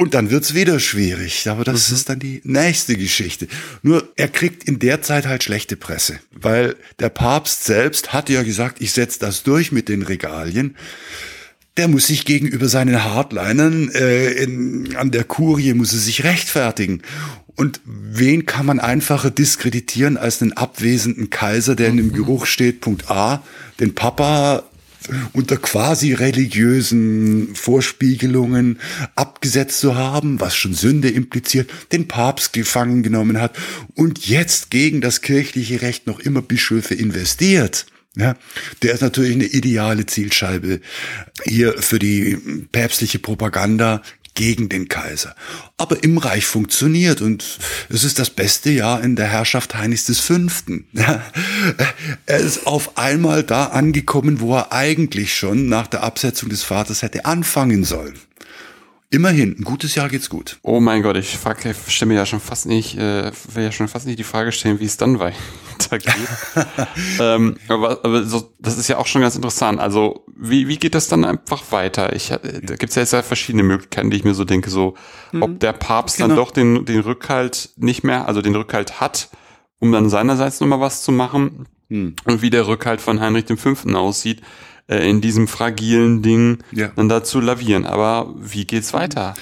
Und 0.00 0.14
dann 0.14 0.30
wird's 0.30 0.54
wieder 0.54 0.78
schwierig, 0.78 1.48
aber 1.48 1.64
das 1.64 1.90
mhm. 1.90 1.96
ist 1.96 2.08
dann 2.08 2.20
die 2.20 2.40
nächste 2.44 2.96
Geschichte. 2.96 3.48
Nur 3.82 4.08
er 4.14 4.28
kriegt 4.28 4.62
in 4.62 4.78
der 4.78 5.02
Zeit 5.02 5.26
halt 5.26 5.42
schlechte 5.42 5.76
Presse, 5.76 6.20
weil 6.30 6.76
der 7.00 7.08
Papst 7.08 7.64
selbst 7.64 8.12
hat 8.12 8.30
ja 8.30 8.44
gesagt, 8.44 8.80
ich 8.80 8.92
setze 8.92 9.18
das 9.18 9.42
durch 9.42 9.72
mit 9.72 9.88
den 9.88 10.02
Regalien. 10.02 10.76
Der 11.76 11.88
muss 11.88 12.06
sich 12.06 12.24
gegenüber 12.24 12.68
seinen 12.68 13.02
Hardlinern 13.02 13.90
äh, 13.90 14.30
in, 14.30 14.94
an 14.94 15.10
der 15.10 15.24
Kurie 15.24 15.74
muss 15.74 15.92
er 15.92 15.98
sich 15.98 16.22
rechtfertigen. 16.22 17.02
Und 17.56 17.80
wen 17.84 18.46
kann 18.46 18.66
man 18.66 18.78
einfacher 18.78 19.32
diskreditieren 19.32 20.16
als 20.16 20.40
einen 20.40 20.52
abwesenden 20.52 21.28
Kaiser, 21.28 21.74
der 21.74 21.88
in 21.88 21.96
dem 21.96 22.06
mhm. 22.08 22.12
Geruch 22.12 22.46
steht, 22.46 22.80
Punkt 22.80 23.10
A, 23.10 23.42
den 23.80 23.96
Papa 23.96 24.62
unter 25.32 25.56
quasi 25.56 26.12
religiösen 26.12 27.54
Vorspiegelungen 27.54 28.78
abgesetzt 29.14 29.80
zu 29.80 29.96
haben, 29.96 30.40
was 30.40 30.56
schon 30.56 30.74
Sünde 30.74 31.08
impliziert, 31.08 31.70
den 31.92 32.08
Papst 32.08 32.52
gefangen 32.52 33.02
genommen 33.02 33.40
hat 33.40 33.56
und 33.94 34.26
jetzt 34.26 34.70
gegen 34.70 35.00
das 35.00 35.20
kirchliche 35.20 35.82
Recht 35.82 36.06
noch 36.06 36.20
immer 36.20 36.42
Bischöfe 36.42 36.94
investiert. 36.94 37.86
Ja, 38.16 38.34
der 38.82 38.94
ist 38.94 39.02
natürlich 39.02 39.34
eine 39.34 39.44
ideale 39.44 40.04
Zielscheibe 40.06 40.80
hier 41.44 41.74
für 41.80 42.00
die 42.00 42.36
päpstliche 42.72 43.20
Propaganda 43.20 44.02
gegen 44.38 44.68
den 44.68 44.86
Kaiser. 44.86 45.34
Aber 45.78 46.04
im 46.04 46.16
Reich 46.16 46.46
funktioniert 46.46 47.20
und 47.20 47.58
es 47.88 48.04
ist 48.04 48.20
das 48.20 48.30
beste 48.30 48.70
Jahr 48.70 49.02
in 49.02 49.16
der 49.16 49.26
Herrschaft 49.26 49.74
Heinrichs 49.74 50.20
V. 50.20 50.34
Er 50.94 52.38
ist 52.38 52.64
auf 52.64 52.96
einmal 52.96 53.42
da 53.42 53.64
angekommen, 53.64 54.38
wo 54.38 54.54
er 54.54 54.72
eigentlich 54.72 55.34
schon 55.34 55.68
nach 55.68 55.88
der 55.88 56.04
Absetzung 56.04 56.50
des 56.50 56.62
Vaters 56.62 57.02
hätte 57.02 57.24
anfangen 57.24 57.82
sollen. 57.82 58.14
Immerhin, 59.10 59.56
ein 59.58 59.64
gutes 59.64 59.94
Jahr 59.94 60.10
geht's 60.10 60.28
gut. 60.28 60.58
Oh 60.62 60.80
mein 60.80 61.02
Gott, 61.02 61.16
ich 61.16 61.38
frage, 61.38 61.74
stelle 61.86 62.10
mir 62.10 62.16
ja 62.16 62.26
schon 62.26 62.40
fast 62.40 62.66
nicht, 62.66 62.98
äh, 62.98 63.32
will 63.54 63.64
ja 63.64 63.72
schon 63.72 63.88
fast 63.88 64.06
nicht 64.06 64.18
die 64.18 64.24
Frage 64.24 64.52
stellen, 64.52 64.80
wie 64.80 64.84
es 64.84 64.98
dann 64.98 65.18
weitergeht. 65.18 66.28
ähm, 67.18 67.56
aber 67.68 68.04
aber 68.04 68.24
so, 68.24 68.52
das 68.58 68.76
ist 68.76 68.88
ja 68.88 68.98
auch 68.98 69.06
schon 69.06 69.22
ganz 69.22 69.34
interessant. 69.34 69.80
Also, 69.80 70.26
wie, 70.36 70.68
wie 70.68 70.76
geht 70.76 70.94
das 70.94 71.08
dann 71.08 71.24
einfach 71.24 71.72
weiter? 71.72 72.14
Ich, 72.14 72.32
äh, 72.32 72.60
da 72.62 72.76
gibt's 72.76 72.96
ja 72.96 73.02
jetzt 73.02 73.14
ja 73.14 73.22
verschiedene 73.22 73.62
Möglichkeiten, 73.62 74.10
die 74.10 74.18
ich 74.18 74.24
mir 74.24 74.34
so 74.34 74.44
denke, 74.44 74.68
so, 74.68 74.94
mhm. 75.32 75.42
ob 75.42 75.60
der 75.60 75.72
Papst 75.72 76.18
genau. 76.18 76.28
dann 76.28 76.36
doch 76.36 76.50
den, 76.50 76.84
den 76.84 77.00
Rückhalt 77.00 77.70
nicht 77.76 78.04
mehr, 78.04 78.28
also 78.28 78.42
den 78.42 78.56
Rückhalt 78.56 79.00
hat, 79.00 79.30
um 79.78 79.90
dann 79.90 80.10
seinerseits 80.10 80.60
nochmal 80.60 80.80
was 80.80 81.02
zu 81.02 81.12
machen. 81.12 81.66
Mhm. 81.88 82.14
Und 82.26 82.42
wie 82.42 82.50
der 82.50 82.66
Rückhalt 82.66 83.00
von 83.00 83.20
Heinrich 83.20 83.46
V. 83.46 83.74
aussieht 83.94 84.42
äh, 84.88 85.08
in 85.08 85.20
diesem 85.20 85.48
fragilen 85.48 86.22
Ding 86.22 86.58
ja. 86.72 86.90
dann 86.96 87.08
dazu 87.08 87.40
lavieren. 87.40 87.84
Aber 87.84 88.34
wie 88.40 88.64
geht's 88.64 88.92
weiter? 88.92 89.34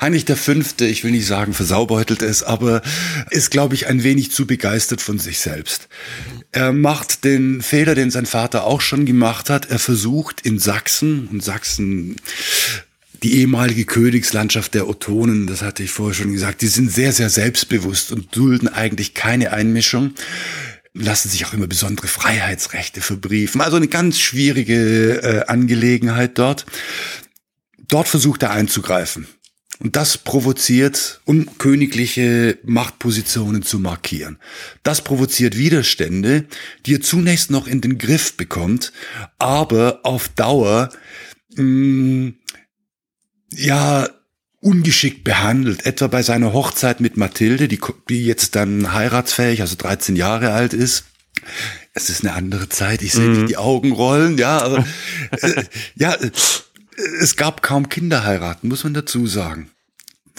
Heinrich 0.00 0.24
der 0.24 0.36
Fünfte, 0.36 0.86
ich 0.86 1.04
will 1.04 1.10
nicht 1.10 1.26
sagen 1.26 1.52
versaubeutelt 1.52 2.22
es, 2.22 2.42
aber 2.42 2.82
ist, 3.30 3.50
glaube 3.50 3.74
ich, 3.74 3.86
ein 3.86 4.02
wenig 4.02 4.32
zu 4.32 4.46
begeistert 4.46 5.00
von 5.02 5.18
sich 5.18 5.40
selbst. 5.40 5.88
Er 6.52 6.72
macht 6.72 7.24
den 7.24 7.60
Fehler, 7.60 7.94
den 7.94 8.10
sein 8.10 8.26
Vater 8.26 8.64
auch 8.64 8.80
schon 8.80 9.04
gemacht 9.04 9.50
hat. 9.50 9.70
Er 9.70 9.78
versucht 9.78 10.40
in 10.40 10.58
Sachsen, 10.58 11.28
und 11.28 11.44
Sachsen 11.44 12.16
die 13.22 13.40
ehemalige 13.40 13.84
Königslandschaft 13.84 14.72
der 14.74 14.88
Ottonen, 14.88 15.46
das 15.46 15.60
hatte 15.60 15.82
ich 15.82 15.90
vorher 15.90 16.14
schon 16.14 16.32
gesagt, 16.32 16.62
die 16.62 16.68
sind 16.68 16.90
sehr, 16.90 17.12
sehr 17.12 17.28
selbstbewusst 17.28 18.12
und 18.12 18.34
dulden 18.34 18.68
eigentlich 18.68 19.12
keine 19.12 19.52
Einmischung 19.52 20.14
lassen 20.94 21.28
sich 21.28 21.46
auch 21.46 21.52
immer 21.52 21.66
besondere 21.66 22.08
Freiheitsrechte 22.08 23.00
verbriefen. 23.00 23.60
Also 23.60 23.76
eine 23.76 23.88
ganz 23.88 24.18
schwierige 24.18 25.22
äh, 25.22 25.46
Angelegenheit 25.46 26.38
dort. 26.38 26.66
Dort 27.88 28.08
versucht 28.08 28.42
er 28.42 28.50
einzugreifen. 28.50 29.26
Und 29.78 29.96
das 29.96 30.18
provoziert, 30.18 31.22
um 31.24 31.56
königliche 31.56 32.58
Machtpositionen 32.64 33.62
zu 33.62 33.78
markieren. 33.78 34.38
Das 34.82 35.02
provoziert 35.02 35.56
Widerstände, 35.56 36.44
die 36.84 36.96
er 36.96 37.00
zunächst 37.00 37.50
noch 37.50 37.66
in 37.66 37.80
den 37.80 37.96
Griff 37.96 38.36
bekommt, 38.36 38.92
aber 39.38 40.00
auf 40.02 40.28
Dauer 40.28 40.90
mh, 41.56 41.62
mm, 41.62 42.34
ja 43.52 44.08
ungeschickt 44.60 45.24
behandelt, 45.24 45.86
etwa 45.86 46.06
bei 46.06 46.22
seiner 46.22 46.52
Hochzeit 46.52 47.00
mit 47.00 47.16
Mathilde, 47.16 47.66
die, 47.66 47.80
die 48.08 48.24
jetzt 48.24 48.56
dann 48.56 48.92
heiratsfähig, 48.92 49.62
also 49.62 49.76
13 49.76 50.16
Jahre 50.16 50.52
alt 50.52 50.74
ist. 50.74 51.04
Es 51.94 52.10
ist 52.10 52.22
eine 52.22 52.34
andere 52.34 52.68
Zeit, 52.68 53.02
ich 53.02 53.12
sehe 53.12 53.28
mhm. 53.28 53.32
nicht 53.32 53.48
die 53.48 53.56
Augen 53.56 53.92
rollen, 53.92 54.36
ja, 54.36 54.60
aber 54.60 54.84
äh, 55.40 55.64
ja, 55.94 56.14
es 57.20 57.36
gab 57.36 57.62
kaum 57.62 57.88
Kinderheiraten, 57.88 58.68
muss 58.68 58.84
man 58.84 58.94
dazu 58.94 59.26
sagen 59.26 59.70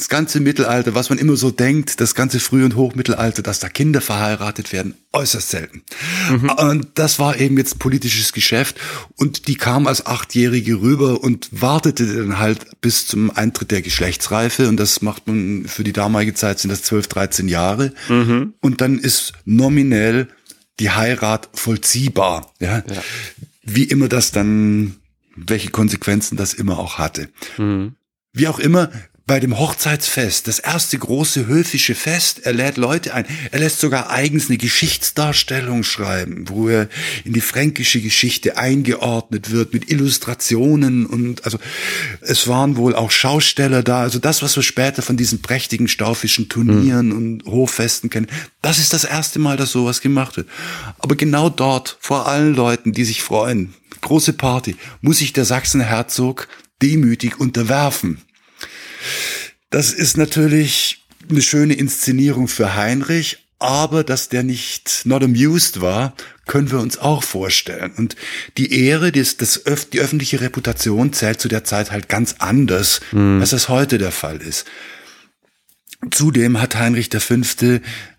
das 0.01 0.09
ganze 0.09 0.39
Mittelalter, 0.39 0.95
was 0.95 1.11
man 1.11 1.19
immer 1.19 1.35
so 1.35 1.51
denkt, 1.51 2.01
das 2.01 2.15
ganze 2.15 2.39
Früh- 2.39 2.65
und 2.65 2.75
Hochmittelalter, 2.75 3.43
dass 3.43 3.59
da 3.59 3.69
Kinder 3.69 4.01
verheiratet 4.01 4.73
werden, 4.73 4.95
äußerst 5.13 5.51
selten. 5.51 5.83
Mhm. 6.31 6.49
Und 6.49 6.87
das 6.95 7.19
war 7.19 7.39
eben 7.39 7.55
jetzt 7.59 7.77
politisches 7.77 8.33
Geschäft 8.33 8.79
und 9.15 9.47
die 9.47 9.53
kam 9.53 9.85
als 9.85 10.07
Achtjährige 10.07 10.81
rüber 10.81 11.23
und 11.23 11.49
wartete 11.51 12.07
dann 12.15 12.39
halt 12.39 12.81
bis 12.81 13.05
zum 13.05 13.29
Eintritt 13.29 13.69
der 13.69 13.83
Geschlechtsreife 13.83 14.67
und 14.67 14.77
das 14.77 15.03
macht 15.03 15.27
man 15.27 15.65
für 15.67 15.83
die 15.83 15.93
damalige 15.93 16.33
Zeit 16.33 16.57
sind 16.57 16.71
das 16.71 16.81
12, 16.81 17.07
13 17.07 17.47
Jahre 17.47 17.93
mhm. 18.09 18.55
und 18.59 18.81
dann 18.81 18.97
ist 18.97 19.33
nominell 19.45 20.29
die 20.79 20.89
Heirat 20.89 21.47
vollziehbar. 21.53 22.51
Ja? 22.59 22.77
ja. 22.91 23.03
Wie 23.61 23.83
immer 23.83 24.07
das 24.07 24.31
dann, 24.31 24.95
welche 25.35 25.69
Konsequenzen 25.69 26.37
das 26.37 26.55
immer 26.55 26.79
auch 26.79 26.97
hatte. 26.97 27.29
Mhm. 27.59 27.93
Wie 28.33 28.47
auch 28.47 28.59
immer, 28.59 28.89
bei 29.27 29.39
dem 29.39 29.57
Hochzeitsfest, 29.57 30.47
das 30.47 30.59
erste 30.59 30.97
große 30.97 31.47
höfische 31.47 31.95
Fest. 31.95 32.39
Er 32.43 32.53
lädt 32.53 32.77
Leute 32.77 33.13
ein. 33.13 33.25
Er 33.51 33.59
lässt 33.59 33.79
sogar 33.79 34.09
eigens 34.09 34.49
eine 34.49 34.57
Geschichtsdarstellung 34.57 35.83
schreiben, 35.83 36.49
wo 36.49 36.67
er 36.67 36.89
in 37.23 37.33
die 37.33 37.41
fränkische 37.41 38.01
Geschichte 38.01 38.57
eingeordnet 38.57 39.51
wird 39.51 39.73
mit 39.73 39.89
Illustrationen 39.91 41.05
und 41.05 41.45
also 41.45 41.59
es 42.21 42.47
waren 42.47 42.75
wohl 42.75 42.95
auch 42.95 43.11
Schausteller 43.11 43.83
da. 43.83 44.01
Also 44.01 44.19
das, 44.19 44.41
was 44.41 44.55
wir 44.55 44.63
später 44.63 45.01
von 45.01 45.17
diesen 45.17 45.41
prächtigen 45.41 45.87
staufischen 45.87 46.49
Turnieren 46.49 47.07
mhm. 47.07 47.15
und 47.15 47.45
Hoffesten 47.45 48.09
kennen, 48.09 48.27
das 48.61 48.79
ist 48.79 48.91
das 48.91 49.03
erste 49.03 49.39
Mal, 49.39 49.55
dass 49.55 49.71
sowas 49.71 50.01
gemacht 50.01 50.37
wird. 50.37 50.49
Aber 50.99 51.15
genau 51.15 51.49
dort, 51.49 51.97
vor 51.99 52.27
allen 52.27 52.55
Leuten, 52.55 52.91
die 52.91 53.05
sich 53.05 53.21
freuen, 53.21 53.73
große 54.01 54.33
Party, 54.33 54.75
muss 55.01 55.19
sich 55.19 55.31
der 55.31 55.45
Sachsenherzog 55.45 56.47
demütig 56.81 57.39
unterwerfen. 57.39 58.21
Das 59.69 59.91
ist 59.91 60.17
natürlich 60.17 61.05
eine 61.29 61.41
schöne 61.41 61.73
Inszenierung 61.73 62.47
für 62.47 62.75
Heinrich, 62.75 63.39
aber 63.59 64.03
dass 64.03 64.27
der 64.27 64.43
nicht 64.43 65.01
not 65.05 65.23
amused 65.23 65.81
war, 65.81 66.13
können 66.47 66.71
wir 66.71 66.79
uns 66.79 66.97
auch 66.97 67.23
vorstellen. 67.23 67.93
Und 67.95 68.15
die 68.57 68.85
Ehre, 68.85 69.11
das, 69.11 69.37
das, 69.37 69.61
die 69.93 69.99
öffentliche 69.99 70.41
Reputation 70.41 71.13
zählt 71.13 71.39
zu 71.39 71.47
der 71.47 71.63
Zeit 71.63 71.91
halt 71.91 72.09
ganz 72.09 72.35
anders, 72.39 73.01
mhm. 73.11 73.39
als 73.39 73.51
das 73.51 73.69
heute 73.69 73.97
der 73.97 74.11
Fall 74.11 74.41
ist. 74.41 74.65
Zudem 76.09 76.59
hat 76.59 76.75
Heinrich 76.75 77.09
V. 77.13 77.35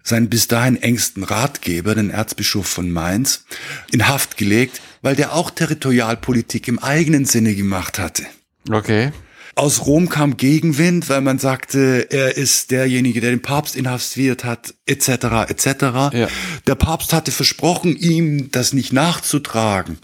seinen 0.04 0.28
bis 0.28 0.46
dahin 0.46 0.80
engsten 0.80 1.24
Ratgeber, 1.24 1.96
den 1.96 2.10
Erzbischof 2.10 2.68
von 2.68 2.92
Mainz, 2.92 3.44
in 3.90 4.06
Haft 4.06 4.36
gelegt, 4.36 4.80
weil 5.02 5.16
der 5.16 5.34
auch 5.34 5.50
Territorialpolitik 5.50 6.68
im 6.68 6.78
eigenen 6.78 7.24
Sinne 7.24 7.56
gemacht 7.56 7.98
hatte. 7.98 8.24
Okay. 8.70 9.10
Aus 9.54 9.84
Rom 9.86 10.08
kam 10.08 10.36
Gegenwind, 10.36 11.08
weil 11.08 11.20
man 11.20 11.38
sagte, 11.38 12.08
er 12.10 12.36
ist 12.36 12.70
derjenige, 12.70 13.20
der 13.20 13.30
den 13.30 13.42
Papst 13.42 13.76
inhaftiert 13.76 14.44
hat, 14.44 14.74
etc. 14.86 15.08
etc. 15.48 15.66
Ja. 16.12 16.28
Der 16.66 16.74
Papst 16.74 17.12
hatte 17.12 17.32
versprochen, 17.32 17.96
ihm 17.96 18.50
das 18.50 18.72
nicht 18.72 18.92
nachzutragen. 18.92 19.98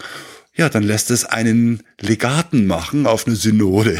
Ja, 0.59 0.67
dann 0.67 0.83
lässt 0.83 1.09
es 1.09 1.23
einen 1.23 1.83
Legaten 2.01 2.67
machen 2.67 3.07
auf 3.07 3.25
eine 3.25 3.37
Synode. 3.37 3.97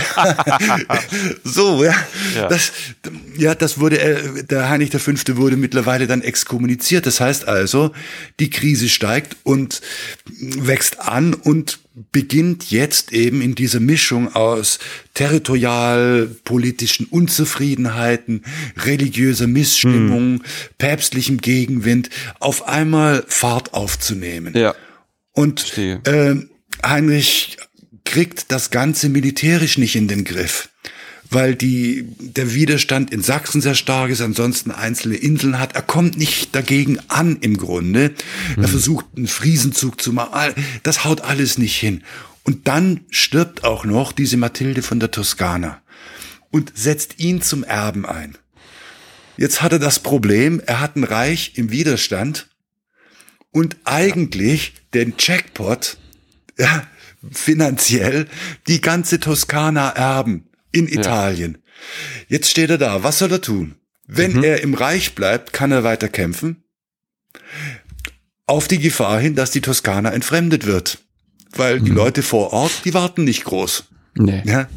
so, 1.46 1.86
ja. 1.86 1.96
ja. 2.36 2.50
Das, 2.50 2.74
ja, 3.38 3.56
das 3.56 3.80
wurde, 3.80 3.98
äh, 4.02 4.44
der 4.44 4.70
Heinrich 4.70 4.92
V. 4.92 5.14
wurde 5.38 5.56
mittlerweile 5.56 6.06
dann 6.06 6.22
exkommuniziert. 6.22 7.06
Das 7.06 7.22
heißt 7.22 7.48
also, 7.48 7.94
die 8.42 8.50
Krise 8.50 8.90
steigt 8.90 9.38
und 9.44 9.82
wächst 10.28 11.00
an 11.00 11.34
und 11.34 11.80
beginnt 12.12 12.72
jetzt 12.72 13.12
eben 13.12 13.42
in 13.42 13.56
dieser 13.56 13.80
Mischung 13.80 14.34
aus 14.36 14.80
territorial-politischen 15.14 17.06
Unzufriedenheiten, 17.08 18.44
religiöser 18.78 19.48
Missstimmung, 19.48 20.36
hm. 20.36 20.42
päpstlichem 20.78 21.38
Gegenwind 21.40 22.10
auf 22.40 22.68
einmal 22.68 23.24
Fahrt 23.28 23.74
aufzunehmen. 23.74 24.56
Ja. 24.56 24.76
Und 25.34 25.78
äh, 25.78 26.36
Heinrich 26.84 27.58
kriegt 28.06 28.52
das 28.52 28.72
Ganze 28.72 29.10
militärisch 29.10 29.78
nicht 29.78 29.96
in 29.96 30.08
den 30.08 30.24
Griff, 30.24 30.70
weil 31.30 31.56
die, 31.56 32.06
der 32.20 32.54
Widerstand 32.54 33.12
in 33.12 33.22
Sachsen 33.22 33.62
sehr 33.62 33.76
stark 33.76 34.10
ist, 34.10 34.22
ansonsten 34.22 34.72
einzelne 34.72 35.16
Inseln 35.16 35.60
hat. 35.60 35.76
Er 35.76 35.84
kommt 35.84 36.18
nicht 36.18 36.56
dagegen 36.56 37.00
an 37.08 37.38
im 37.42 37.58
Grunde. 37.58 38.14
Er 38.56 38.64
mhm. 38.64 38.68
versucht 38.68 39.06
einen 39.16 39.28
Friesenzug 39.28 40.02
zu 40.02 40.12
machen. 40.12 40.54
Das 40.84 41.06
haut 41.06 41.22
alles 41.22 41.58
nicht 41.58 41.76
hin. 41.76 42.04
Und 42.44 42.68
dann 42.68 43.02
stirbt 43.12 43.64
auch 43.64 43.86
noch 43.86 44.12
diese 44.12 44.38
Mathilde 44.38 44.82
von 44.82 45.00
der 45.00 45.12
Toskana 45.12 45.82
und 46.50 46.72
setzt 46.76 47.20
ihn 47.20 47.42
zum 47.42 47.64
Erben 47.64 48.06
ein. 48.06 48.36
Jetzt 49.38 49.62
hat 49.62 49.72
er 49.72 49.80
das 49.80 50.00
Problem, 50.00 50.62
er 50.66 50.80
hat 50.80 50.96
ein 50.96 51.04
Reich 51.04 51.54
im 51.56 51.72
Widerstand 51.72 52.50
und 53.52 53.78
eigentlich 53.84 54.74
den 54.94 55.14
Jackpot 55.18 55.98
ja, 56.58 56.88
finanziell 57.32 58.28
die 58.68 58.82
ganze 58.82 59.20
Toskana 59.20 59.92
erben 59.92 60.49
in 60.72 60.88
Italien. 60.88 61.58
Ja. 61.60 61.60
Jetzt 62.28 62.50
steht 62.50 62.70
er 62.70 62.78
da. 62.78 63.04
Was 63.04 63.20
soll 63.20 63.32
er 63.32 63.42
tun? 63.42 63.76
Wenn 64.06 64.38
mhm. 64.38 64.44
er 64.44 64.62
im 64.62 64.74
Reich 64.74 65.16
bleibt, 65.16 65.54
kann 65.54 65.72
er 65.72 65.84
weiter 65.84 66.10
kämpfen. 66.10 66.64
Auf 68.46 68.68
die 68.68 68.80
Gefahr 68.80 69.20
hin, 69.20 69.36
dass 69.36 69.52
die 69.52 69.62
Toskana 69.62 70.12
entfremdet 70.12 70.66
wird. 70.66 71.00
Weil 71.52 71.80
mhm. 71.80 71.86
die 71.86 71.92
Leute 71.92 72.24
vor 72.24 72.54
Ort, 72.54 72.86
die 72.86 72.94
warten 72.94 73.24
nicht 73.24 73.44
groß. 73.44 73.86
Nee. 74.16 74.42
Ja? 74.46 74.68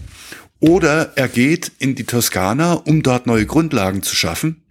Oder 0.61 1.13
er 1.17 1.29
geht 1.29 1.73
in 1.79 1.95
die 1.95 2.05
Toskana, 2.05 2.75
um 2.75 3.03
dort 3.03 3.27
neue 3.27 3.47
Grundlagen 3.47 4.03
zu 4.03 4.15
schaffen. 4.15 4.63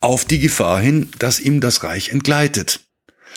Auf 0.00 0.24
die 0.24 0.38
Gefahr 0.38 0.80
hin, 0.80 1.10
dass 1.18 1.40
ihm 1.40 1.60
das 1.60 1.82
Reich 1.82 2.10
entgleitet. 2.10 2.80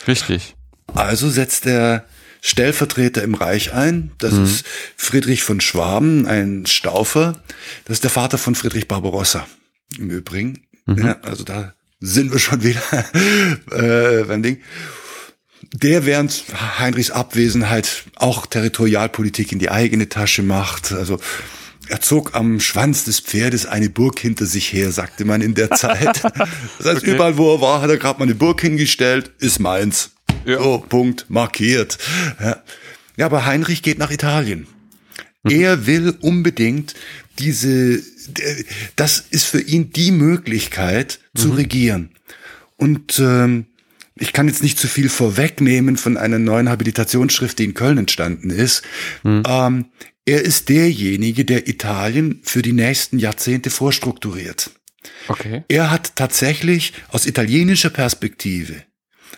Richtig. 0.06 0.54
Also 0.94 1.30
setzt 1.30 1.66
er 1.66 2.06
Stellvertreter 2.44 3.22
im 3.22 3.34
Reich 3.34 3.72
ein. 3.72 4.10
Das 4.18 4.34
mhm. 4.34 4.44
ist 4.44 4.66
Friedrich 4.96 5.44
von 5.44 5.60
Schwaben, 5.60 6.26
ein 6.26 6.66
Staufer. 6.66 7.40
Das 7.84 7.98
ist 7.98 8.04
der 8.04 8.10
Vater 8.10 8.36
von 8.36 8.56
Friedrich 8.56 8.88
Barbarossa 8.88 9.46
im 9.96 10.10
Übrigen. 10.10 10.64
Mhm. 10.86 11.06
Ja, 11.06 11.20
also 11.22 11.44
da 11.44 11.72
sind 12.00 12.32
wir 12.32 12.40
schon 12.40 12.64
wieder 12.64 12.82
äh, 14.20 14.24
beim 14.24 14.42
Ding. 14.42 14.60
Der 15.72 16.04
während 16.04 16.44
Heinrichs 16.78 17.12
Abwesenheit 17.12 18.04
auch 18.16 18.46
Territorialpolitik 18.46 19.52
in 19.52 19.60
die 19.60 19.70
eigene 19.70 20.08
Tasche 20.08 20.42
macht. 20.42 20.90
Also 20.90 21.20
er 21.92 22.00
zog 22.00 22.34
am 22.34 22.58
Schwanz 22.58 23.04
des 23.04 23.20
Pferdes 23.20 23.66
eine 23.66 23.90
Burg 23.90 24.18
hinter 24.18 24.46
sich 24.46 24.72
her, 24.72 24.90
sagte 24.92 25.26
man 25.26 25.42
in 25.42 25.52
der 25.52 25.70
Zeit. 25.72 26.24
Das 26.24 26.86
heißt, 26.86 27.02
okay. 27.02 27.14
überall, 27.14 27.36
wo 27.36 27.54
er 27.54 27.60
war, 27.60 27.82
hat 27.82 27.90
er 27.90 27.98
gerade 27.98 28.18
mal 28.18 28.24
eine 28.24 28.34
Burg 28.34 28.62
hingestellt, 28.62 29.30
ist 29.40 29.58
meins. 29.58 30.12
Ja. 30.46 30.56
So, 30.62 30.78
Punkt, 30.88 31.26
markiert. 31.28 31.98
Ja. 32.40 32.62
ja, 33.18 33.26
aber 33.26 33.44
Heinrich 33.44 33.82
geht 33.82 33.98
nach 33.98 34.10
Italien. 34.10 34.66
Mhm. 35.42 35.50
Er 35.50 35.86
will 35.86 36.16
unbedingt 36.22 36.94
diese, 37.38 38.00
das 38.96 39.22
ist 39.28 39.44
für 39.44 39.60
ihn 39.60 39.92
die 39.92 40.12
Möglichkeit 40.12 41.20
zu 41.36 41.48
mhm. 41.48 41.54
regieren. 41.54 42.10
Und 42.78 43.18
ähm, 43.18 43.66
ich 44.16 44.32
kann 44.32 44.48
jetzt 44.48 44.62
nicht 44.62 44.78
zu 44.78 44.88
viel 44.88 45.10
vorwegnehmen 45.10 45.98
von 45.98 46.16
einer 46.16 46.38
neuen 46.38 46.70
Habilitationsschrift, 46.70 47.58
die 47.58 47.64
in 47.64 47.74
Köln 47.74 47.98
entstanden 47.98 48.48
ist. 48.48 48.82
Mhm. 49.24 49.42
Ähm, 49.46 49.84
er 50.24 50.42
ist 50.42 50.68
derjenige, 50.68 51.44
der 51.44 51.68
Italien 51.68 52.40
für 52.42 52.62
die 52.62 52.72
nächsten 52.72 53.18
Jahrzehnte 53.18 53.70
vorstrukturiert. 53.70 54.70
Okay. 55.28 55.64
Er 55.68 55.90
hat 55.90 56.14
tatsächlich 56.16 56.92
aus 57.08 57.26
italienischer 57.26 57.90
Perspektive 57.90 58.84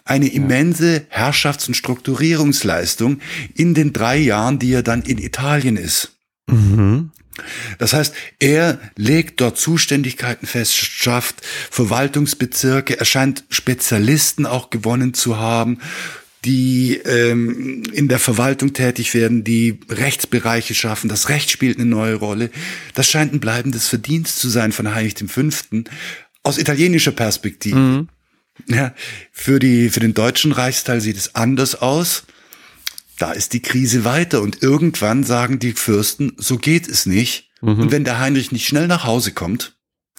eine 0.05 0.29
immense 0.29 1.07
Herrschafts- 1.09 1.69
und 1.69 1.75
Strukturierungsleistung 1.75 3.21
in 3.55 3.73
den 3.73 3.93
drei 3.93 4.19
Jahren, 4.19 4.59
die 4.59 4.73
er 4.73 4.83
dann 4.83 5.03
in 5.03 5.19
Italien 5.19 5.77
ist. 5.77 6.19
Mhm. 6.47 7.11
Das 7.79 7.93
heißt, 7.93 8.15
er 8.39 8.79
legt 8.97 9.41
dort 9.41 9.59
Zuständigkeiten 9.59 10.47
fest, 10.47 10.77
schafft 10.77 11.45
Verwaltungsbezirke, 11.71 12.99
er 12.99 13.05
scheint 13.05 13.45
Spezialisten 13.49 14.47
auch 14.47 14.71
gewonnen 14.71 15.15
zu 15.15 15.39
haben, 15.39 15.79
die 16.45 16.97
ähm, 16.97 17.83
in 17.93 18.09
der 18.09 18.19
Verwaltung 18.19 18.73
tätig 18.73 19.15
werden, 19.15 19.45
die 19.45 19.81
Rechtsbereiche 19.89 20.75
schaffen. 20.75 21.09
Das 21.09 21.29
Recht 21.29 21.51
spielt 21.51 21.79
eine 21.79 21.87
neue 21.87 22.15
Rolle. 22.15 22.51
Das 22.95 23.09
scheint 23.09 23.33
ein 23.33 23.41
bleibendes 23.41 23.89
Verdienst 23.89 24.39
zu 24.39 24.49
sein 24.49 24.73
von 24.73 24.95
Heinrich 24.95 25.15
V. 25.27 25.43
aus 26.43 26.59
italienischer 26.59 27.13
Perspektive. 27.13 27.79
Mhm. 27.79 28.09
Ja, 28.69 28.95
für 29.33 29.59
die, 29.59 29.89
für 29.89 30.01
den 30.01 30.15
deutschen 30.15 30.53
Reichsteil 30.53 31.01
sieht 31.01 31.17
es 31.17 31.35
anders 31.35 31.75
aus. 31.77 32.25
Da 33.19 33.33
ist 33.33 33.53
die 33.53 33.63
Krise 33.63 34.05
weiter 34.05 34.43
und 34.43 34.63
irgendwann 34.63 35.25
sagen 35.25 35.59
die 35.59 35.73
Fürsten, 35.73 36.33
so 36.37 36.59
geht 36.59 36.89
es 36.89 37.07
nicht. 37.07 37.51
Mhm. 37.63 37.81
Und 37.81 37.93
wenn 37.93 38.05
der 38.05 38.19
Heinrich 38.19 38.53
nicht 38.53 38.67
schnell 38.67 38.87
nach 38.87 39.05
Hause 39.05 39.33
kommt, 39.33 39.77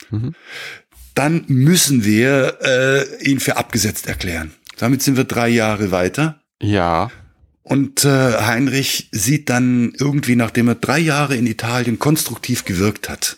mhm. 0.10 0.34
dann 1.14 1.46
müssen 1.48 2.04
wir 2.04 2.58
äh, 2.62 3.30
ihn 3.30 3.40
für 3.40 3.58
abgesetzt 3.58 4.08
erklären. 4.08 4.54
Damit 4.78 5.02
sind 5.02 5.18
wir 5.18 5.24
drei 5.24 5.50
Jahre 5.50 5.92
weiter. 5.92 6.42
Ja. 6.62 7.12
Und 7.64 8.06
äh, 8.06 8.42
Heinrich 8.42 9.10
sieht 9.12 9.50
dann 9.50 9.94
irgendwie, 9.98 10.36
nachdem 10.36 10.68
er 10.68 10.76
drei 10.76 11.00
Jahre 11.00 11.36
in 11.36 11.48
Italien 11.48 11.98
konstruktiv 11.98 12.66
gewirkt 12.66 13.10
hat, 13.10 13.38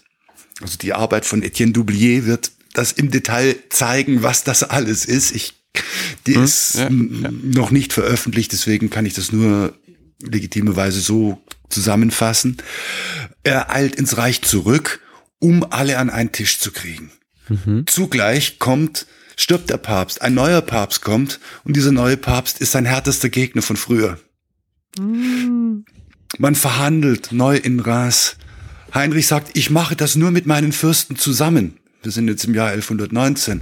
also 0.62 0.78
die 0.78 0.94
Arbeit 0.94 1.26
von 1.26 1.44
Etienne 1.44 1.72
Doublier 1.72 2.26
wird 2.26 2.52
das 2.74 2.92
im 2.92 3.12
Detail 3.12 3.56
zeigen, 3.70 4.24
was 4.24 4.44
das 4.44 4.64
alles 4.64 5.06
ist. 5.06 5.36
Ich, 5.36 5.54
die 6.26 6.36
hm, 6.36 6.44
ist 6.44 6.76
ja, 6.76 6.90
ja. 6.90 6.90
noch 7.32 7.72
nicht 7.72 7.94
veröffentlicht, 7.94 8.52
deswegen 8.52 8.90
kann 8.90 9.06
ich 9.06 9.14
das 9.14 9.32
nur 9.32 9.74
legitimerweise 10.22 11.00
so 11.00 11.42
zusammenfassen. 11.70 12.58
Er 13.44 13.72
eilt 13.72 13.96
ins 13.96 14.18
Reich 14.18 14.42
zurück, 14.42 15.00
um 15.40 15.64
alle 15.70 15.98
an 15.98 16.10
einen 16.10 16.32
Tisch 16.32 16.60
zu 16.60 16.72
kriegen. 16.72 17.12
Mhm. 17.50 17.86
Zugleich 17.88 18.60
kommt, 18.60 19.06
stirbt 19.38 19.70
der 19.70 19.78
Papst, 19.78 20.22
ein 20.22 20.34
neuer 20.34 20.62
Papst 20.62 21.02
kommt 21.02 21.40
und 21.64 21.78
dieser 21.78 21.92
neue 21.92 22.18
Papst 22.18 22.60
ist 22.60 22.74
sein 22.74 22.86
härtester 22.86 23.30
Gegner 23.30 23.62
von 23.62 23.78
früher. 23.78 24.20
Mhm. 25.00 25.86
Man 26.38 26.56
verhandelt 26.56 27.32
neu 27.32 27.56
in 27.56 27.80
Ras. 27.80 28.36
Heinrich 28.94 29.28
sagt, 29.28 29.56
ich 29.56 29.70
mache 29.70 29.96
das 29.96 30.16
nur 30.16 30.32
mit 30.32 30.46
meinen 30.46 30.72
Fürsten 30.72 31.16
zusammen. 31.16 31.78
Wir 32.04 32.12
sind 32.12 32.28
jetzt 32.28 32.44
im 32.46 32.54
Jahr 32.54 32.70
1119. 32.70 33.62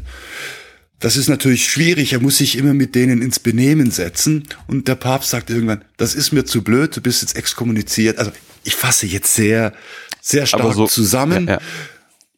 Das 0.99 1.17
ist 1.17 1.28
natürlich 1.28 1.69
schwierig. 1.69 2.13
Er 2.13 2.21
muss 2.21 2.38
sich 2.38 2.57
immer 2.57 2.73
mit 2.73 2.95
denen 2.95 3.21
ins 3.21 3.39
Benehmen 3.39 3.91
setzen. 3.91 4.47
Und 4.67 4.88
der 4.88 4.95
Papst 4.95 5.30
sagt 5.30 5.49
irgendwann, 5.49 5.84
das 5.97 6.15
ist 6.15 6.32
mir 6.32 6.45
zu 6.45 6.63
blöd, 6.63 6.95
du 6.95 7.01
bist 7.01 7.21
jetzt 7.21 7.36
exkommuniziert. 7.36 8.17
Also 8.17 8.32
ich 8.63 8.76
fasse 8.76 9.05
jetzt 9.05 9.34
sehr, 9.36 9.73
sehr 10.21 10.45
stark 10.45 10.73
so, 10.73 10.88
zusammen. 10.88 11.47
Ja, 11.47 11.53
ja. 11.55 11.61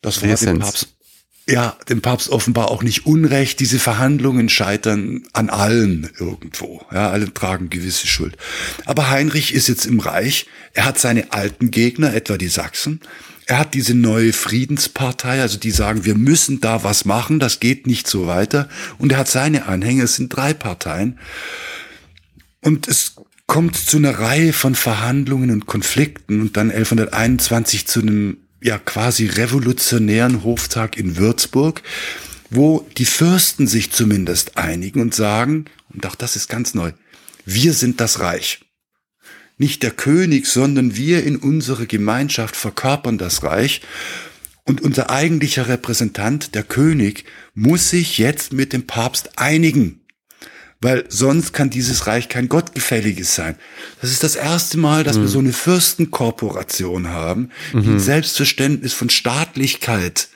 Das 0.01 0.21
war 0.21 0.35
dem 0.35 0.59
Papst, 0.59 0.88
ja, 1.50 1.78
dem 1.88 2.02
Papst 2.02 2.30
offenbar 2.30 2.70
auch 2.70 2.84
nicht 2.84 3.06
unrecht. 3.06 3.60
Diese 3.60 3.80
Verhandlungen 3.80 4.50
scheitern 4.50 5.24
an 5.34 5.50
allen 5.50 6.10
irgendwo. 6.20 6.86
Ja, 6.91 7.10
alle 7.10 7.34
tragen 7.34 7.70
gewisse 7.70 8.08
Schuld. 8.08 8.38
Aber 8.86 9.10
Heinrich 9.10 9.54
ist 9.54 9.68
jetzt 9.68 9.86
im 9.86 10.00
Reich. 10.00 10.48
Er 10.74 10.86
hat 10.86 11.00
seine 11.00 11.32
alten 11.32 11.72
Gegner, 11.72 12.14
etwa 12.14 12.38
die 12.38 12.50
Sachsen. 12.50 13.00
Er 13.45 13.60
hat 13.60 13.74
diese 13.76 13.93
neue 13.93 14.34
Friedenspartei, 14.34 15.41
also 15.41 15.58
die 15.58 15.72
sagen, 15.72 16.04
wir 16.04 16.16
müssen 16.16 16.60
da 16.60 16.84
was 16.84 17.06
machen, 17.06 17.39
das 17.39 17.62
geht 17.62 17.88
nicht 17.88 18.08
so 18.08 18.28
weiter. 18.28 18.68
Und 18.98 19.14
er 19.14 19.20
hat 19.20 19.30
seine 19.30 19.68
Anhänger, 19.68 20.04
es 20.04 20.18
sind 20.18 20.36
drei 20.36 20.54
Parteien. 20.54 21.18
Und 22.62 22.89
es 22.89 23.16
kommt 23.45 23.78
zu 23.78 23.95
einer 23.95 24.20
Reihe 24.20 24.52
von 24.52 24.76
Verhandlungen 24.76 25.52
und 25.52 25.66
Konflikten 25.66 26.41
und 26.41 26.58
dann 26.58 26.72
1121 26.72 27.88
zu 27.88 28.02
einem 28.02 28.38
ja 28.68 28.78
quasi 28.78 29.26
revolutionären 29.26 30.43
Hoftag 30.43 30.97
in 30.97 31.18
Würzburg, 31.18 31.82
wo 32.49 32.88
die 32.97 33.05
Fürsten 33.05 33.65
sich 33.65 33.91
zumindest 33.91 34.57
einigen 34.57 35.01
und 35.01 35.15
sagen, 35.15 35.65
und 35.93 36.05
auch 36.05 36.15
das 36.15 36.36
ist 36.36 36.49
ganz 36.49 36.74
neu, 36.74 36.91
wir 37.45 37.74
sind 37.74 37.99
das 38.01 38.20
Reich. 38.20 38.59
Nicht 39.57 39.82
der 39.84 39.91
König, 39.91 40.45
sondern 40.45 40.95
wir 40.95 41.24
in 41.24 41.38
unserer 41.38 41.86
Gemeinschaft 41.86 42.55
verkörpern 42.55 43.18
das 43.18 43.41
Reich. 43.41 43.82
Und 44.65 44.82
unser 44.82 45.09
eigentlicher 45.09 45.68
Repräsentant, 45.68 46.53
der 46.53 46.63
König, 46.63 47.24
muss 47.55 47.89
sich 47.89 48.18
jetzt 48.18 48.53
mit 48.53 48.74
dem 48.74 48.86
Papst 48.86 49.39
einigen 49.39 50.01
weil 50.82 51.05
sonst 51.09 51.53
kann 51.53 51.69
dieses 51.69 52.07
Reich 52.07 52.30
kein 52.30 52.49
gottgefälliges 52.49 53.34
sein. 53.34 53.55
Das 54.01 54.11
ist 54.11 54.23
das 54.23 54.36
erste 54.36 54.78
Mal, 54.78 55.03
dass 55.03 55.17
mhm. 55.17 55.21
wir 55.21 55.28
so 55.28 55.39
eine 55.39 55.53
Fürstenkorporation 55.53 57.07
haben, 57.07 57.49
die 57.73 57.78
mhm. 57.78 57.95
ein 57.95 57.99
Selbstverständnis 57.99 58.93
von 58.93 59.09
Staatlichkeit 59.09 60.30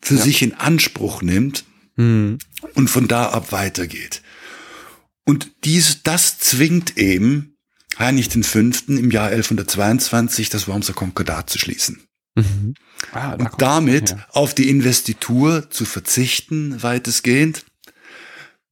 für 0.00 0.14
ja. 0.14 0.22
sich 0.22 0.42
in 0.42 0.54
Anspruch 0.54 1.22
nimmt 1.22 1.64
mhm. 1.96 2.38
und 2.74 2.88
von 2.88 3.08
da 3.08 3.30
ab 3.30 3.52
weitergeht. 3.52 4.22
Und 5.24 5.52
dies, 5.64 6.02
das 6.02 6.38
zwingt 6.38 6.98
eben 6.98 7.56
Heinrich 7.98 8.30
V. 8.30 8.58
im 8.88 9.10
Jahr 9.10 9.28
1122 9.28 10.48
das 10.50 10.66
Wormser 10.66 10.94
Konkordat 10.94 11.48
zu 11.48 11.58
schließen. 11.58 12.02
Mhm. 12.34 12.74
Ah, 13.12 13.34
und 13.34 13.50
damit 13.58 14.16
auf 14.30 14.54
die 14.54 14.68
Investitur 14.68 15.70
zu 15.70 15.84
verzichten, 15.84 16.82
weitestgehend 16.82 17.64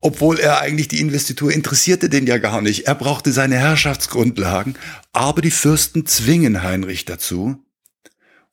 obwohl 0.02 0.40
er 0.40 0.60
eigentlich 0.60 0.88
die 0.88 1.00
Investitur 1.00 1.52
interessierte 1.52 2.10
den 2.10 2.26
ja 2.26 2.36
gar 2.38 2.60
nicht. 2.60 2.86
Er 2.86 2.96
brauchte 2.96 3.32
seine 3.32 3.56
Herrschaftsgrundlagen, 3.56 4.76
aber 5.12 5.40
die 5.40 5.52
Fürsten 5.52 6.04
zwingen 6.06 6.62
Heinrich 6.62 7.04
dazu. 7.04 7.64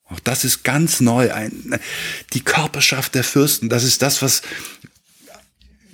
Auch 0.04 0.20
das 0.20 0.44
ist 0.44 0.62
ganz 0.62 1.00
neu. 1.00 1.32
Ein, 1.32 1.78
die 2.32 2.40
Körperschaft 2.42 3.16
der 3.16 3.24
Fürsten, 3.24 3.68
das 3.68 3.82
ist 3.84 4.00
das, 4.00 4.22
was 4.22 4.42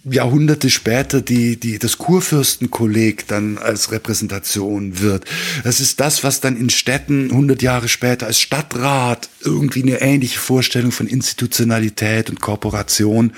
Jahrhunderte 0.08 0.70
später 0.70 1.20
die, 1.20 1.58
die, 1.58 1.78
das 1.78 1.98
Kurfürstenkolleg 1.98 3.26
dann 3.26 3.58
als 3.58 3.90
Repräsentation 3.90 5.00
wird. 5.00 5.24
Das 5.64 5.80
ist 5.80 5.98
das, 5.98 6.22
was 6.22 6.40
dann 6.40 6.56
in 6.56 6.70
Städten 6.70 7.30
100 7.30 7.60
Jahre 7.60 7.88
später 7.88 8.26
als 8.26 8.40
Stadtrat 8.40 9.28
irgendwie 9.42 9.82
eine 9.82 10.00
ähnliche 10.00 10.38
Vorstellung 10.38 10.92
von 10.92 11.08
Institutionalität 11.08 12.30
und 12.30 12.40
Kooperation 12.40 13.32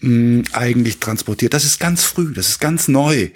mh, 0.00 0.08
hm, 0.08 0.44
eigentlich 0.52 0.98
transportiert. 0.98 1.54
Das 1.54 1.64
ist 1.64 1.80
ganz 1.80 2.04
früh, 2.04 2.34
das 2.34 2.48
ist 2.48 2.60
ganz 2.60 2.88
neu. 2.88 3.30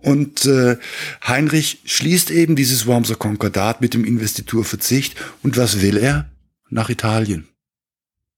Und 0.00 0.46
äh, 0.46 0.78
Heinrich 1.26 1.80
schließt 1.84 2.30
eben 2.30 2.56
dieses 2.56 2.86
Wormser 2.86 3.16
Konkordat 3.16 3.80
mit 3.80 3.94
dem 3.94 4.04
Investiturverzicht. 4.04 5.14
Und 5.42 5.56
was 5.56 5.80
will 5.80 5.96
er? 5.96 6.30
Nach 6.70 6.88
Italien. 6.88 7.48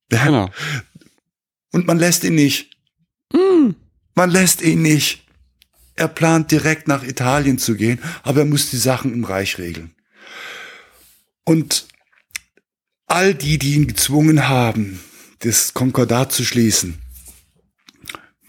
Genau. 0.09 0.51
Und 1.71 1.87
man 1.87 1.99
lässt 1.99 2.25
ihn 2.25 2.35
nicht. 2.35 2.72
Mm. 3.33 3.75
Man 4.15 4.31
lässt 4.31 4.63
ihn 4.63 4.83
nicht. 4.83 5.27
Er 5.95 6.09
plant 6.09 6.51
direkt 6.51 6.89
nach 6.89 7.03
Italien 7.03 7.59
zu 7.59 7.77
gehen, 7.77 8.01
aber 8.23 8.41
er 8.41 8.47
muss 8.47 8.71
die 8.71 8.79
Sachen 8.79 9.13
im 9.13 9.25
Reich 9.25 9.59
regeln. 9.59 9.95
Und 11.45 11.87
all 13.07 13.35
die, 13.35 13.59
die 13.59 13.75
ihn 13.75 13.87
gezwungen 13.87 14.49
haben, 14.49 15.01
das 15.41 15.75
Konkordat 15.75 16.33
zu 16.33 16.45
schließen, 16.45 16.99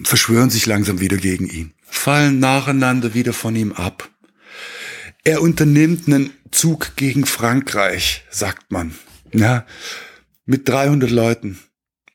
verschwören 0.04 0.50
sich 0.50 0.66
langsam 0.66 1.00
wieder 1.00 1.18
gegen 1.18 1.50
ihn, 1.50 1.74
fallen 1.84 2.40
nacheinander 2.40 3.14
wieder 3.14 3.34
von 3.34 3.56
ihm 3.56 3.74
ab. 3.74 4.10
Er 5.24 5.42
unternimmt 5.42 6.08
einen 6.08 6.32
Zug 6.52 6.96
gegen 6.96 7.26
Frankreich, 7.26 8.26
sagt 8.30 8.72
man, 8.72 8.94
ja, 9.34 9.66
mit 10.46 10.68
300 10.68 11.10
Leuten. 11.10 11.60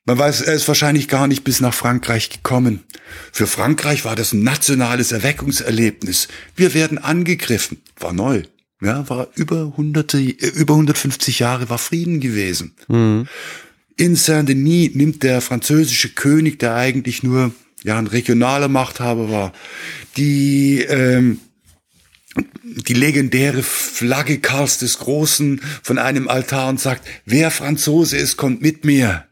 Man 0.08 0.16
weiß, 0.16 0.40
er 0.40 0.54
ist 0.54 0.66
wahrscheinlich 0.66 1.06
gar 1.06 1.26
nicht 1.26 1.44
bis 1.44 1.60
nach 1.60 1.74
Frankreich 1.74 2.30
gekommen. 2.30 2.82
Für 3.30 3.46
Frankreich 3.46 4.06
war 4.06 4.16
das 4.16 4.32
ein 4.32 4.42
nationales 4.42 5.12
Erweckungserlebnis. 5.12 6.28
Wir 6.56 6.72
werden 6.72 6.96
angegriffen. 6.96 7.82
War 7.98 8.14
neu. 8.14 8.44
Ja, 8.80 9.06
war 9.10 9.28
über 9.34 9.76
hunderte, 9.76 10.18
über 10.18 10.72
150 10.72 11.40
Jahre 11.40 11.68
war 11.68 11.76
Frieden 11.76 12.20
gewesen. 12.20 12.72
Mhm. 12.88 13.28
In 13.98 14.16
Saint-Denis 14.16 14.94
nimmt 14.94 15.24
der 15.24 15.42
französische 15.42 16.08
König, 16.08 16.58
der 16.58 16.74
eigentlich 16.74 17.22
nur 17.22 17.52
ja 17.84 17.98
ein 17.98 18.06
regionaler 18.06 18.68
Machthaber 18.68 19.30
war, 19.30 19.52
die 20.16 20.86
ähm, 20.88 21.38
die 22.62 22.94
legendäre 22.94 23.62
Flagge 23.62 24.38
Karls 24.38 24.78
des 24.78 25.00
Großen 25.00 25.60
von 25.82 25.98
einem 25.98 26.28
Altar 26.28 26.70
und 26.70 26.80
sagt, 26.80 27.06
wer 27.26 27.50
Franzose 27.50 28.16
ist, 28.16 28.38
kommt 28.38 28.62
mit 28.62 28.86
mir. 28.86 29.27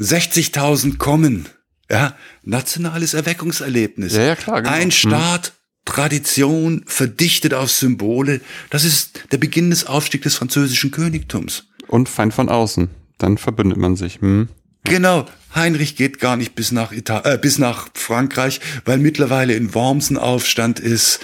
60.000 0.00 0.98
kommen. 0.98 1.48
Ja, 1.90 2.16
nationales 2.42 3.14
Erweckungserlebnis. 3.14 4.14
Ja, 4.14 4.22
ja 4.22 4.36
klar. 4.36 4.62
Genau. 4.62 4.74
Ein 4.74 4.84
hm. 4.84 4.90
Staat. 4.90 5.52
Tradition, 5.86 6.84
verdichtet 6.86 7.54
auf 7.54 7.70
Symbole. 7.70 8.42
Das 8.68 8.84
ist 8.84 9.24
der 9.32 9.38
Beginn 9.38 9.70
des 9.70 9.86
Aufstiegs 9.86 10.24
des 10.24 10.36
französischen 10.36 10.90
Königtums. 10.90 11.64
Und 11.88 12.08
Feind 12.08 12.34
von 12.34 12.48
außen. 12.48 12.90
Dann 13.18 13.38
verbündet 13.38 13.78
man 13.78 13.96
sich. 13.96 14.20
Hm. 14.20 14.48
Genau. 14.84 15.26
Heinrich 15.54 15.96
geht 15.96 16.20
gar 16.20 16.36
nicht 16.36 16.54
bis 16.54 16.70
nach 16.70 16.92
Italien, 16.92 17.34
äh, 17.34 17.38
bis 17.38 17.58
nach 17.58 17.88
Frankreich, 17.94 18.60
weil 18.84 18.98
mittlerweile 18.98 19.54
in 19.54 19.74
Worms 19.74 20.10
ein 20.10 20.16
Aufstand 20.16 20.78
ist, 20.78 21.20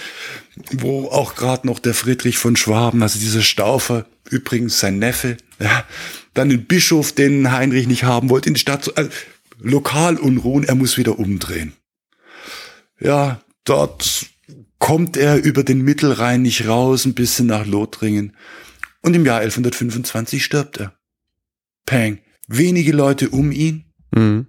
wo 0.71 1.07
auch 1.07 1.35
gerade 1.35 1.65
noch 1.65 1.79
der 1.79 1.93
Friedrich 1.93 2.37
von 2.37 2.55
Schwaben, 2.55 3.01
also 3.01 3.19
dieser 3.19 3.41
Staufer, 3.41 4.05
übrigens 4.29 4.79
sein 4.79 4.99
Neffe, 4.99 5.37
ja, 5.59 5.85
dann 6.33 6.51
ein 6.51 6.65
Bischof, 6.65 7.13
den 7.13 7.51
Heinrich 7.51 7.87
nicht 7.87 8.03
haben 8.03 8.29
wollte, 8.29 8.49
in 8.49 8.55
die 8.55 8.59
Stadt, 8.59 8.97
also 8.97 9.09
Lokalunruhen, 9.59 10.65
er 10.65 10.75
muss 10.75 10.97
wieder 10.97 11.17
umdrehen. 11.17 11.73
Ja, 12.99 13.41
dort 13.63 14.27
kommt 14.77 15.17
er 15.17 15.43
über 15.43 15.63
den 15.63 15.81
Mittelrhein 15.81 16.41
nicht 16.41 16.67
raus, 16.67 17.05
ein 17.05 17.15
bisschen 17.15 17.47
nach 17.47 17.65
Lothringen. 17.65 18.35
Und 19.01 19.15
im 19.15 19.25
Jahr 19.25 19.39
1125 19.39 20.43
stirbt 20.43 20.77
er. 20.77 20.93
Peng. 21.85 22.19
Wenige 22.47 22.91
Leute 22.91 23.29
um 23.29 23.51
ihn. 23.51 23.85
Mhm. 24.15 24.47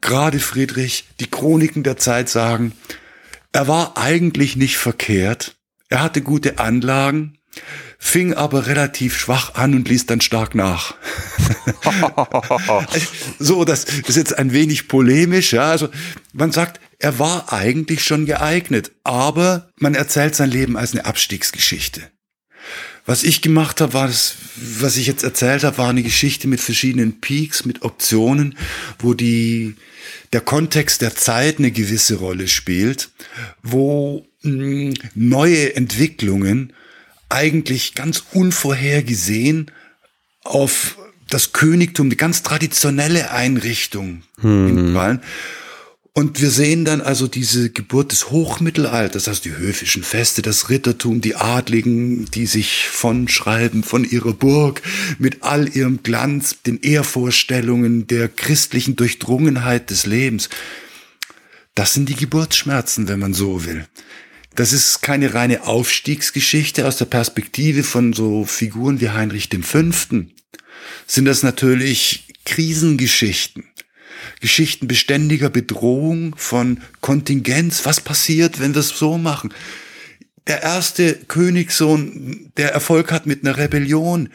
Gerade 0.00 0.40
Friedrich, 0.40 1.08
die 1.20 1.30
Chroniken 1.30 1.82
der 1.84 1.96
Zeit 1.96 2.28
sagen, 2.28 2.72
er 3.52 3.68
war 3.68 3.96
eigentlich 3.96 4.56
nicht 4.56 4.76
verkehrt. 4.76 5.56
Er 5.88 6.02
hatte 6.02 6.22
gute 6.22 6.58
Anlagen 6.58 7.38
fing 8.04 8.34
aber 8.34 8.66
relativ 8.66 9.16
schwach 9.16 9.54
an 9.54 9.74
und 9.74 9.88
ließ 9.88 10.06
dann 10.06 10.20
stark 10.20 10.56
nach. 10.56 10.96
so, 13.38 13.64
das 13.64 13.84
ist 13.84 14.16
jetzt 14.16 14.36
ein 14.36 14.52
wenig 14.52 14.88
polemisch, 14.88 15.52
ja. 15.52 15.70
Also 15.70 15.88
man 16.32 16.50
sagt, 16.50 16.80
er 16.98 17.20
war 17.20 17.52
eigentlich 17.52 18.04
schon 18.04 18.26
geeignet, 18.26 18.90
aber 19.04 19.70
man 19.78 19.94
erzählt 19.94 20.34
sein 20.34 20.50
Leben 20.50 20.76
als 20.76 20.92
eine 20.92 21.04
Abstiegsgeschichte. 21.04 22.02
Was 23.04 23.24
ich 23.24 23.42
gemacht 23.42 23.80
habe, 23.80 23.94
war 23.94 24.06
das, 24.06 24.36
was 24.56 24.96
ich 24.96 25.06
jetzt 25.06 25.24
erzählt 25.24 25.64
habe, 25.64 25.78
war 25.78 25.90
eine 25.90 26.04
Geschichte 26.04 26.46
mit 26.46 26.60
verschiedenen 26.60 27.20
Peaks, 27.20 27.64
mit 27.64 27.82
Optionen, 27.82 28.56
wo 29.00 29.14
die, 29.14 29.74
der 30.32 30.40
Kontext 30.40 31.02
der 31.02 31.14
Zeit 31.14 31.58
eine 31.58 31.72
gewisse 31.72 32.16
Rolle 32.16 32.46
spielt, 32.46 33.10
wo 33.62 34.24
mh, 34.42 34.52
hm, 34.52 34.94
neue 35.14 35.74
Entwicklungen 35.74 36.72
eigentlich 37.28 37.94
ganz 37.94 38.22
unvorhergesehen 38.32 39.70
auf 40.44 40.96
das 41.28 41.52
Königtum, 41.52 42.10
die 42.10 42.16
ganz 42.16 42.42
traditionelle 42.42 43.30
Einrichtung 43.30 44.22
hm. 44.40 44.92
Und 46.14 46.42
wir 46.42 46.50
sehen 46.50 46.84
dann 46.84 47.00
also 47.00 47.26
diese 47.26 47.70
Geburt 47.70 48.12
des 48.12 48.30
Hochmittelalters, 48.30 49.28
also 49.28 49.42
die 49.42 49.56
höfischen 49.56 50.02
Feste, 50.02 50.42
das 50.42 50.68
Rittertum, 50.68 51.22
die 51.22 51.36
Adligen, 51.36 52.26
die 52.26 52.44
sich 52.44 52.86
von 52.88 53.28
schreiben 53.28 53.82
von 53.82 54.04
ihrer 54.04 54.34
Burg 54.34 54.82
mit 55.18 55.42
all 55.42 55.74
ihrem 55.74 56.02
Glanz, 56.02 56.56
den 56.66 56.80
Ehrvorstellungen 56.80 58.06
der 58.06 58.28
christlichen 58.28 58.94
Durchdrungenheit 58.96 59.88
des 59.88 60.04
Lebens. 60.04 60.50
Das 61.74 61.94
sind 61.94 62.10
die 62.10 62.16
Geburtsschmerzen, 62.16 63.08
wenn 63.08 63.18
man 63.18 63.32
so 63.32 63.64
will 63.64 63.86
das 64.54 64.72
ist 64.72 65.02
keine 65.02 65.34
reine 65.34 65.64
Aufstiegsgeschichte 65.64 66.86
aus 66.86 66.96
der 66.96 67.06
Perspektive 67.06 67.82
von 67.82 68.12
so 68.12 68.44
Figuren 68.44 69.00
wie 69.00 69.10
Heinrich 69.10 69.48
V. 69.62 69.82
Sind 71.06 71.24
das 71.24 71.42
natürlich 71.42 72.28
Krisengeschichten. 72.44 73.64
Geschichten 74.40 74.88
beständiger 74.88 75.50
Bedrohung 75.50 76.34
von 76.36 76.80
Kontingenz. 77.00 77.84
Was 77.84 78.00
passiert, 78.00 78.60
wenn 78.60 78.74
wir 78.74 78.80
es 78.80 78.88
so 78.88 79.18
machen? 79.18 79.52
Der 80.46 80.62
erste 80.62 81.14
Königssohn, 81.14 82.50
der 82.56 82.72
Erfolg 82.72 83.12
hat 83.12 83.26
mit 83.26 83.44
einer 83.44 83.56
Rebellion. 83.56 84.28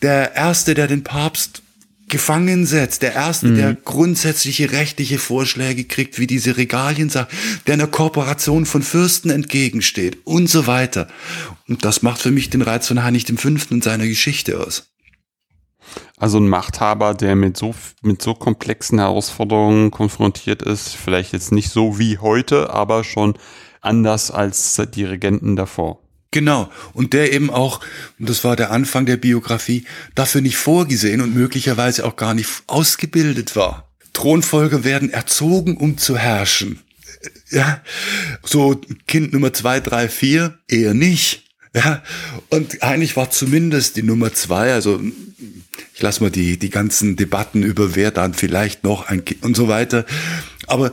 Der 0.00 0.34
erste, 0.34 0.74
der 0.74 0.86
den 0.86 1.04
Papst 1.04 1.62
gefangen 2.10 2.66
setzt. 2.66 3.00
Der 3.00 3.14
Erste, 3.14 3.46
mhm. 3.46 3.56
der 3.56 3.74
grundsätzliche 3.74 4.72
rechtliche 4.72 5.18
Vorschläge 5.18 5.84
kriegt, 5.84 6.18
wie 6.18 6.26
diese 6.26 6.58
Regaliensache, 6.58 7.28
der 7.66 7.74
einer 7.74 7.86
Kooperation 7.86 8.66
von 8.66 8.82
Fürsten 8.82 9.30
entgegensteht 9.30 10.18
und 10.24 10.48
so 10.48 10.66
weiter. 10.66 11.08
Und 11.68 11.84
das 11.84 12.02
macht 12.02 12.20
für 12.20 12.30
mich 12.30 12.50
den 12.50 12.62
Reiz 12.62 12.88
von 12.88 13.02
Heinrich 13.02 13.26
V. 13.26 13.48
und 13.70 13.82
seiner 13.82 14.06
Geschichte 14.06 14.60
aus. 14.60 14.89
Also 16.16 16.38
ein 16.38 16.48
Machthaber, 16.48 17.14
der 17.14 17.36
mit 17.36 17.56
so, 17.56 17.74
mit 18.02 18.22
so 18.22 18.34
komplexen 18.34 18.98
Herausforderungen 18.98 19.90
konfrontiert 19.90 20.62
ist, 20.62 20.94
vielleicht 20.94 21.32
jetzt 21.32 21.52
nicht 21.52 21.70
so 21.70 21.98
wie 21.98 22.18
heute, 22.18 22.70
aber 22.70 23.04
schon 23.04 23.34
anders 23.80 24.30
als 24.30 24.80
die 24.94 25.04
Regenten 25.04 25.56
davor. 25.56 26.00
Genau. 26.30 26.70
Und 26.92 27.12
der 27.12 27.32
eben 27.32 27.50
auch, 27.50 27.80
und 28.18 28.28
das 28.28 28.44
war 28.44 28.54
der 28.54 28.70
Anfang 28.70 29.06
der 29.06 29.16
Biografie, 29.16 29.84
dafür 30.14 30.40
nicht 30.40 30.56
vorgesehen 30.56 31.20
und 31.20 31.34
möglicherweise 31.34 32.06
auch 32.06 32.16
gar 32.16 32.34
nicht 32.34 32.48
ausgebildet 32.66 33.56
war. 33.56 33.90
Thronfolger 34.12 34.84
werden 34.84 35.10
erzogen, 35.10 35.76
um 35.76 35.98
zu 35.98 36.16
herrschen. 36.16 36.80
Ja, 37.50 37.82
so 38.42 38.80
Kind 39.06 39.32
Nummer 39.32 39.52
zwei, 39.52 39.80
drei, 39.80 40.08
vier, 40.08 40.58
eher 40.68 40.94
nicht. 40.94 41.49
Ja, 41.74 42.02
und 42.48 42.82
eigentlich 42.82 43.16
war 43.16 43.30
zumindest 43.30 43.96
die 43.96 44.02
Nummer 44.02 44.32
zwei, 44.32 44.72
also 44.72 45.00
ich 45.94 46.02
lasse 46.02 46.22
mal 46.22 46.30
die, 46.30 46.58
die 46.58 46.70
ganzen 46.70 47.14
Debatten 47.14 47.62
über 47.62 47.94
wer 47.94 48.10
dann 48.10 48.34
vielleicht 48.34 48.82
noch 48.82 49.06
ein 49.06 49.24
Kind 49.24 49.44
und 49.44 49.56
so 49.56 49.68
weiter. 49.68 50.04
Aber 50.66 50.92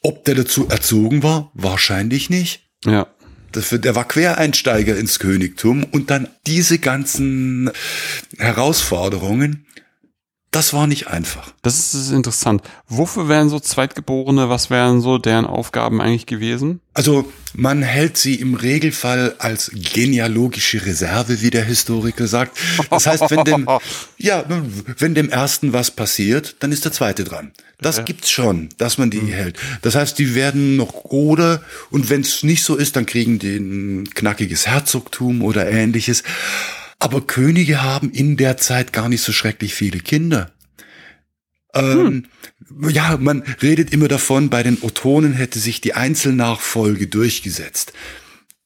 ob 0.00 0.24
der 0.24 0.34
dazu 0.34 0.68
erzogen 0.68 1.22
war, 1.22 1.50
wahrscheinlich 1.54 2.30
nicht. 2.30 2.68
Ja. 2.84 3.06
Dafür, 3.52 3.78
der 3.78 3.94
war 3.94 4.08
Quereinsteiger 4.08 4.96
ins 4.96 5.18
Königtum 5.18 5.84
und 5.84 6.10
dann 6.10 6.28
diese 6.46 6.78
ganzen 6.78 7.70
Herausforderungen 8.38 9.66
das 10.54 10.72
war 10.72 10.86
nicht 10.86 11.08
einfach. 11.08 11.52
Das 11.62 11.94
ist 11.94 12.12
interessant. 12.12 12.62
Wofür 12.86 13.28
wären 13.28 13.48
so 13.48 13.58
Zweitgeborene, 13.58 14.48
was 14.48 14.70
wären 14.70 15.00
so 15.00 15.18
deren 15.18 15.46
Aufgaben 15.46 16.00
eigentlich 16.00 16.26
gewesen? 16.26 16.80
Also 16.94 17.28
man 17.54 17.82
hält 17.82 18.16
sie 18.16 18.36
im 18.36 18.54
Regelfall 18.54 19.34
als 19.38 19.72
genealogische 19.74 20.86
Reserve, 20.86 21.42
wie 21.42 21.50
der 21.50 21.64
Historiker 21.64 22.28
sagt. 22.28 22.56
Das 22.88 23.06
heißt, 23.06 23.32
wenn 23.32 23.42
dem, 23.42 23.68
ja, 24.18 24.44
wenn 24.98 25.16
dem 25.16 25.28
ersten 25.28 25.72
was 25.72 25.90
passiert, 25.90 26.54
dann 26.60 26.70
ist 26.70 26.84
der 26.84 26.92
zweite 26.92 27.24
dran. 27.24 27.50
Das 27.80 27.98
okay. 27.98 28.12
gibt's 28.12 28.30
schon, 28.30 28.68
dass 28.78 28.96
man 28.96 29.10
die 29.10 29.22
mhm. 29.22 29.32
hält. 29.32 29.58
Das 29.82 29.96
heißt, 29.96 30.16
die 30.20 30.36
werden 30.36 30.76
noch 30.76 31.02
oder 31.02 31.62
und 31.90 32.10
wenn 32.10 32.20
es 32.20 32.44
nicht 32.44 32.62
so 32.62 32.76
ist, 32.76 32.94
dann 32.94 33.06
kriegen 33.06 33.40
die 33.40 33.56
ein 33.56 34.08
knackiges 34.14 34.68
Herzogtum 34.68 35.42
oder 35.42 35.68
ähnliches. 35.68 36.22
Aber 36.98 37.20
Könige 37.26 37.82
haben 37.82 38.10
in 38.10 38.36
der 38.36 38.56
Zeit 38.56 38.92
gar 38.92 39.08
nicht 39.08 39.22
so 39.22 39.32
schrecklich 39.32 39.74
viele 39.74 39.98
Kinder. 39.98 40.52
Ähm, 41.74 42.26
hm. 42.68 42.90
Ja, 42.90 43.16
man 43.18 43.42
redet 43.62 43.92
immer 43.92 44.08
davon, 44.08 44.48
bei 44.50 44.62
den 44.62 44.78
Otonen 44.82 45.32
hätte 45.32 45.58
sich 45.58 45.80
die 45.80 45.94
Einzelnachfolge 45.94 47.08
durchgesetzt. 47.08 47.92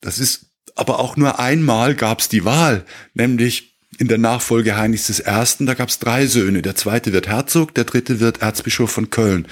Das 0.01 0.19
ist 0.19 0.47
aber 0.75 1.01
auch 1.01 1.17
nur 1.17 1.41
einmal 1.41 1.95
gab 1.95 2.21
es 2.21 2.29
die 2.29 2.45
Wahl, 2.45 2.85
nämlich 3.15 3.77
in 3.99 4.07
der 4.07 4.19
Nachfolge 4.19 4.77
Heinrichs 4.77 5.11
I., 5.21 5.65
da 5.67 5.75
gab 5.75 5.89
es 5.89 5.99
drei 5.99 6.27
Söhne. 6.27 6.63
Der 6.63 6.77
zweite 6.77 7.13
wird 7.13 7.27
Herzog, 7.27 7.75
der 7.75 7.85
dritte 7.85 8.21
wird 8.21 8.43
Erzbischof 8.43 8.93
von 8.93 9.11
Köln. 9.11 9.49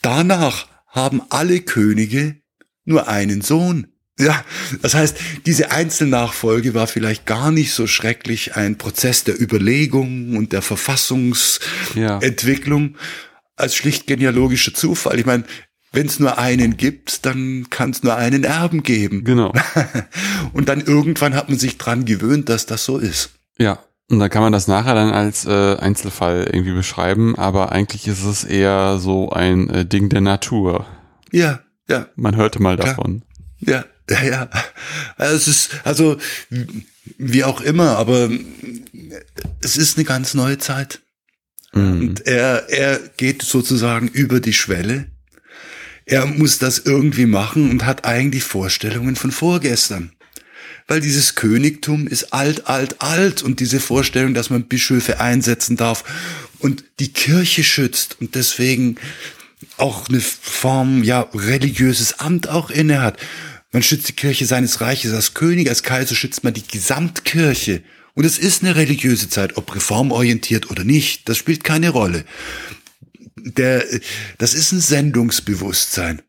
Danach 0.00 0.66
haben 0.86 1.20
alle 1.28 1.60
Könige 1.60 2.36
nur 2.84 3.08
einen 3.08 3.42
Sohn. 3.42 3.88
Ja, 4.20 4.44
das 4.82 4.94
heißt, 4.94 5.16
diese 5.46 5.70
Einzelnachfolge 5.70 6.74
war 6.74 6.86
vielleicht 6.86 7.24
gar 7.24 7.50
nicht 7.50 7.72
so 7.72 7.86
schrecklich 7.86 8.54
ein 8.54 8.76
Prozess 8.76 9.24
der 9.24 9.40
Überlegung 9.40 10.36
und 10.36 10.52
der 10.52 10.60
Verfassungsentwicklung 10.60 12.90
ja. 12.90 12.96
als 13.56 13.74
schlicht 13.74 14.06
genealogischer 14.06 14.74
Zufall. 14.74 15.18
Ich 15.18 15.24
meine, 15.24 15.44
wenn 15.92 16.06
es 16.06 16.20
nur 16.20 16.38
einen 16.38 16.76
gibt, 16.76 17.24
dann 17.24 17.68
kann 17.70 17.90
es 17.90 18.02
nur 18.02 18.14
einen 18.14 18.44
Erben 18.44 18.82
geben. 18.82 19.24
Genau. 19.24 19.54
und 20.52 20.68
dann 20.68 20.82
irgendwann 20.82 21.34
hat 21.34 21.48
man 21.48 21.58
sich 21.58 21.78
dran 21.78 22.04
gewöhnt, 22.04 22.50
dass 22.50 22.66
das 22.66 22.84
so 22.84 22.98
ist. 22.98 23.30
Ja. 23.58 23.78
Und 24.10 24.18
dann 24.18 24.28
kann 24.28 24.42
man 24.42 24.52
das 24.52 24.66
nachher 24.66 24.94
dann 24.94 25.12
als 25.12 25.46
äh, 25.46 25.76
Einzelfall 25.76 26.50
irgendwie 26.52 26.74
beschreiben, 26.74 27.36
aber 27.36 27.70
eigentlich 27.70 28.08
ist 28.08 28.24
es 28.24 28.42
eher 28.42 28.98
so 28.98 29.30
ein 29.30 29.70
äh, 29.70 29.86
Ding 29.86 30.08
der 30.08 30.20
Natur. 30.20 30.84
Ja, 31.30 31.60
ja. 31.88 32.08
Man 32.16 32.34
hörte 32.34 32.60
mal 32.60 32.76
davon. 32.76 33.22
Ja. 33.60 33.84
Ja, 34.10 34.22
ja. 34.24 34.50
Also 35.16 35.36
es 35.36 35.48
ist, 35.48 35.70
also, 35.84 36.18
wie 37.16 37.44
auch 37.44 37.60
immer, 37.60 37.96
aber 37.96 38.28
es 39.62 39.76
ist 39.76 39.96
eine 39.96 40.04
ganz 40.04 40.34
neue 40.34 40.58
Zeit. 40.58 41.00
Mhm. 41.72 42.00
Und 42.00 42.26
er, 42.26 42.68
er 42.68 42.98
geht 43.16 43.42
sozusagen 43.42 44.08
über 44.08 44.40
die 44.40 44.52
Schwelle. 44.52 45.06
Er 46.06 46.26
muss 46.26 46.58
das 46.58 46.80
irgendwie 46.80 47.26
machen 47.26 47.70
und 47.70 47.86
hat 47.86 48.04
eigentlich 48.04 48.42
Vorstellungen 48.42 49.14
von 49.14 49.30
vorgestern. 49.30 50.12
Weil 50.88 51.00
dieses 51.00 51.36
Königtum 51.36 52.08
ist 52.08 52.32
alt, 52.32 52.66
alt, 52.66 53.00
alt 53.00 53.42
und 53.44 53.60
diese 53.60 53.78
Vorstellung, 53.78 54.34
dass 54.34 54.50
man 54.50 54.64
Bischöfe 54.64 55.20
einsetzen 55.20 55.76
darf 55.76 56.02
und 56.58 56.82
die 56.98 57.12
Kirche 57.12 57.62
schützt 57.62 58.16
und 58.20 58.34
deswegen 58.34 58.96
auch 59.76 60.08
eine 60.08 60.20
Form, 60.20 61.04
ja, 61.04 61.28
religiöses 61.32 62.18
Amt 62.18 62.48
auch 62.48 62.70
inne 62.70 63.02
hat 63.02 63.18
man 63.72 63.82
schützt 63.82 64.08
die 64.08 64.14
Kirche 64.14 64.46
seines 64.46 64.80
Reiches. 64.80 65.12
Als 65.12 65.34
König, 65.34 65.68
als 65.68 65.82
Kaiser 65.82 66.14
schützt 66.14 66.44
man 66.44 66.54
die 66.54 66.66
Gesamtkirche. 66.66 67.82
Und 68.14 68.24
es 68.24 68.38
ist 68.38 68.62
eine 68.62 68.76
religiöse 68.76 69.28
Zeit, 69.28 69.56
ob 69.56 69.74
reformorientiert 69.74 70.70
oder 70.70 70.84
nicht, 70.84 71.28
das 71.28 71.38
spielt 71.38 71.62
keine 71.64 71.90
Rolle. 71.90 72.24
Der, 73.36 73.84
das 74.38 74.54
ist 74.54 74.72
ein 74.72 74.80
Sendungsbewusstsein. 74.80 76.20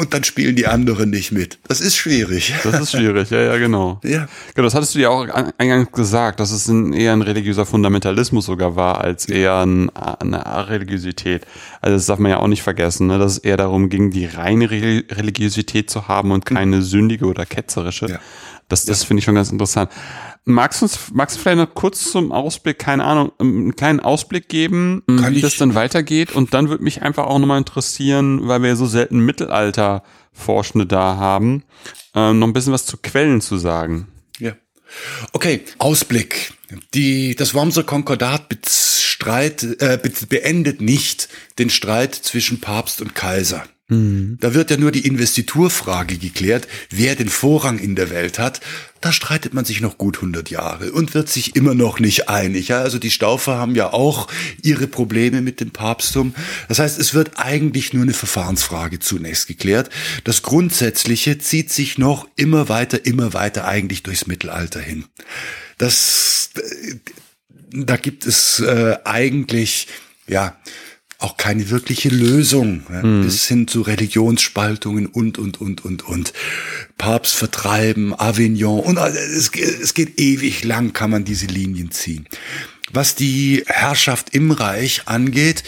Und 0.00 0.14
dann 0.14 0.24
spielen 0.24 0.56
die 0.56 0.66
anderen 0.66 1.10
nicht 1.10 1.30
mit. 1.30 1.58
Das 1.68 1.82
ist 1.82 1.94
schwierig. 1.94 2.54
Das 2.64 2.80
ist 2.80 2.92
schwierig, 2.92 3.28
ja, 3.28 3.42
ja, 3.42 3.58
genau. 3.58 4.00
Ja. 4.02 4.28
Genau, 4.54 4.64
das 4.64 4.74
hattest 4.74 4.94
du 4.94 4.98
ja 4.98 5.10
auch 5.10 5.28
eingangs 5.58 5.92
gesagt, 5.92 6.40
dass 6.40 6.52
es 6.52 6.68
ein, 6.68 6.94
eher 6.94 7.12
ein 7.12 7.20
religiöser 7.20 7.66
Fundamentalismus 7.66 8.46
sogar 8.46 8.76
war, 8.76 9.02
als 9.02 9.28
eher 9.28 9.58
ein, 9.58 9.90
eine 9.90 10.68
Religiosität. 10.70 11.46
Also 11.82 11.96
das 11.96 12.06
darf 12.06 12.18
man 12.18 12.30
ja 12.30 12.38
auch 12.38 12.46
nicht 12.46 12.62
vergessen, 12.62 13.08
ne, 13.08 13.18
dass 13.18 13.32
es 13.32 13.38
eher 13.38 13.58
darum 13.58 13.90
ging, 13.90 14.10
die 14.10 14.24
reine 14.24 14.70
Religiosität 14.70 15.90
zu 15.90 16.08
haben 16.08 16.30
und 16.30 16.46
keine 16.46 16.76
mhm. 16.76 16.82
sündige 16.82 17.26
oder 17.26 17.44
ketzerische. 17.44 18.06
Ja. 18.06 18.20
Das, 18.70 18.84
das 18.86 19.02
ja. 19.02 19.06
finde 19.08 19.18
ich 19.18 19.24
schon 19.24 19.34
ganz 19.34 19.50
interessant. 19.50 19.90
Magst 20.46 20.80
du 20.80 20.86
uns, 20.86 20.98
magst 21.12 21.36
du 21.36 21.40
vielleicht 21.40 21.58
noch 21.58 21.74
kurz 21.74 22.10
zum 22.10 22.32
Ausblick, 22.32 22.78
keine 22.78 23.04
Ahnung, 23.04 23.32
einen 23.38 23.76
kleinen 23.76 24.00
Ausblick 24.00 24.48
geben, 24.48 25.02
Kann 25.06 25.34
wie 25.34 25.42
das 25.42 25.56
dann 25.56 25.74
weitergeht? 25.74 26.32
Und 26.32 26.54
dann 26.54 26.70
würde 26.70 26.82
mich 26.82 27.02
einfach 27.02 27.26
auch 27.26 27.38
nochmal 27.38 27.58
interessieren, 27.58 28.48
weil 28.48 28.62
wir 28.62 28.74
so 28.76 28.86
selten 28.86 29.18
Mittelalter-Forschende 29.20 30.86
da 30.86 31.16
haben, 31.16 31.64
äh, 32.14 32.32
noch 32.32 32.46
ein 32.46 32.52
bisschen 32.52 32.72
was 32.72 32.86
zu 32.86 32.96
Quellen 32.96 33.42
zu 33.42 33.58
sagen. 33.58 34.08
Ja. 34.38 34.52
Okay, 35.32 35.62
Ausblick. 35.78 36.54
Die, 36.94 37.34
das 37.34 37.52
Wormser 37.52 37.82
Konkordat 37.82 38.48
bestreit, 38.48 39.62
äh, 39.80 39.98
beendet 40.28 40.80
nicht 40.80 41.28
den 41.58 41.68
Streit 41.68 42.14
zwischen 42.14 42.60
Papst 42.60 43.02
und 43.02 43.14
Kaiser. 43.14 43.64
Mhm. 43.90 44.38
Da 44.40 44.54
wird 44.54 44.70
ja 44.70 44.76
nur 44.76 44.92
die 44.92 45.06
Investiturfrage 45.06 46.16
geklärt, 46.16 46.68
wer 46.90 47.16
den 47.16 47.28
Vorrang 47.28 47.78
in 47.78 47.96
der 47.96 48.10
Welt 48.10 48.38
hat. 48.38 48.60
Da 49.00 49.12
streitet 49.12 49.52
man 49.52 49.64
sich 49.64 49.80
noch 49.80 49.98
gut 49.98 50.16
100 50.16 50.48
Jahre 50.50 50.92
und 50.92 51.12
wird 51.14 51.28
sich 51.28 51.56
immer 51.56 51.74
noch 51.74 51.98
nicht 51.98 52.28
einig. 52.28 52.68
Ja, 52.68 52.82
also 52.82 52.98
die 52.98 53.10
Staufer 53.10 53.56
haben 53.56 53.74
ja 53.74 53.92
auch 53.92 54.28
ihre 54.62 54.86
Probleme 54.86 55.40
mit 55.40 55.60
dem 55.60 55.72
Papsttum. 55.72 56.34
Das 56.68 56.78
heißt, 56.78 57.00
es 57.00 57.14
wird 57.14 57.32
eigentlich 57.36 57.92
nur 57.92 58.04
eine 58.04 58.14
Verfahrensfrage 58.14 59.00
zunächst 59.00 59.48
geklärt. 59.48 59.90
Das 60.24 60.42
Grundsätzliche 60.42 61.38
zieht 61.38 61.72
sich 61.72 61.98
noch 61.98 62.28
immer 62.36 62.68
weiter, 62.68 63.04
immer 63.04 63.32
weiter 63.32 63.66
eigentlich 63.66 64.04
durchs 64.04 64.26
Mittelalter 64.26 64.80
hin. 64.80 65.04
Das, 65.78 66.50
äh, 66.56 66.94
da 67.72 67.96
gibt 67.96 68.24
es 68.24 68.60
äh, 68.60 68.98
eigentlich, 69.04 69.88
ja, 70.28 70.56
auch 71.20 71.36
keine 71.36 71.70
wirkliche 71.70 72.08
Lösung, 72.08 72.82
ja, 72.90 73.02
mhm. 73.02 73.22
bis 73.22 73.46
hin 73.46 73.68
zu 73.68 73.82
Religionsspaltungen 73.82 75.06
und, 75.06 75.38
und, 75.38 75.60
und, 75.60 75.84
und, 75.84 76.06
und. 76.06 76.32
Papst 76.98 77.34
vertreiben, 77.34 78.18
Avignon 78.18 78.80
und 78.80 78.96
es, 78.96 79.50
es 79.54 79.94
geht 79.94 80.18
ewig 80.18 80.64
lang, 80.64 80.92
kann 80.92 81.10
man 81.10 81.24
diese 81.24 81.46
Linien 81.46 81.90
ziehen. 81.90 82.26
Was 82.92 83.14
die 83.14 83.62
Herrschaft 83.66 84.34
im 84.34 84.50
Reich 84.50 85.02
angeht, 85.06 85.62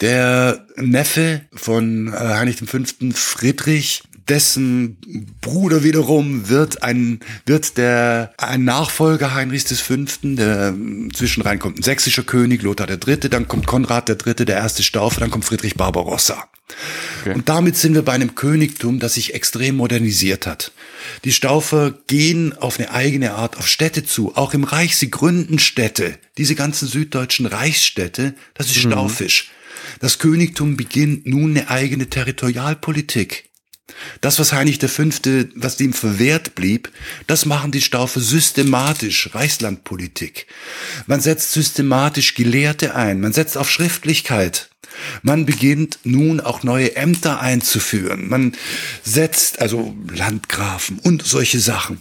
der 0.00 0.66
Neffe 0.76 1.42
von 1.52 2.08
äh, 2.08 2.16
Heinrich 2.16 2.56
V. 2.56 2.78
Friedrich 3.14 4.02
dessen 4.28 4.96
Bruder 5.40 5.82
wiederum 5.82 6.48
wird 6.48 6.82
ein, 6.82 7.20
wird 7.46 7.76
der, 7.76 8.32
ein 8.38 8.64
Nachfolger 8.64 9.34
Heinrichs 9.34 9.80
V., 9.80 9.96
der 10.22 10.74
zwischenrein 11.12 11.58
kommt 11.58 11.78
ein 11.78 11.82
sächsischer 11.82 12.22
König, 12.22 12.62
Lothar 12.62 12.88
III., 12.88 13.28
dann 13.28 13.48
kommt 13.48 13.66
Konrad 13.66 14.08
III., 14.08 14.44
der 14.44 14.56
erste 14.56 14.82
Staufer, 14.82 15.20
dann 15.20 15.30
kommt 15.30 15.44
Friedrich 15.44 15.74
Barbarossa. 15.74 16.48
Okay. 17.20 17.34
Und 17.34 17.48
damit 17.48 17.76
sind 17.76 17.94
wir 17.94 18.02
bei 18.02 18.12
einem 18.12 18.34
Königtum, 18.34 18.98
das 18.98 19.14
sich 19.14 19.34
extrem 19.34 19.76
modernisiert 19.76 20.46
hat. 20.46 20.72
Die 21.24 21.32
Staufer 21.32 21.94
gehen 22.06 22.56
auf 22.56 22.78
eine 22.78 22.90
eigene 22.92 23.34
Art 23.34 23.58
auf 23.58 23.68
Städte 23.68 24.04
zu. 24.04 24.34
Auch 24.36 24.54
im 24.54 24.64
Reich, 24.64 24.96
sie 24.96 25.10
gründen 25.10 25.58
Städte. 25.58 26.18
Diese 26.38 26.54
ganzen 26.54 26.88
süddeutschen 26.88 27.46
Reichsstädte, 27.46 28.34
das 28.54 28.68
ist 28.68 28.84
mhm. 28.84 28.90
staufisch. 28.90 29.50
Das 30.00 30.18
Königtum 30.18 30.76
beginnt 30.76 31.26
nun 31.26 31.50
eine 31.50 31.68
eigene 31.68 32.08
Territorialpolitik. 32.08 33.50
Das, 34.20 34.38
was 34.38 34.52
Heinrich 34.52 34.78
V., 34.78 35.04
was 35.54 35.80
ihm 35.80 35.92
verwehrt 35.92 36.54
blieb, 36.54 36.90
das 37.26 37.46
machen 37.46 37.72
die 37.72 37.80
Staufer 37.80 38.20
systematisch, 38.20 39.30
Reichslandpolitik. 39.34 40.46
Man 41.06 41.20
setzt 41.20 41.52
systematisch 41.52 42.34
Gelehrte 42.34 42.94
ein, 42.94 43.20
man 43.20 43.32
setzt 43.32 43.56
auf 43.56 43.70
Schriftlichkeit. 43.70 44.68
Man 45.22 45.46
beginnt 45.46 45.98
nun 46.04 46.40
auch 46.40 46.62
neue 46.62 46.96
Ämter 46.96 47.40
einzuführen. 47.40 48.28
Man 48.28 48.54
setzt 49.02 49.60
also 49.60 49.96
Landgrafen 50.14 50.98
und 50.98 51.26
solche 51.26 51.60
Sachen. 51.60 51.98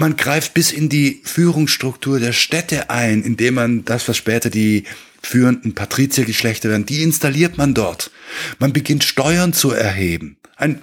Man 0.00 0.16
greift 0.16 0.54
bis 0.54 0.72
in 0.72 0.88
die 0.88 1.20
Führungsstruktur 1.24 2.20
der 2.20 2.32
Städte 2.32 2.88
ein, 2.88 3.22
indem 3.22 3.52
man 3.52 3.84
das, 3.84 4.08
was 4.08 4.16
später 4.16 4.48
die 4.48 4.84
führenden 5.20 5.74
Patriziergeschlechter 5.74 6.70
werden, 6.70 6.86
die 6.86 7.02
installiert 7.02 7.58
man 7.58 7.74
dort. 7.74 8.10
Man 8.58 8.72
beginnt 8.72 9.04
Steuern 9.04 9.52
zu 9.52 9.72
erheben. 9.72 10.38
Ein, 10.56 10.80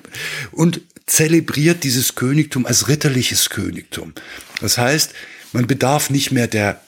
und 0.51 0.81
zelebriert 1.07 1.83
dieses 1.83 2.13
Königtum 2.13 2.67
als 2.67 2.89
ritterliches 2.89 3.49
Königtum. 3.49 4.13
Das 4.61 4.77
heißt, 4.77 5.13
man 5.51 5.65
bedarf 5.65 6.11
nicht 6.11 6.31
mehr 6.31 6.45
der, 6.45 6.79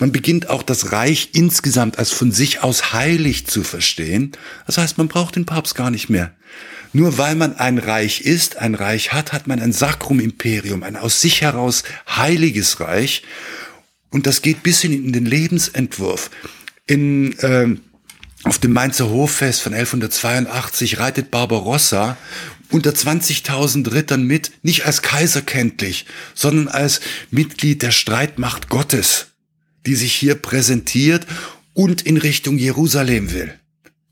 man 0.00 0.10
beginnt 0.10 0.50
auch 0.50 0.64
das 0.64 0.90
Reich 0.90 1.28
insgesamt 1.34 2.00
als 2.00 2.10
von 2.10 2.32
sich 2.32 2.60
aus 2.60 2.92
heilig 2.92 3.46
zu 3.46 3.62
verstehen. 3.62 4.32
Das 4.66 4.78
heißt, 4.78 4.98
man 4.98 5.06
braucht 5.06 5.36
den 5.36 5.46
Papst 5.46 5.76
gar 5.76 5.92
nicht 5.92 6.08
mehr. 6.08 6.34
Nur 6.92 7.18
weil 7.18 7.34
man 7.34 7.56
ein 7.56 7.78
Reich 7.78 8.22
ist, 8.22 8.56
ein 8.56 8.74
Reich 8.74 9.12
hat, 9.12 9.32
hat 9.32 9.46
man 9.46 9.60
ein 9.60 9.72
Sacrum 9.72 10.20
Imperium, 10.20 10.82
ein 10.82 10.96
aus 10.96 11.20
sich 11.20 11.42
heraus 11.42 11.84
heiliges 12.08 12.80
Reich. 12.80 13.22
Und 14.10 14.26
das 14.26 14.42
geht 14.42 14.62
bis 14.62 14.80
hin 14.80 14.92
in 14.92 15.12
den 15.12 15.26
Lebensentwurf. 15.26 16.30
In, 16.86 17.38
äh, 17.40 17.76
auf 18.44 18.58
dem 18.58 18.72
Mainzer 18.72 19.10
Hoffest 19.10 19.60
von 19.60 19.74
1182 19.74 20.98
reitet 20.98 21.30
Barbarossa 21.30 22.16
unter 22.70 22.90
20.000 22.90 23.92
Rittern 23.92 24.24
mit, 24.24 24.52
nicht 24.62 24.86
als 24.86 25.02
Kaiser 25.02 25.42
kenntlich, 25.42 26.06
sondern 26.34 26.68
als 26.68 27.00
Mitglied 27.30 27.82
der 27.82 27.90
Streitmacht 27.90 28.68
Gottes, 28.68 29.28
die 29.86 29.94
sich 29.94 30.12
hier 30.12 30.34
präsentiert 30.34 31.26
und 31.74 32.02
in 32.02 32.16
Richtung 32.16 32.58
Jerusalem 32.58 33.32
will. 33.32 33.58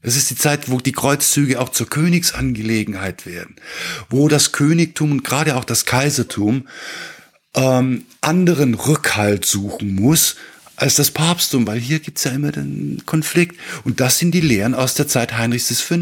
Das 0.06 0.14
ist 0.14 0.30
die 0.30 0.36
Zeit, 0.36 0.70
wo 0.70 0.78
die 0.78 0.92
Kreuzzüge 0.92 1.60
auch 1.60 1.70
zur 1.70 1.88
Königsangelegenheit 1.90 3.26
werden, 3.26 3.56
wo 4.08 4.28
das 4.28 4.52
Königtum 4.52 5.10
und 5.10 5.24
gerade 5.24 5.56
auch 5.56 5.64
das 5.64 5.84
Kaisertum 5.84 6.68
ähm, 7.54 8.04
anderen 8.20 8.74
Rückhalt 8.74 9.44
suchen 9.44 9.96
muss 9.96 10.36
als 10.76 10.96
das 10.96 11.10
Papsttum, 11.10 11.66
weil 11.66 11.78
hier 11.78 11.98
gibt's 11.98 12.24
ja 12.24 12.32
immer 12.32 12.52
den 12.52 13.02
Konflikt. 13.06 13.58
Und 13.84 14.00
das 14.00 14.18
sind 14.18 14.32
die 14.32 14.40
Lehren 14.40 14.74
aus 14.74 14.94
der 14.94 15.08
Zeit 15.08 15.36
Heinrichs 15.36 15.80
V. 15.80 15.96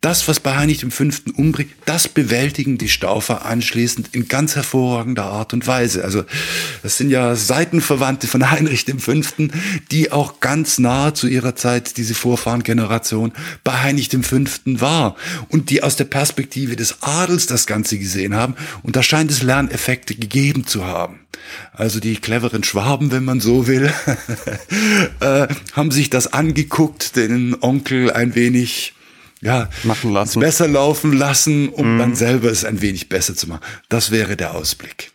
Das, 0.00 0.26
was 0.26 0.40
bei 0.40 0.56
Heinrich 0.56 0.84
V. 0.84 1.04
umbringt, 1.36 1.70
das 1.84 2.08
bewältigen 2.08 2.78
die 2.78 2.88
Staufer 2.88 3.44
anschließend 3.44 4.08
in 4.12 4.28
ganz 4.28 4.56
hervorragender 4.56 5.24
Art 5.24 5.52
und 5.52 5.66
Weise. 5.66 6.04
Also 6.04 6.24
das 6.82 6.96
sind 6.96 7.10
ja 7.10 7.36
Seitenverwandte 7.36 8.26
von 8.26 8.50
Heinrich 8.50 8.84
V., 8.84 9.12
die 9.90 10.10
auch 10.10 10.40
ganz 10.40 10.78
nahe 10.78 11.14
zu 11.14 11.28
ihrer 11.28 11.54
Zeit 11.54 11.96
diese 11.96 12.14
Vorfahrengeneration 12.14 13.32
bei 13.62 13.80
Heinrich 13.80 14.10
V. 14.10 14.40
war 14.80 15.16
und 15.48 15.70
die 15.70 15.82
aus 15.82 15.96
der 15.96 16.04
Perspektive 16.04 16.76
des 16.76 17.02
Adels 17.02 17.46
das 17.46 17.66
Ganze 17.66 17.98
gesehen 17.98 18.34
haben. 18.34 18.56
Und 18.82 18.96
da 18.96 19.02
scheint 19.02 19.30
es 19.30 19.42
Lerneffekte 19.42 20.14
gegeben 20.14 20.66
zu 20.66 20.84
haben. 20.84 21.19
Also 21.72 22.00
die 22.00 22.16
cleveren 22.16 22.64
Schwaben, 22.64 23.12
wenn 23.12 23.24
man 23.24 23.40
so 23.40 23.66
will, 23.66 23.92
äh, 25.20 25.48
haben 25.72 25.90
sich 25.90 26.10
das 26.10 26.32
angeguckt, 26.32 27.16
den 27.16 27.56
Onkel 27.60 28.12
ein 28.12 28.34
wenig 28.34 28.94
ja, 29.42 29.68
machen 29.84 30.12
lassen. 30.12 30.40
besser 30.40 30.68
laufen 30.68 31.12
lassen, 31.12 31.70
um 31.70 31.94
mhm. 31.94 31.98
dann 31.98 32.14
selber 32.14 32.50
es 32.50 32.64
ein 32.64 32.82
wenig 32.82 33.08
besser 33.08 33.34
zu 33.34 33.48
machen. 33.48 33.62
Das 33.88 34.10
wäre 34.10 34.36
der 34.36 34.54
Ausblick. 34.54 35.12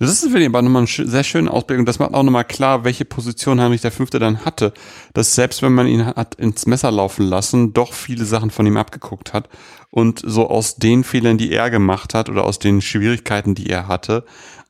Das 0.00 0.10
ist 0.10 0.30
für 0.30 0.46
aber 0.46 0.62
nochmal 0.62 0.82
ein 0.82 0.86
sehr 0.86 1.24
schöner 1.24 1.52
Ausblick 1.52 1.80
und 1.80 1.86
das 1.86 1.98
macht 1.98 2.14
auch 2.14 2.22
nochmal 2.22 2.44
klar, 2.44 2.84
welche 2.84 3.04
Position 3.04 3.60
Heinrich 3.60 3.80
V. 3.80 4.04
dann 4.04 4.44
hatte. 4.44 4.72
Dass 5.12 5.34
selbst 5.34 5.60
wenn 5.60 5.72
man 5.72 5.88
ihn 5.88 6.06
hat 6.06 6.36
ins 6.36 6.66
Messer 6.66 6.92
laufen 6.92 7.26
lassen, 7.26 7.72
doch 7.72 7.92
viele 7.92 8.24
Sachen 8.24 8.50
von 8.50 8.64
ihm 8.64 8.76
abgeguckt 8.76 9.32
hat 9.32 9.48
und 9.90 10.22
so 10.24 10.48
aus 10.48 10.76
den 10.76 11.02
Fehlern, 11.02 11.36
die 11.36 11.50
er 11.50 11.70
gemacht 11.70 12.14
hat 12.14 12.28
oder 12.28 12.44
aus 12.44 12.60
den 12.60 12.80
Schwierigkeiten, 12.80 13.56
die 13.56 13.70
er 13.70 13.88
hatte, 13.88 14.24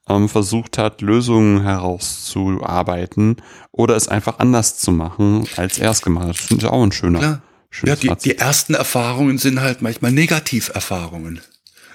ähm, 0.09 0.29
versucht 0.29 0.79
hat, 0.79 1.03
Lösungen 1.03 1.63
herauszuarbeiten 1.63 3.37
oder 3.73 3.97
es 3.97 4.09
einfach 4.09 4.39
anders 4.39 4.79
zu 4.79 4.93
machen, 4.93 5.47
als 5.57 5.79
er 5.79 5.91
es 5.91 6.03
gemacht 6.03 6.29
hat. 6.29 6.37
Das 6.37 6.45
finde 6.45 6.67
ich 6.67 6.71
auch 6.71 6.83
ein 6.83 6.93
schöner. 6.93 7.19
Klar 7.19 7.43
ja, 7.85 7.97
die, 7.97 8.11
die 8.25 8.39
ersten 8.39 8.75
Erfahrungen 8.75 9.39
sind 9.39 9.61
halt 9.61 9.83
manchmal 9.83 10.13
Negativerfahrungen. 10.13 11.41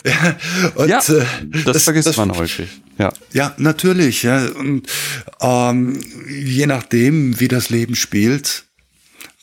Ja, 0.05 0.36
und, 0.76 0.89
ja 0.89 0.99
äh, 0.99 1.24
das, 1.45 1.64
das, 1.64 1.84
vergisst 1.86 2.09
das, 2.09 2.18
man 2.18 2.36
häufig. 2.36 2.68
Ja, 2.97 3.14
ja 3.32 3.53
natürlich. 3.55 4.24
Ja. 4.24 4.47
Und 4.47 4.86
ähm, 5.39 5.97
je 6.28 6.66
nachdem, 6.68 7.39
wie 7.39 7.47
das 7.47 7.70
Leben 7.70 7.95
spielt, 7.95 8.66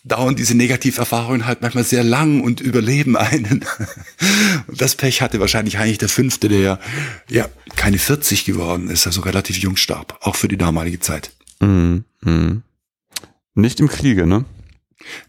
dauern 0.05 0.37
diese 0.37 0.57
Negativerfahrungen 0.57 1.47
halt 1.47 1.61
manchmal 1.61 1.85
sehr 1.85 2.03
lang 2.03 2.41
und 2.41 2.61
überleben 2.61 3.17
einen. 3.17 3.65
Und 4.67 4.81
das 4.81 4.95
Pech 4.95 5.21
hatte 5.23 5.41
wahrscheinlich 5.41 5.79
Heinrich 5.79 5.99
der 5.99 6.09
Fünfte, 6.09 6.49
der 6.49 6.79
ja 7.29 7.49
keine 7.77 7.99
40 7.99 8.45
geworden 8.45 8.89
ist, 8.89 9.07
also 9.07 9.21
relativ 9.21 9.59
jung 9.59 9.77
starb, 9.77 10.19
auch 10.23 10.37
für 10.37 10.49
die 10.49 10.57
damalige 10.57 11.01
Zeit. 11.01 11.33
Mhm. 11.61 12.05
Mhm. 12.23 12.63
Nicht 13.55 13.81
im 13.81 13.89
Kriege, 13.89 14.27
ne? 14.27 14.45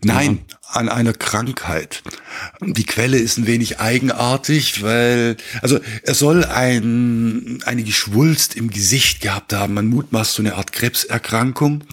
Nein, 0.04 0.46
an 0.68 0.90
einer 0.90 1.14
Krankheit. 1.14 2.04
Die 2.62 2.86
Quelle 2.86 3.18
ist 3.18 3.38
ein 3.38 3.48
wenig 3.48 3.80
eigenartig, 3.80 4.82
weil, 4.82 5.38
also 5.62 5.80
er 6.04 6.14
soll 6.14 6.46
ein, 6.46 7.62
eine 7.66 7.84
Geschwulst 7.84 8.56
im 8.56 8.70
Gesicht 8.70 9.22
gehabt 9.22 9.54
haben. 9.54 9.74
Man 9.74 9.88
mutmaßt 9.88 10.34
so 10.34 10.42
eine 10.42 10.56
Art 10.56 10.72
Krebserkrankung. 10.72 11.84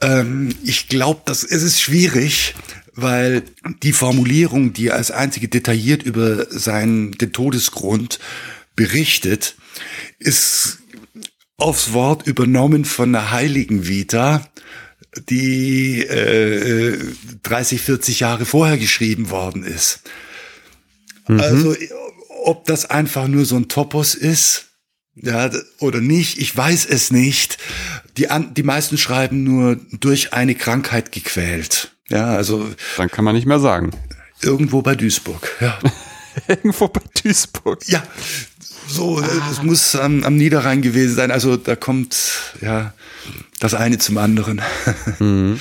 Ähm, 0.00 0.54
ich 0.62 0.88
glaube, 0.88 1.22
dass 1.24 1.42
es 1.42 1.62
ist 1.62 1.80
schwierig, 1.80 2.54
weil 2.94 3.42
die 3.82 3.92
Formulierung, 3.92 4.72
die 4.72 4.90
als 4.90 5.10
einzige 5.10 5.48
detailliert 5.48 6.02
über 6.02 6.46
seinen, 6.50 7.12
den 7.12 7.32
Todesgrund 7.32 8.18
berichtet, 8.74 9.56
ist 10.18 10.78
aufs 11.58 11.92
Wort 11.92 12.26
übernommen 12.26 12.84
von 12.84 13.12
der 13.12 13.30
Heiligen 13.30 13.86
Vita 13.86 14.46
die 15.28 16.02
äh, 16.02 16.98
30, 17.42 17.80
40 17.80 18.20
Jahre 18.20 18.44
vorher 18.44 18.78
geschrieben 18.78 19.30
worden 19.30 19.64
ist. 19.64 20.00
Mhm. 21.28 21.40
Also 21.40 21.76
ob 22.44 22.64
das 22.66 22.88
einfach 22.88 23.26
nur 23.28 23.44
so 23.44 23.56
ein 23.56 23.68
Topos 23.68 24.14
ist, 24.14 24.66
ja, 25.16 25.50
oder 25.78 26.00
nicht, 26.00 26.38
ich 26.38 26.54
weiß 26.54 26.86
es 26.86 27.10
nicht. 27.10 27.58
Die, 28.18 28.28
die 28.54 28.62
meisten 28.62 28.98
schreiben 28.98 29.44
nur 29.44 29.76
durch 29.92 30.34
eine 30.34 30.54
Krankheit 30.54 31.10
gequält. 31.10 31.92
Ja, 32.08 32.26
also. 32.26 32.68
Dann 32.98 33.10
kann 33.10 33.24
man 33.24 33.34
nicht 33.34 33.46
mehr 33.46 33.58
sagen. 33.58 33.92
Irgendwo 34.42 34.82
bei 34.82 34.94
Duisburg, 34.94 35.50
ja. 35.60 35.78
irgendwo 36.48 36.88
bei 36.88 37.00
Duisburg. 37.22 37.88
Ja, 37.88 38.02
so, 38.88 39.18
ah. 39.18 39.48
es 39.50 39.62
muss 39.62 39.96
am, 39.96 40.24
am 40.24 40.36
Niederrhein 40.36 40.82
gewesen 40.82 41.14
sein. 41.14 41.30
Also 41.30 41.56
da 41.56 41.76
kommt, 41.76 42.16
ja, 42.60 42.92
das 43.60 43.74
eine 43.74 43.98
zum 43.98 44.18
anderen. 44.18 44.60
Mhm. 45.18 45.60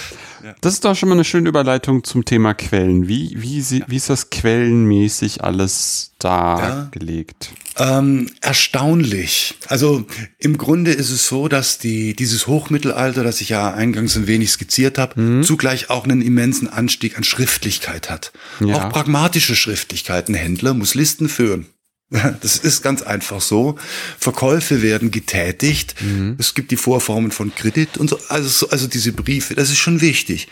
Das 0.61 0.73
ist 0.73 0.85
doch 0.85 0.95
schon 0.95 1.09
mal 1.09 1.15
eine 1.15 1.23
schöne 1.23 1.49
Überleitung 1.49 2.03
zum 2.03 2.23
Thema 2.23 2.53
Quellen. 2.53 3.07
Wie, 3.07 3.33
wie, 3.35 3.59
ja. 3.59 3.85
wie 3.87 3.95
ist 3.95 4.09
das 4.09 4.29
quellenmäßig 4.29 5.43
alles 5.43 6.11
dargelegt? 6.19 7.49
Ja. 7.77 7.99
Ähm, 7.99 8.29
erstaunlich. 8.41 9.55
Also 9.67 10.05
im 10.37 10.57
Grunde 10.57 10.91
ist 10.91 11.09
es 11.09 11.27
so, 11.27 11.47
dass 11.47 11.77
die, 11.77 12.15
dieses 12.15 12.47
Hochmittelalter, 12.47 13.23
das 13.23 13.41
ich 13.41 13.49
ja 13.49 13.73
eingangs 13.73 14.15
ein 14.15 14.27
wenig 14.27 14.51
skizziert 14.51 14.97
habe, 14.97 15.19
mhm. 15.19 15.43
zugleich 15.43 15.89
auch 15.89 16.03
einen 16.03 16.21
immensen 16.21 16.69
Anstieg 16.69 17.17
an 17.17 17.23
Schriftlichkeit 17.23 18.09
hat. 18.09 18.31
Ja. 18.59 18.75
Auch 18.75 18.89
pragmatische 18.89 19.55
Schriftlichkeiten. 19.55 20.35
Händler 20.35 20.73
muss 20.73 20.95
Listen 20.95 21.27
führen. 21.27 21.65
Das 22.41 22.57
ist 22.57 22.81
ganz 22.81 23.01
einfach 23.01 23.41
so. 23.41 23.77
Verkäufe 24.17 24.81
werden 24.81 25.11
getätigt. 25.11 25.95
Mhm. 26.01 26.35
Es 26.39 26.53
gibt 26.53 26.71
die 26.71 26.77
Vorformen 26.77 27.31
von 27.31 27.53
Kredit 27.53 27.97
und 27.97 28.09
so. 28.09 28.19
Also, 28.29 28.69
also 28.69 28.87
diese 28.87 29.11
Briefe, 29.11 29.55
das 29.55 29.69
ist 29.69 29.77
schon 29.77 30.01
wichtig. 30.01 30.47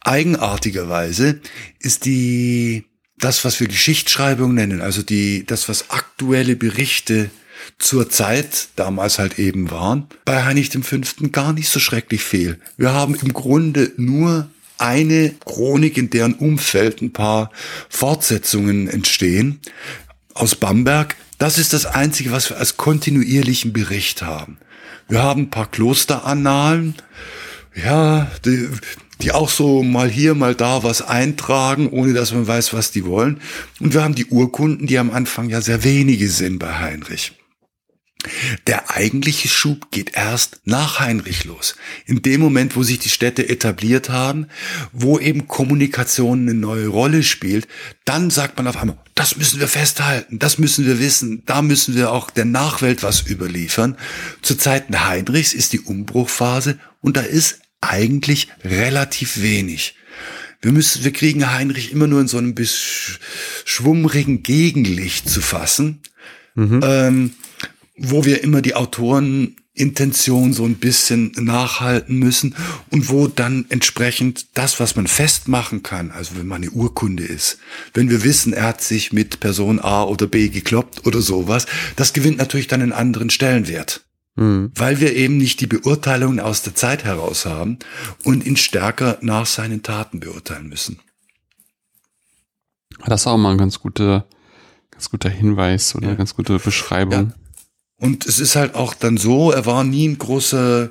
Eigenartigerweise 0.00 1.40
ist 1.78 2.04
die, 2.04 2.84
das, 3.18 3.44
was 3.44 3.60
wir 3.60 3.68
Geschichtsschreibung 3.68 4.54
nennen, 4.54 4.80
also 4.80 5.02
die, 5.02 5.46
das, 5.46 5.68
was 5.68 5.90
aktuelle 5.90 6.56
Berichte 6.56 7.30
zur 7.78 8.10
Zeit 8.10 8.68
damals 8.74 9.20
halt 9.20 9.38
eben 9.38 9.70
waren, 9.70 10.08
bei 10.24 10.44
Heinrich 10.44 10.70
V. 10.70 10.98
gar 11.30 11.52
nicht 11.52 11.68
so 11.68 11.78
schrecklich 11.78 12.24
viel. 12.24 12.58
Wir 12.76 12.92
haben 12.92 13.14
im 13.14 13.32
Grunde 13.32 13.92
nur 13.96 14.50
eine 14.78 15.32
Chronik, 15.44 15.96
in 15.96 16.10
deren 16.10 16.34
Umfeld 16.34 17.02
ein 17.02 17.12
paar 17.12 17.52
Fortsetzungen 17.88 18.88
entstehen 18.88 19.60
aus 20.34 20.54
Bamberg. 20.54 21.16
Das 21.38 21.58
ist 21.58 21.72
das 21.72 21.86
Einzige, 21.86 22.32
was 22.32 22.50
wir 22.50 22.58
als 22.58 22.76
kontinuierlichen 22.76 23.72
Bericht 23.72 24.22
haben. 24.22 24.58
Wir 25.08 25.22
haben 25.22 25.42
ein 25.42 25.50
paar 25.50 25.70
Klosterannalen. 25.70 26.94
Ja, 27.74 28.30
die, 28.44 28.68
die 29.20 29.32
auch 29.32 29.48
so 29.48 29.82
mal 29.82 30.08
hier, 30.08 30.34
mal 30.34 30.54
da 30.54 30.82
was 30.82 31.02
eintragen, 31.02 31.88
ohne 31.88 32.12
dass 32.12 32.32
man 32.32 32.46
weiß, 32.46 32.72
was 32.74 32.90
die 32.90 33.04
wollen. 33.04 33.40
Und 33.80 33.94
wir 33.94 34.02
haben 34.02 34.14
die 34.14 34.26
Urkunden, 34.26 34.86
die 34.86 34.98
am 34.98 35.10
Anfang 35.10 35.48
ja 35.48 35.60
sehr 35.60 35.84
wenige 35.84 36.28
sind 36.28 36.58
bei 36.58 36.78
Heinrich. 36.78 37.32
Der 38.66 38.90
eigentliche 38.90 39.48
Schub 39.48 39.90
geht 39.90 40.14
erst 40.14 40.60
nach 40.64 41.00
Heinrich 41.00 41.44
los. 41.44 41.76
In 42.06 42.22
dem 42.22 42.40
Moment, 42.40 42.76
wo 42.76 42.82
sich 42.82 42.98
die 42.98 43.08
Städte 43.08 43.48
etabliert 43.48 44.10
haben, 44.10 44.46
wo 44.92 45.18
eben 45.18 45.48
Kommunikation 45.48 46.42
eine 46.42 46.54
neue 46.54 46.88
Rolle 46.88 47.22
spielt, 47.22 47.66
dann 48.04 48.30
sagt 48.30 48.56
man 48.56 48.66
auf 48.66 48.76
einmal, 48.76 48.98
das 49.14 49.36
müssen 49.36 49.60
wir 49.60 49.68
festhalten, 49.68 50.38
das 50.38 50.58
müssen 50.58 50.86
wir 50.86 50.98
wissen, 50.98 51.42
da 51.46 51.62
müssen 51.62 51.94
wir 51.94 52.12
auch 52.12 52.30
der 52.30 52.44
Nachwelt 52.44 53.02
was 53.02 53.26
überliefern. 53.26 53.96
Zu 54.40 54.56
Zeiten 54.56 55.04
Heinrichs 55.04 55.52
ist 55.52 55.72
die 55.72 55.80
Umbruchphase 55.80 56.78
und 57.00 57.16
da 57.16 57.22
ist 57.22 57.60
eigentlich 57.80 58.48
relativ 58.64 59.42
wenig. 59.42 59.96
Wir 60.62 60.70
müssen, 60.70 61.02
wir 61.02 61.12
kriegen 61.12 61.52
Heinrich 61.52 61.90
immer 61.90 62.06
nur 62.06 62.20
in 62.20 62.28
so 62.28 62.38
einem 62.38 62.54
bis 62.54 63.18
schwummrigen 63.64 64.44
Gegenlicht 64.44 65.28
zu 65.28 65.40
fassen. 65.40 66.00
Mhm. 66.54 66.80
Ähm, 66.84 67.34
wo 68.02 68.24
wir 68.24 68.42
immer 68.42 68.62
die 68.62 68.74
Autorenintention 68.74 70.52
so 70.52 70.64
ein 70.64 70.74
bisschen 70.76 71.32
nachhalten 71.38 72.18
müssen 72.18 72.54
und 72.90 73.08
wo 73.08 73.28
dann 73.28 73.66
entsprechend 73.68 74.46
das, 74.58 74.80
was 74.80 74.96
man 74.96 75.06
festmachen 75.06 75.82
kann, 75.82 76.10
also 76.10 76.36
wenn 76.36 76.46
man 76.46 76.62
eine 76.62 76.70
Urkunde 76.70 77.24
ist, 77.24 77.58
wenn 77.94 78.10
wir 78.10 78.24
wissen, 78.24 78.52
er 78.52 78.64
hat 78.64 78.82
sich 78.82 79.12
mit 79.12 79.40
Person 79.40 79.80
A 79.80 80.04
oder 80.04 80.26
B 80.26 80.48
gekloppt 80.48 81.06
oder 81.06 81.20
sowas, 81.20 81.66
das 81.96 82.12
gewinnt 82.12 82.38
natürlich 82.38 82.66
dann 82.66 82.82
einen 82.82 82.92
anderen 82.92 83.30
Stellenwert. 83.30 84.04
Mhm. 84.34 84.72
Weil 84.74 85.00
wir 85.00 85.14
eben 85.14 85.36
nicht 85.36 85.60
die 85.60 85.66
Beurteilungen 85.66 86.40
aus 86.40 86.62
der 86.62 86.74
Zeit 86.74 87.04
heraus 87.04 87.44
haben 87.44 87.78
und 88.24 88.46
ihn 88.46 88.56
stärker 88.56 89.18
nach 89.20 89.46
seinen 89.46 89.82
Taten 89.82 90.20
beurteilen 90.20 90.68
müssen. 90.68 90.98
Das 93.06 93.22
ist 93.22 93.26
auch 93.26 93.36
mal 93.36 93.52
ein 93.52 93.58
ganz 93.58 93.78
guter, 93.80 94.26
ganz 94.90 95.10
guter 95.10 95.28
Hinweis 95.28 95.94
oder 95.94 96.08
ja. 96.08 96.14
ganz 96.14 96.34
gute 96.34 96.58
Beschreibung. 96.58 97.12
Ja. 97.30 97.34
Und 98.02 98.26
es 98.26 98.40
ist 98.40 98.56
halt 98.56 98.74
auch 98.74 98.94
dann 98.94 99.16
so, 99.16 99.52
er 99.52 99.64
war 99.64 99.84
nie 99.84 100.08
ein 100.08 100.18
großer, 100.18 100.90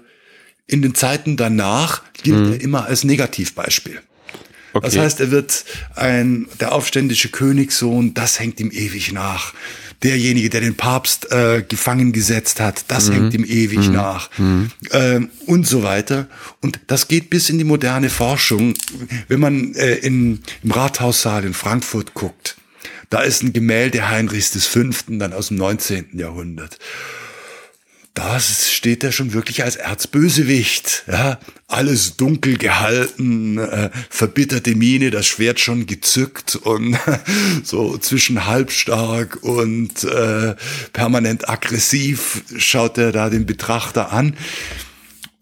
in 0.65 0.81
den 0.81 0.95
Zeiten 0.95 1.35
danach 1.35 2.03
gilt 2.23 2.39
mhm. 2.39 2.53
er 2.53 2.61
immer 2.61 2.85
als 2.85 3.03
Negativbeispiel. 3.03 3.99
Okay. 4.71 4.85
Das 4.85 4.97
heißt, 4.97 5.19
er 5.19 5.29
wird 5.29 5.65
ein, 5.95 6.47
der 6.61 6.71
aufständische 6.71 7.27
Königssohn, 7.27 8.13
das 8.13 8.39
hängt 8.39 8.61
ihm 8.61 8.71
ewig 8.71 9.11
nach. 9.11 9.53
Derjenige, 10.03 10.49
der 10.49 10.61
den 10.61 10.75
Papst 10.75 11.29
äh, 11.33 11.65
gefangen 11.67 12.13
gesetzt 12.13 12.61
hat, 12.61 12.85
das 12.87 13.09
mhm. 13.09 13.13
hängt 13.13 13.33
ihm 13.33 13.43
ewig 13.43 13.89
mhm. 13.89 13.93
nach. 13.93 14.29
Mhm. 14.37 14.71
Ähm, 14.91 15.29
und 15.47 15.67
so 15.67 15.83
weiter. 15.83 16.27
Und 16.61 16.79
das 16.87 17.09
geht 17.09 17.29
bis 17.29 17.49
in 17.49 17.57
die 17.57 17.65
moderne 17.65 18.09
Forschung. 18.09 18.73
Wenn 19.27 19.41
man 19.41 19.75
äh, 19.75 19.95
in, 19.95 20.39
im 20.63 20.71
Rathaussaal 20.71 21.43
in 21.43 21.53
Frankfurt 21.53 22.13
guckt, 22.13 22.55
da 23.11 23.21
ist 23.21 23.43
ein 23.43 23.53
Gemälde 23.53 24.09
Heinrichs 24.09 24.65
V., 24.65 24.89
dann 25.09 25.33
aus 25.33 25.49
dem 25.49 25.57
19. 25.57 26.17
Jahrhundert. 26.17 26.79
Da 28.13 28.39
steht 28.39 29.03
er 29.03 29.11
schon 29.11 29.33
wirklich 29.33 29.63
als 29.63 29.75
Erzbösewicht. 29.75 31.03
Ja, 31.07 31.39
alles 31.67 32.17
dunkel 32.17 32.57
gehalten, 32.57 33.57
äh, 33.57 33.89
verbitterte 34.09 34.75
Miene, 34.75 35.11
das 35.11 35.27
Schwert 35.27 35.59
schon 35.59 35.85
gezückt 35.85 36.55
und 36.55 36.97
so 37.63 37.97
zwischen 37.97 38.47
halbstark 38.47 39.39
und 39.43 40.03
äh, 40.03 40.55
permanent 40.93 41.49
aggressiv 41.49 42.43
schaut 42.57 42.97
er 42.97 43.11
da 43.11 43.29
den 43.29 43.45
Betrachter 43.45 44.11
an. 44.11 44.35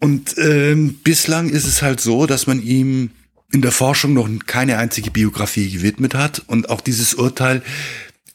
Und 0.00 0.36
ähm, 0.38 0.94
bislang 1.04 1.50
ist 1.50 1.66
es 1.66 1.82
halt 1.82 2.00
so, 2.00 2.26
dass 2.26 2.46
man 2.46 2.62
ihm 2.62 3.10
in 3.52 3.62
der 3.62 3.72
Forschung 3.72 4.14
noch 4.14 4.28
keine 4.46 4.78
einzige 4.78 5.10
Biografie 5.10 5.70
gewidmet 5.70 6.14
hat. 6.14 6.42
Und 6.46 6.70
auch 6.70 6.80
dieses 6.80 7.14
Urteil 7.14 7.62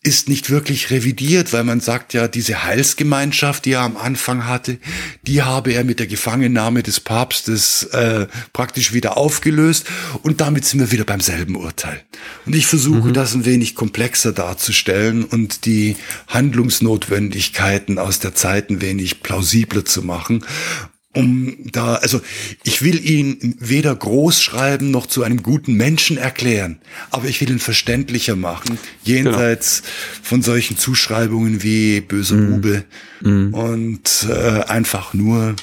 ist 0.06 0.30
nicht 0.30 0.52
wirklich 0.52 0.92
revidiert, 0.92 1.52
weil 1.52 1.64
man 1.64 1.80
sagt 1.80 2.14
ja, 2.14 2.28
diese 2.28 2.64
Heilsgemeinschaft, 2.64 3.66
die 3.66 3.72
er 3.72 3.82
am 3.82 3.98
Anfang 3.98 4.46
hatte, 4.46 4.78
die 5.24 5.42
habe 5.42 5.74
er 5.74 5.84
mit 5.84 6.00
der 6.00 6.06
Gefangennahme 6.06 6.84
des 6.84 7.00
Papstes 7.00 7.86
äh, 7.86 8.28
praktisch 8.54 8.94
wieder 8.94 9.18
aufgelöst 9.18 9.88
und 10.22 10.42
damit 10.42 10.66
sind 10.66 10.80
wir 10.80 10.92
wieder 10.92 11.06
beim 11.06 11.22
selben 11.22 11.56
Urteil. 11.56 12.04
Und 12.46 12.56
ich 12.56 12.68
versuche 12.68 13.10
mhm. 13.10 13.14
das 13.14 13.34
ein 13.34 13.46
wenig 13.46 13.74
komplexer 13.74 14.32
darzustellen 14.32 15.24
und 15.24 15.66
die 15.66 15.96
Handlungsnotwendigkeiten 16.28 17.98
aus 17.98 18.20
der 18.20 18.36
Zeit 18.36 18.70
ein 18.70 18.82
wenig 18.82 19.24
plausibler 19.24 19.86
zu 19.86 20.04
machen 20.04 20.46
um 21.16 21.56
da, 21.72 21.96
also 21.96 22.22
ich 22.64 22.82
will 22.82 23.04
ihn 23.04 23.56
weder 23.60 23.96
groß 23.96 24.42
schreiben 24.42 24.92
noch 24.92 25.08
zu 25.08 25.24
einem 25.24 25.42
guten 25.44 25.74
Menschen 25.74 26.18
erklären, 26.18 26.80
aber 27.12 27.28
ich 27.28 27.42
will 27.42 27.50
ihn 27.50 27.60
verständlicher 27.60 28.36
machen, 28.36 28.78
jenseits 29.04 29.82
genau. 29.82 29.92
von 30.24 30.42
solchen 30.42 30.78
Zuschreibungen 30.78 31.64
wie 31.64 32.02
böse 32.02 32.36
mm. 32.36 32.52
Bube 32.52 32.86
mm. 33.22 33.54
und 33.54 34.28
äh, 34.30 34.64
einfach 34.64 35.14
nur 35.14 35.56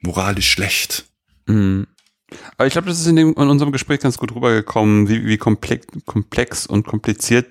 moralisch 0.00 0.50
schlecht. 0.50 1.04
Mm. 1.46 1.82
Aber 2.56 2.66
ich 2.66 2.72
glaube, 2.72 2.88
das 2.88 3.00
ist 3.00 3.06
in, 3.06 3.16
dem, 3.16 3.28
in 3.28 3.48
unserem 3.48 3.72
Gespräch 3.72 4.00
ganz 4.00 4.18
gut 4.18 4.34
rübergekommen, 4.34 5.08
wie, 5.08 5.24
wie 5.26 5.38
komplex, 5.38 5.86
komplex 6.04 6.66
und 6.66 6.86
kompliziert 6.86 7.46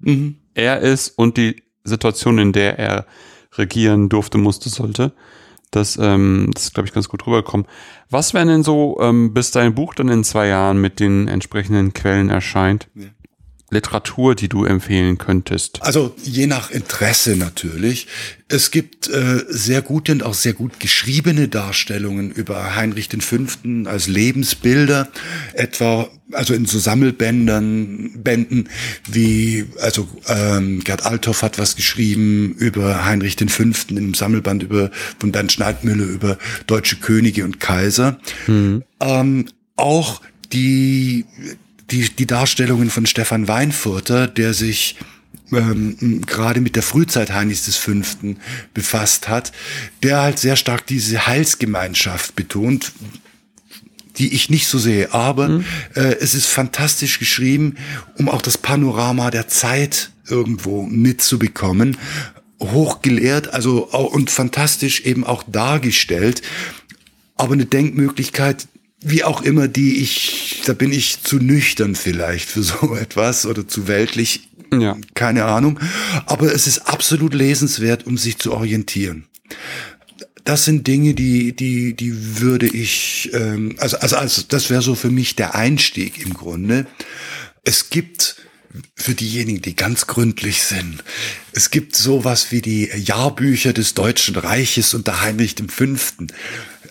mhm. 0.00 0.36
er 0.54 0.80
ist 0.80 1.10
und 1.10 1.36
die 1.36 1.62
Situation, 1.84 2.38
in 2.38 2.52
der 2.52 2.78
er 2.78 3.06
regieren 3.54 4.08
durfte, 4.08 4.38
musste, 4.38 4.68
sollte. 4.68 5.12
Das, 5.70 5.98
ähm, 6.00 6.50
das 6.54 6.72
glaube 6.72 6.86
ich, 6.88 6.94
ganz 6.94 7.08
gut 7.08 7.26
rübergekommen. 7.26 7.66
Was 8.10 8.32
wäre 8.34 8.46
denn 8.46 8.62
so, 8.62 8.98
ähm, 9.00 9.34
bis 9.34 9.50
dein 9.50 9.74
Buch 9.74 9.94
dann 9.94 10.08
in 10.08 10.24
zwei 10.24 10.48
Jahren 10.48 10.80
mit 10.80 11.00
den 11.00 11.28
entsprechenden 11.28 11.92
Quellen 11.92 12.30
erscheint? 12.30 12.88
Ja. 12.94 13.06
Literatur, 13.70 14.34
die 14.34 14.48
du 14.48 14.64
empfehlen 14.64 15.18
könntest? 15.18 15.82
Also 15.82 16.14
je 16.22 16.46
nach 16.46 16.70
Interesse 16.70 17.36
natürlich. 17.36 18.06
Es 18.48 18.70
gibt 18.70 19.08
äh, 19.08 19.44
sehr 19.48 19.82
gute 19.82 20.12
und 20.12 20.22
auch 20.22 20.32
sehr 20.32 20.54
gut 20.54 20.80
geschriebene 20.80 21.48
Darstellungen 21.48 22.30
über 22.30 22.76
Heinrich 22.76 23.10
V. 23.20 23.36
als 23.84 24.08
Lebensbilder, 24.08 25.08
etwa 25.52 26.08
also 26.32 26.54
in 26.54 26.64
so 26.66 26.78
Sammelbändern, 26.78 28.22
Bänden 28.22 28.68
wie 29.06 29.66
also 29.80 30.08
ähm, 30.28 30.82
Gerd 30.84 31.04
Althoff 31.04 31.42
hat 31.42 31.58
was 31.58 31.76
geschrieben 31.76 32.54
über 32.58 33.04
Heinrich 33.04 33.36
V. 33.36 33.62
in 33.62 33.98
einem 33.98 34.14
Sammelband 34.14 34.62
über 34.62 34.90
von 35.18 35.30
Bernd 35.30 35.52
Schneidmüller 35.52 36.04
über 36.04 36.38
deutsche 36.66 36.96
Könige 36.96 37.44
und 37.44 37.60
Kaiser. 37.60 38.18
Mhm. 38.46 38.82
Ähm, 39.00 39.46
auch 39.76 40.22
die 40.52 41.26
die, 41.90 42.08
die 42.10 42.26
Darstellungen 42.26 42.90
von 42.90 43.06
Stefan 43.06 43.48
Weinfurter, 43.48 44.26
der 44.26 44.54
sich 44.54 44.96
ähm, 45.52 46.22
gerade 46.26 46.60
mit 46.60 46.76
der 46.76 46.82
Frühzeit 46.82 47.32
Heinrichs 47.32 47.76
V. 47.76 47.92
befasst 48.74 49.28
hat, 49.28 49.52
der 50.02 50.20
halt 50.20 50.38
sehr 50.38 50.56
stark 50.56 50.86
diese 50.86 51.26
Heilsgemeinschaft 51.26 52.36
betont, 52.36 52.92
die 54.18 54.34
ich 54.34 54.50
nicht 54.50 54.66
so 54.66 54.78
sehe. 54.78 55.12
Aber 55.14 55.48
mhm. 55.48 55.64
äh, 55.94 56.16
es 56.20 56.34
ist 56.34 56.46
fantastisch 56.46 57.18
geschrieben, 57.18 57.76
um 58.16 58.28
auch 58.28 58.42
das 58.42 58.58
Panorama 58.58 59.30
der 59.30 59.48
Zeit 59.48 60.10
irgendwo 60.28 60.82
mitzubekommen. 60.82 61.96
Hochgelehrt, 62.60 63.54
also 63.54 63.86
und 63.86 64.30
fantastisch 64.30 65.02
eben 65.02 65.24
auch 65.24 65.44
dargestellt. 65.46 66.42
Aber 67.36 67.54
eine 67.54 67.66
Denkmöglichkeit, 67.66 68.66
wie 69.00 69.24
auch 69.24 69.42
immer, 69.42 69.68
die 69.68 69.98
ich, 69.98 70.62
da 70.66 70.72
bin 70.72 70.92
ich 70.92 71.22
zu 71.22 71.36
nüchtern 71.36 71.94
vielleicht 71.94 72.48
für 72.48 72.62
so 72.64 72.96
etwas 72.96 73.46
oder 73.46 73.66
zu 73.66 73.88
weltlich, 73.88 74.48
ja. 74.72 74.96
keine 75.14 75.44
Ahnung. 75.44 75.78
Aber 76.26 76.52
es 76.52 76.66
ist 76.66 76.88
absolut 76.88 77.34
lesenswert, 77.34 78.06
um 78.06 78.18
sich 78.18 78.38
zu 78.38 78.52
orientieren. 78.52 79.26
Das 80.44 80.64
sind 80.64 80.86
Dinge, 80.86 81.14
die, 81.14 81.54
die, 81.54 81.94
die 81.94 82.40
würde 82.40 82.66
ich, 82.66 83.30
ähm, 83.34 83.74
also, 83.78 83.98
also, 83.98 84.16
also 84.16 84.42
das 84.48 84.70
wäre 84.70 84.80
so 84.80 84.94
für 84.94 85.10
mich 85.10 85.36
der 85.36 85.54
Einstieg 85.54 86.24
im 86.24 86.32
Grunde. 86.32 86.86
Es 87.64 87.90
gibt 87.90 88.36
für 88.94 89.14
diejenigen, 89.14 89.62
die 89.62 89.76
ganz 89.76 90.06
gründlich 90.06 90.62
sind. 90.62 91.02
Es 91.52 91.70
gibt 91.70 91.96
sowas 91.96 92.50
wie 92.50 92.62
die 92.62 92.90
Jahrbücher 92.94 93.72
des 93.72 93.94
Deutschen 93.94 94.36
Reiches 94.36 94.94
unter 94.94 95.20
Heinrich 95.20 95.56
V 95.68 95.84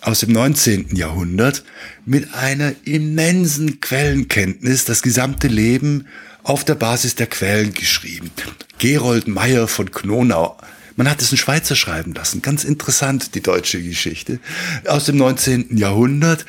aus 0.02 0.22
dem 0.22 0.32
19. 0.32 0.96
Jahrhundert 0.96 1.64
mit 2.06 2.34
einer 2.34 2.74
immensen 2.86 3.80
Quellenkenntnis 3.80 4.86
das 4.86 5.02
gesamte 5.02 5.48
Leben 5.48 6.08
auf 6.44 6.64
der 6.64 6.76
Basis 6.76 7.16
der 7.16 7.28
Quellen 7.28 7.74
geschrieben. 7.74 8.32
Gerold 8.78 9.28
Meyer 9.28 9.68
von 9.68 9.92
Knonau. 9.92 10.58
Man 10.96 11.10
hat 11.10 11.22
es 11.22 11.32
in 11.32 11.38
Schweizer 11.38 11.76
schreiben 11.76 12.14
lassen. 12.14 12.42
Ganz 12.42 12.64
interessant, 12.64 13.36
die 13.36 13.42
deutsche 13.42 13.82
Geschichte. 13.82 14.40
Aus 14.88 15.06
dem 15.06 15.18
19. 15.18 15.78
Jahrhundert. 15.78 16.46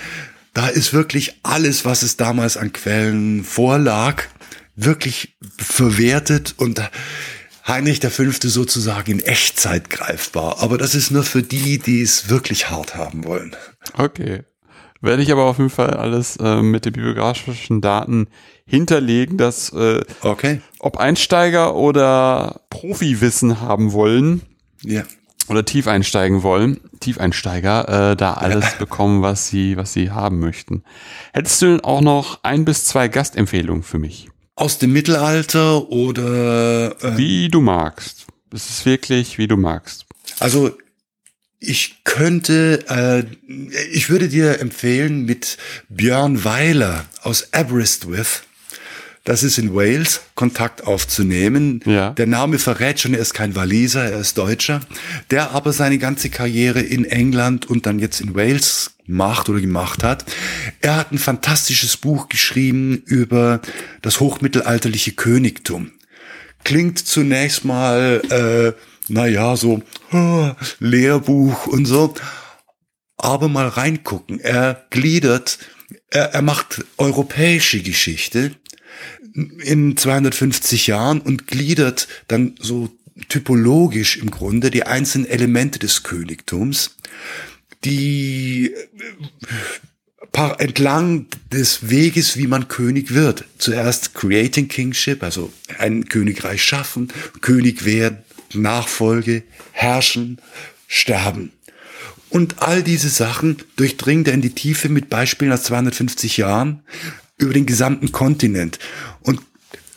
Da 0.55 0.69
ist 0.69 0.93
wirklich 0.93 1.35
alles, 1.43 1.85
was 1.85 2.03
es 2.03 2.17
damals 2.17 2.57
an 2.57 2.73
Quellen 2.73 3.45
vorlag, 3.45 4.25
wirklich 4.75 5.37
verwertet 5.59 6.55
und 6.57 6.81
Heinrich 7.69 8.01
V. 8.01 8.25
sozusagen 8.31 9.13
in 9.13 9.21
Echtzeit 9.21 9.91
greifbar. 9.91 10.57
Aber 10.63 10.79
das 10.79 10.95
ist 10.95 11.11
nur 11.11 11.23
für 11.23 11.43
die, 11.43 11.79
die 11.79 12.01
es 12.03 12.29
wirklich 12.31 12.71
hart 12.71 12.97
haben 12.97 13.25
wollen. 13.25 13.55
Okay. 13.95 14.43
Werde 15.01 15.23
ich 15.23 15.31
aber 15.31 15.45
auf 15.45 15.59
jeden 15.59 15.71
Fall 15.71 15.91
alles 15.91 16.37
äh, 16.39 16.61
mit 16.61 16.85
den 16.85 16.93
bibliografischen 16.95 17.81
Daten 17.81 18.27
hinterlegen, 18.67 19.37
dass 19.39 19.73
äh, 19.73 20.01
Okay. 20.23 20.61
ob 20.81 20.97
Einsteiger 20.97 21.77
oder 21.77 22.63
Profiwissen 22.71 23.61
haben 23.61 23.93
wollen 23.93 24.43
Ja. 24.83 25.05
oder 25.49 25.65
tief 25.65 25.87
einsteigen 25.87 26.43
wollen, 26.43 26.81
Tiefeinsteiger, 26.99 28.11
äh, 28.13 28.17
da 28.17 28.35
alles 28.35 28.75
bekommen, 28.79 29.23
was 29.23 29.47
sie, 29.49 29.77
was 29.77 29.93
sie 29.93 30.11
haben 30.11 30.41
möchten. 30.41 30.83
Hättest 31.33 31.63
du 31.63 31.67
denn 31.67 31.81
auch 31.83 32.01
noch 32.01 32.43
ein 32.43 32.65
bis 32.65 32.85
zwei 32.85 33.07
Gastempfehlungen 33.07 33.85
für 33.85 34.01
mich? 34.01 34.29
Aus 34.59 34.79
dem 34.79 34.93
Mittelalter 34.93 35.89
oder 35.89 36.97
äh, 37.01 37.17
Wie 37.17 37.49
du 37.49 37.61
magst. 37.61 38.27
Es 38.53 38.69
ist 38.71 38.87
wirklich, 38.87 39.39
wie 39.39 39.47
du 39.47 39.57
magst. 39.57 40.05
Also 40.41 40.77
ich 41.61 42.03
könnte, 42.03 42.85
äh, 42.89 43.53
ich 43.93 44.11
würde 44.11 44.29
dir 44.29 44.59
empfehlen 44.59 45.25
mit 45.25 45.59
Björn 45.89 46.43
Weiler 46.43 47.05
aus 47.23 47.53
Aberystwyth, 47.53 48.43
das 49.25 49.43
ist 49.43 49.59
in 49.59 49.75
Wales, 49.75 50.21
Kontakt 50.35 50.87
aufzunehmen. 50.87 51.81
Ja. 51.85 52.11
Der 52.11 52.27
Name 52.27 52.59
verrät 52.59 53.01
schon, 53.01 53.15
er 53.15 53.21
ist 53.21 53.35
kein 53.35 53.55
Waliser, 53.55 54.05
er 54.05 54.21
ist 54.21 54.39
Deutscher, 54.39 54.81
der 55.31 55.51
aber 55.53 55.73
seine 55.73 55.99
ganze 55.99 56.31
Karriere 56.31 56.81
in 56.81 57.05
England 57.05 57.67
und 57.67 57.87
dann 57.87 57.99
jetzt 57.99 58.21
in 58.21 58.35
Wales 58.35 58.93
macht 59.07 59.49
oder 59.49 59.61
gemacht 59.61 60.03
hat. 60.03 60.25
Er 60.81 60.97
hat 60.97 61.13
ein 61.13 61.19
fantastisches 61.19 61.97
Buch 61.97 62.29
geschrieben 62.29 63.03
über 63.07 63.61
das 64.03 64.21
hochmittelalterliche 64.21 65.13
Königtum 65.13 65.93
klingt 66.65 66.99
zunächst 66.99 67.65
mal, 67.65 68.21
äh, 68.31 68.73
naja, 69.11 69.57
so 69.57 69.83
ah, 70.13 70.55
Lehrbuch 70.81 71.67
und 71.67 71.87
so. 71.87 72.15
Aber 73.17 73.49
mal 73.49 73.69
reingucken. 73.69 74.39
Er 74.39 74.85
gliedert, 74.91 75.59
er, 76.11 76.35
er 76.35 76.43
macht 76.43 76.85
europäische 76.99 77.81
Geschichte 77.83 78.53
in 79.33 79.97
250 79.97 80.87
Jahren 80.87 81.21
und 81.21 81.47
gliedert 81.47 82.09
dann 82.29 82.55
so 82.61 82.91
typologisch 83.29 84.17
im 84.17 84.31
Grunde 84.31 84.71
die 84.71 84.85
einzelnen 84.85 85.27
Elemente 85.27 85.79
des 85.79 86.03
Königtums, 86.03 86.97
die 87.85 88.75
par 90.33 90.61
entlang 90.61 91.27
des 91.53 91.91
Weges, 91.91 92.37
wie 92.37 92.47
man 92.47 92.69
König 92.69 93.15
wird. 93.15 93.45
Zuerst 93.59 94.15
creating 94.15 94.69
kingship, 94.69 95.23
also 95.23 95.53
ein 95.79 96.09
Königreich 96.09 96.63
schaffen, 96.63 97.09
König 97.41 97.85
werden, 97.85 98.19
Nachfolge, 98.53 99.43
herrschen, 99.73 100.41
sterben. 100.87 101.53
Und 102.31 102.63
all 102.63 102.83
diese 102.83 103.09
Sachen 103.09 103.57
durchdringt 103.77 104.29
er 104.29 104.35
in 104.35 104.43
die 104.43 104.55
Tiefe 104.55 104.89
mit 104.89 105.09
Beispielen 105.09 105.53
aus 105.53 105.65
250 105.65 106.37
Jahren 106.37 106.83
über 107.39 107.55
den 107.55 107.67
gesamten 107.67 108.13
Kontinent. 108.13 108.79
Und 109.23 109.41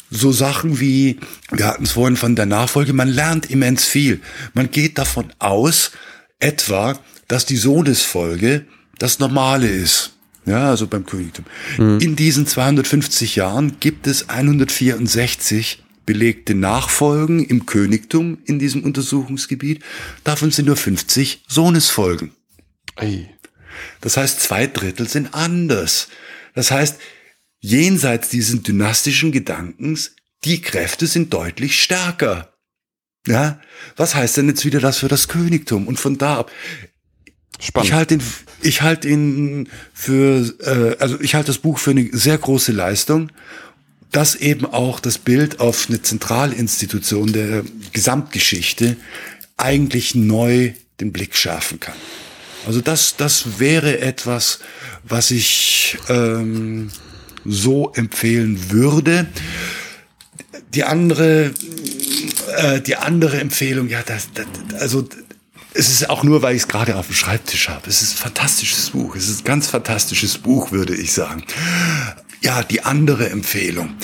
so 0.09 0.31
Sachen 0.31 0.79
wie, 0.79 1.19
wir 1.51 1.65
hatten 1.65 1.83
es 1.83 1.91
vorhin 1.91 2.17
von 2.17 2.35
der 2.35 2.45
Nachfolge, 2.45 2.93
man 2.93 3.07
lernt 3.07 3.49
immens 3.49 3.85
viel. 3.85 4.21
Man 4.53 4.69
geht 4.69 4.97
davon 4.97 5.33
aus, 5.39 5.91
etwa, 6.39 6.99
dass 7.27 7.45
die 7.45 7.55
Sohnesfolge 7.55 8.65
das 8.97 9.19
Normale 9.19 9.67
ist. 9.67 10.13
Ja, 10.45 10.69
also 10.69 10.87
beim 10.87 11.05
Königtum. 11.05 11.45
In 11.77 12.15
diesen 12.15 12.47
250 12.47 13.35
Jahren 13.35 13.79
gibt 13.79 14.07
es 14.07 14.27
164 14.29 15.83
belegte 16.05 16.55
Nachfolgen 16.55 17.45
im 17.45 17.67
Königtum 17.67 18.39
in 18.45 18.57
diesem 18.57 18.83
Untersuchungsgebiet. 18.83 19.83
Davon 20.23 20.51
sind 20.51 20.65
nur 20.65 20.75
50 20.75 21.43
Sohnesfolgen. 21.47 22.31
Ey. 22.95 23.29
Das 24.01 24.17
heißt, 24.17 24.41
zwei 24.41 24.67
Drittel 24.67 25.07
sind 25.07 25.33
anders. 25.33 26.07
Das 26.55 26.71
heißt, 26.71 26.99
jenseits 27.61 28.29
diesen 28.29 28.63
dynastischen 28.63 29.31
Gedankens, 29.31 30.15
die 30.43 30.61
Kräfte 30.61 31.07
sind 31.07 31.33
deutlich 31.33 31.81
stärker. 31.81 32.53
Ja, 33.27 33.61
was 33.95 34.15
heißt 34.15 34.37
denn 34.37 34.49
jetzt 34.49 34.65
wieder 34.65 34.79
das 34.79 34.97
für 34.97 35.07
das 35.07 35.27
Königtum? 35.27 35.87
Und 35.87 35.99
von 35.99 36.17
da 36.17 36.39
ab, 36.39 36.51
Spannend. 37.59 37.87
ich 37.87 37.93
halte 37.93 38.13
ihn, 38.15 38.23
ich 38.61 38.81
halte 38.81 39.07
ihn 39.07 39.69
für, 39.93 40.53
äh, 40.59 40.97
also 40.99 41.21
ich 41.21 41.35
halte 41.35 41.47
das 41.47 41.59
Buch 41.59 41.77
für 41.77 41.91
eine 41.91 42.09
sehr 42.11 42.39
große 42.39 42.71
Leistung, 42.71 43.31
dass 44.11 44.35
eben 44.35 44.65
auch 44.65 44.99
das 44.99 45.19
Bild 45.19 45.59
auf 45.59 45.87
eine 45.87 46.01
Zentralinstitution 46.01 47.31
der 47.31 47.63
Gesamtgeschichte 47.93 48.97
eigentlich 49.57 50.15
neu 50.15 50.73
den 50.99 51.11
Blick 51.11 51.35
schärfen 51.35 51.79
kann. 51.79 51.95
Also 52.65 52.81
das, 52.81 53.15
das 53.15 53.59
wäre 53.59 53.99
etwas, 53.99 54.59
was 55.03 55.31
ich 55.31 55.97
ähm, 56.09 56.89
so 57.45 57.91
empfehlen 57.93 58.71
würde. 58.71 59.27
Die 60.73 60.83
andere, 60.83 61.53
äh, 62.57 62.81
die 62.81 62.95
andere 62.95 63.39
Empfehlung, 63.39 63.89
ja, 63.89 64.01
das, 64.05 64.29
das 64.33 64.45
also 64.79 65.07
es 65.73 65.89
ist 65.89 66.09
auch 66.09 66.23
nur, 66.23 66.41
weil 66.41 66.55
ich 66.55 66.63
es 66.63 66.67
gerade 66.67 66.97
auf 66.97 67.07
dem 67.07 67.15
Schreibtisch 67.15 67.69
habe. 67.69 67.89
Es 67.89 68.01
ist 68.01 68.15
ein 68.15 68.23
fantastisches 68.23 68.89
Buch. 68.89 69.15
Es 69.15 69.29
ist 69.29 69.41
ein 69.41 69.45
ganz 69.45 69.67
fantastisches 69.67 70.37
Buch, 70.37 70.71
würde 70.71 70.95
ich 70.95 71.13
sagen. 71.13 71.43
Ja, 72.41 72.63
die 72.63 72.83
andere 72.83 73.29
Empfehlung. 73.29 73.95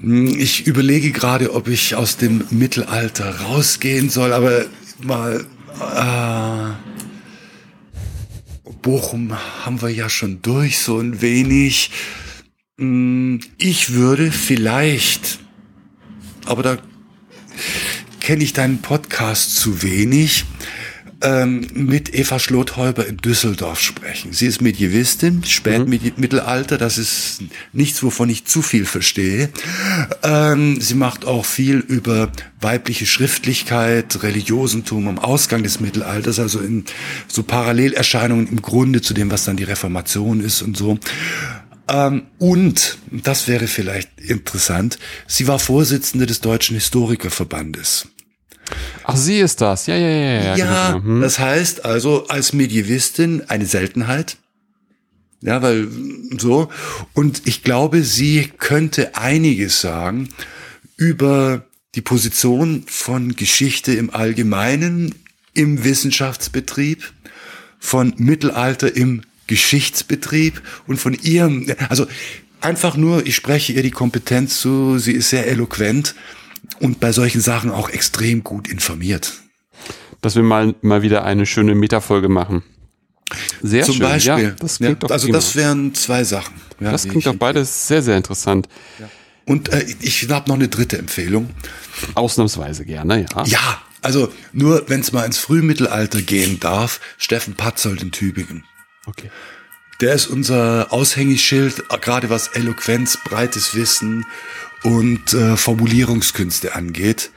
Hm, 0.00 0.26
Ich 0.38 0.66
überlege 0.66 1.12
gerade, 1.12 1.54
ob 1.54 1.68
ich 1.68 1.94
aus 1.94 2.16
dem 2.16 2.44
Mittelalter 2.50 3.40
rausgehen 3.40 4.10
soll, 4.10 4.32
aber 4.32 4.66
mal. 5.02 5.44
Äh, 5.94 6.90
Bochum 8.82 9.36
haben 9.64 9.82
wir 9.82 9.90
ja 9.90 10.08
schon 10.08 10.40
durch, 10.42 10.78
so 10.78 10.98
ein 10.98 11.20
wenig. 11.20 11.90
Hm, 12.80 13.40
Ich 13.58 13.92
würde 13.92 14.32
vielleicht, 14.32 15.38
aber 16.46 16.62
da 16.62 16.78
kenne 18.20 18.42
ich 18.42 18.54
deinen 18.54 18.78
Podcast 18.80 19.56
zu 19.56 19.82
wenig, 19.82 20.46
ähm, 21.22 21.66
mit 21.74 22.14
Eva 22.14 22.38
Schlothäuber 22.38 23.06
in 23.06 23.18
Düsseldorf 23.18 23.78
sprechen. 23.80 24.32
Sie 24.32 24.46
ist 24.46 24.62
Medievistin, 24.62 25.44
Spätmittelalter, 25.44 26.78
das 26.78 26.96
ist 26.96 27.42
nichts, 27.74 28.02
wovon 28.02 28.30
ich 28.30 28.46
zu 28.46 28.62
viel 28.62 28.86
verstehe. 28.86 29.50
Ähm, 30.22 30.80
sie 30.80 30.94
macht 30.94 31.26
auch 31.26 31.44
viel 31.44 31.76
über 31.76 32.32
weibliche 32.62 33.04
Schriftlichkeit, 33.04 34.22
Religiosentum 34.22 35.06
am 35.08 35.18
Ausgang 35.18 35.62
des 35.62 35.80
Mittelalters, 35.80 36.38
also 36.38 36.60
in 36.60 36.86
so 37.28 37.42
Parallelerscheinungen 37.42 38.48
im 38.48 38.62
Grunde 38.62 39.02
zu 39.02 39.12
dem, 39.12 39.30
was 39.30 39.44
dann 39.44 39.58
die 39.58 39.64
Reformation 39.64 40.40
ist 40.40 40.62
und 40.62 40.78
so. 40.78 40.98
Ähm, 41.90 42.22
und, 42.38 42.98
das 43.10 43.48
wäre 43.48 43.66
vielleicht 43.66 44.20
interessant, 44.20 44.98
sie 45.26 45.48
war 45.48 45.58
Vorsitzende 45.58 46.26
des 46.26 46.40
Deutschen 46.40 46.74
Historikerverbandes. 46.74 48.06
Ach, 49.02 49.16
sie 49.16 49.40
ist 49.40 49.60
das. 49.60 49.86
Ja, 49.86 49.96
ja, 49.96 50.08
ja. 50.08 50.42
Ja, 50.42 50.56
Ja, 50.56 50.92
genau. 50.92 51.04
Hm. 51.04 51.20
das 51.20 51.40
heißt 51.40 51.84
also 51.84 52.28
als 52.28 52.52
Medievistin 52.52 53.42
eine 53.48 53.66
Seltenheit. 53.66 54.36
Ja, 55.42 55.62
weil 55.62 55.88
so. 56.38 56.68
Und 57.14 57.42
ich 57.46 57.64
glaube, 57.64 58.04
sie 58.04 58.52
könnte 58.58 59.16
einiges 59.16 59.80
sagen 59.80 60.28
über 60.96 61.64
die 61.94 62.02
Position 62.02 62.84
von 62.86 63.34
Geschichte 63.34 63.92
im 63.94 64.10
Allgemeinen, 64.10 65.14
im 65.54 65.82
Wissenschaftsbetrieb, 65.82 67.12
von 67.80 68.14
Mittelalter 68.18 68.94
im 68.94 69.22
Geschichtsbetrieb 69.50 70.62
und 70.86 70.98
von 70.98 71.12
ihrem, 71.12 71.66
also 71.88 72.06
einfach 72.60 72.96
nur, 72.96 73.26
ich 73.26 73.34
spreche 73.34 73.72
ihr 73.72 73.82
die 73.82 73.90
Kompetenz 73.90 74.60
zu, 74.60 74.98
sie 74.98 75.12
ist 75.12 75.30
sehr 75.30 75.48
eloquent 75.48 76.14
und 76.78 77.00
bei 77.00 77.10
solchen 77.10 77.40
Sachen 77.40 77.72
auch 77.72 77.90
extrem 77.90 78.44
gut 78.44 78.68
informiert. 78.68 79.32
Dass 80.20 80.36
wir 80.36 80.44
mal, 80.44 80.76
mal 80.82 81.02
wieder 81.02 81.24
eine 81.24 81.46
schöne 81.46 81.74
Metafolge 81.74 82.28
machen. 82.28 82.62
Sehr 83.60 83.84
Zum 83.84 83.96
schön. 83.96 84.06
Beispiel. 84.06 84.44
Ja, 84.44 84.50
das 84.50 84.76
klingt 84.76 85.02
ja, 85.02 85.08
doch 85.08 85.10
also 85.10 85.26
prima. 85.26 85.38
das 85.38 85.56
wären 85.56 85.94
zwei 85.94 86.22
Sachen. 86.22 86.54
Ja, 86.78 86.92
Das 86.92 87.08
klingt 87.08 87.26
doch 87.26 87.34
beides 87.34 87.88
sehr, 87.88 88.02
sehr 88.02 88.16
interessant. 88.16 88.68
Und 89.46 89.70
äh, 89.70 89.84
ich 90.00 90.28
habe 90.30 90.48
noch 90.48 90.54
eine 90.54 90.68
dritte 90.68 90.96
Empfehlung. 90.96 91.50
Ausnahmsweise 92.14 92.84
gerne, 92.84 93.26
ja. 93.34 93.44
Ja, 93.46 93.82
also 94.00 94.32
nur 94.52 94.84
wenn 94.88 95.00
es 95.00 95.10
mal 95.12 95.24
ins 95.24 95.38
Frühmittelalter 95.38 96.22
gehen 96.22 96.60
darf, 96.60 97.00
Steffen 97.18 97.54
Patzold 97.54 98.02
in 98.02 98.12
Tübingen. 98.12 98.64
Okay. 99.06 99.30
Der 100.00 100.14
ist 100.14 100.28
unser 100.28 100.92
Aushängeschild, 100.92 101.88
gerade 102.00 102.30
was 102.30 102.48
Eloquenz, 102.48 103.18
breites 103.22 103.74
Wissen 103.74 104.24
und 104.82 105.34
äh, 105.34 105.56
Formulierungskünste 105.56 106.74
angeht. 106.74 107.30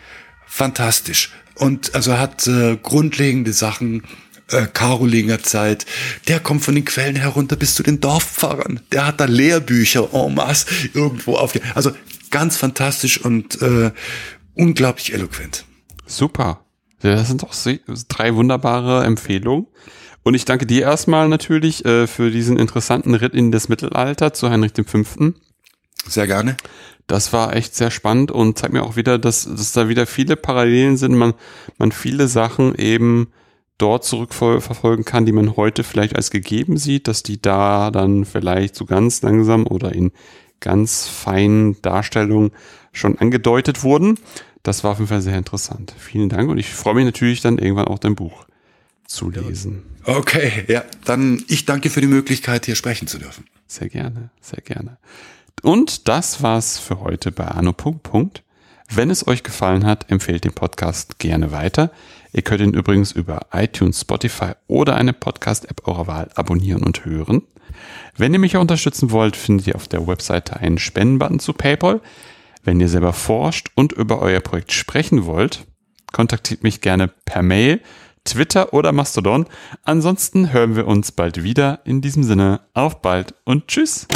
Fantastisch. 0.48 1.32
Und 1.56 1.94
also 1.94 2.18
hat 2.18 2.48
äh, 2.48 2.78
grundlegende 2.82 3.52
Sachen, 3.52 4.04
äh, 4.50 4.68
Karolinger 4.68 5.44
Zeit, 5.44 5.86
der 6.28 6.40
kommt 6.40 6.64
von 6.64 6.76
den 6.76 6.86
Quellen 6.86 7.16
herunter 7.16 7.56
bis 7.56 7.76
zu 7.76 7.84
den 7.84 8.00
Dorfpfarrern. 8.00 8.80
Der 8.92 9.08
hat 9.08 9.20
da 9.20 9.26
Lehrbücher 9.26 10.14
en 10.14 10.36
masse 10.36 10.68
irgendwo 10.94 11.36
aufge... 11.36 11.62
Also 11.76 11.92
ganz 12.32 12.58
fantastisch 12.58 13.20
und 13.20 13.62
äh, 13.62 13.92
unglaublich 14.56 15.14
eloquent. 15.14 15.66
Super. 16.06 16.66
Das 17.02 17.28
sind 17.28 17.44
doch 17.44 17.54
drei 18.08 18.34
wunderbare 18.36 19.04
Empfehlungen. 19.04 19.68
Und 20.24 20.34
ich 20.34 20.46
danke 20.46 20.66
dir 20.66 20.84
erstmal 20.84 21.28
natürlich 21.28 21.86
äh, 21.86 22.08
für 22.08 22.32
diesen 22.32 22.58
interessanten 22.58 23.14
Ritt 23.14 23.34
in 23.34 23.52
das 23.52 23.70
Mittelalter 23.70 24.34
zu 24.34 24.50
Heinrich 24.50 24.72
V. 24.86 25.34
Sehr 26.08 26.28
gerne. 26.28 26.58
Das 27.08 27.34
war 27.34 27.56
echt 27.56 27.76
sehr 27.76 27.92
spannend 27.92 28.32
und 28.32 28.58
zeigt 28.58 28.74
mir 28.74 28.84
auch 28.84 28.96
wieder, 28.96 29.20
dass, 29.20 29.44
dass 29.44 29.74
da 29.74 29.90
wieder 29.90 30.06
viele 30.06 30.38
Parallelen 30.38 30.96
sind, 30.96 31.16
man, 31.16 31.34
man 31.78 31.92
viele 31.92 32.30
Sachen 32.30 32.76
eben 32.76 33.28
dort 33.78 34.06
zurückverfolgen 34.06 35.04
kann, 35.04 35.26
die 35.26 35.34
man 35.34 35.58
heute 35.58 35.84
vielleicht 35.84 36.16
als 36.16 36.32
gegeben 36.32 36.78
sieht, 36.78 37.08
dass 37.10 37.24
die 37.24 37.42
da 37.42 37.92
dann 37.92 38.24
vielleicht 38.24 38.76
so 38.76 38.86
ganz 38.86 39.22
langsam 39.22 39.68
oder 39.68 39.94
in 39.94 40.12
ganz 40.62 41.08
feinen 41.08 41.82
Darstellungen 41.82 42.52
schon 42.94 43.18
angedeutet 43.18 43.84
wurden. 43.84 44.18
Das 44.62 44.86
war 44.86 44.92
auf 44.92 45.00
jeden 45.00 45.10
Fall 45.10 45.22
sehr 45.22 45.38
interessant. 45.38 45.94
Vielen 45.98 46.30
Dank 46.30 46.50
und 46.50 46.58
ich 46.58 46.74
freue 46.74 46.96
mich 46.96 47.06
natürlich 47.06 47.42
dann 47.42 47.58
irgendwann 47.58 47.88
auch 47.88 48.00
dein 48.00 48.16
Buch 48.16 48.46
zu 49.06 49.30
lesen. 49.30 49.84
Okay, 50.06 50.66
ja, 50.68 50.84
dann 51.06 51.44
ich 51.48 51.66
danke 51.66 51.90
für 51.90 52.02
die 52.02 52.08
Möglichkeit, 52.08 52.66
hier 52.66 52.76
sprechen 52.76 53.08
zu 53.08 53.20
dürfen. 53.20 53.46
Sehr 53.68 53.90
gerne, 53.90 54.30
sehr 54.42 54.62
gerne. 54.62 54.98
Und 55.62 56.08
das 56.10 56.44
war's 56.44 56.78
für 56.78 57.00
heute 57.00 57.32
bei 57.32 57.46
Arno 57.48 57.72
Punkt. 57.72 58.44
Wenn 58.90 59.10
es 59.10 59.26
euch 59.28 59.44
gefallen 59.44 59.86
hat, 59.86 60.12
empfehlt 60.12 60.44
den 60.44 60.54
Podcast 60.54 61.20
gerne 61.20 61.52
weiter. 61.52 61.92
Ihr 62.34 62.42
könnt 62.42 62.62
ihn 62.62 62.74
übrigens 62.74 63.12
über 63.12 63.48
iTunes, 63.54 64.02
Spotify 64.02 64.52
oder 64.68 64.96
eine 64.96 65.14
Podcast-App 65.14 65.88
eurer 65.88 66.08
Wahl 66.08 66.30
abonnieren 66.36 66.84
und 66.84 67.06
hören. 67.06 67.44
Wenn 68.18 68.34
ihr 68.34 68.40
mich 68.40 68.58
unterstützen 68.58 69.12
wollt, 69.12 69.36
findet 69.36 69.68
ihr 69.68 69.76
auf 69.76 69.88
der 69.88 70.06
Webseite 70.06 70.58
einen 70.58 70.80
Spendenbutton 70.80 71.40
zu 71.40 71.54
PayPal. 71.54 72.02
Wenn 72.64 72.80
ihr 72.80 72.90
selber 72.90 73.14
forscht 73.14 73.70
und 73.76 73.94
über 73.94 74.20
euer 74.20 74.42
Projekt 74.42 74.74
sprechen 74.74 75.26
wollt, 75.26 75.66
kontaktiert 76.12 76.64
mich 76.64 76.82
gerne 76.82 77.08
per 77.08 77.42
Mail, 77.42 77.82
Twitter 78.24 78.74
oder 78.74 78.92
Mastodon. 78.92 79.46
Ansonsten 79.84 80.52
hören 80.54 80.76
wir 80.76 80.88
uns 80.88 81.12
bald 81.12 81.44
wieder. 81.44 81.80
In 81.86 82.02
diesem 82.02 82.24
Sinne, 82.24 82.62
auf 82.74 83.02
bald 83.02 83.36
und 83.46 83.68
tschüss. 83.68 84.08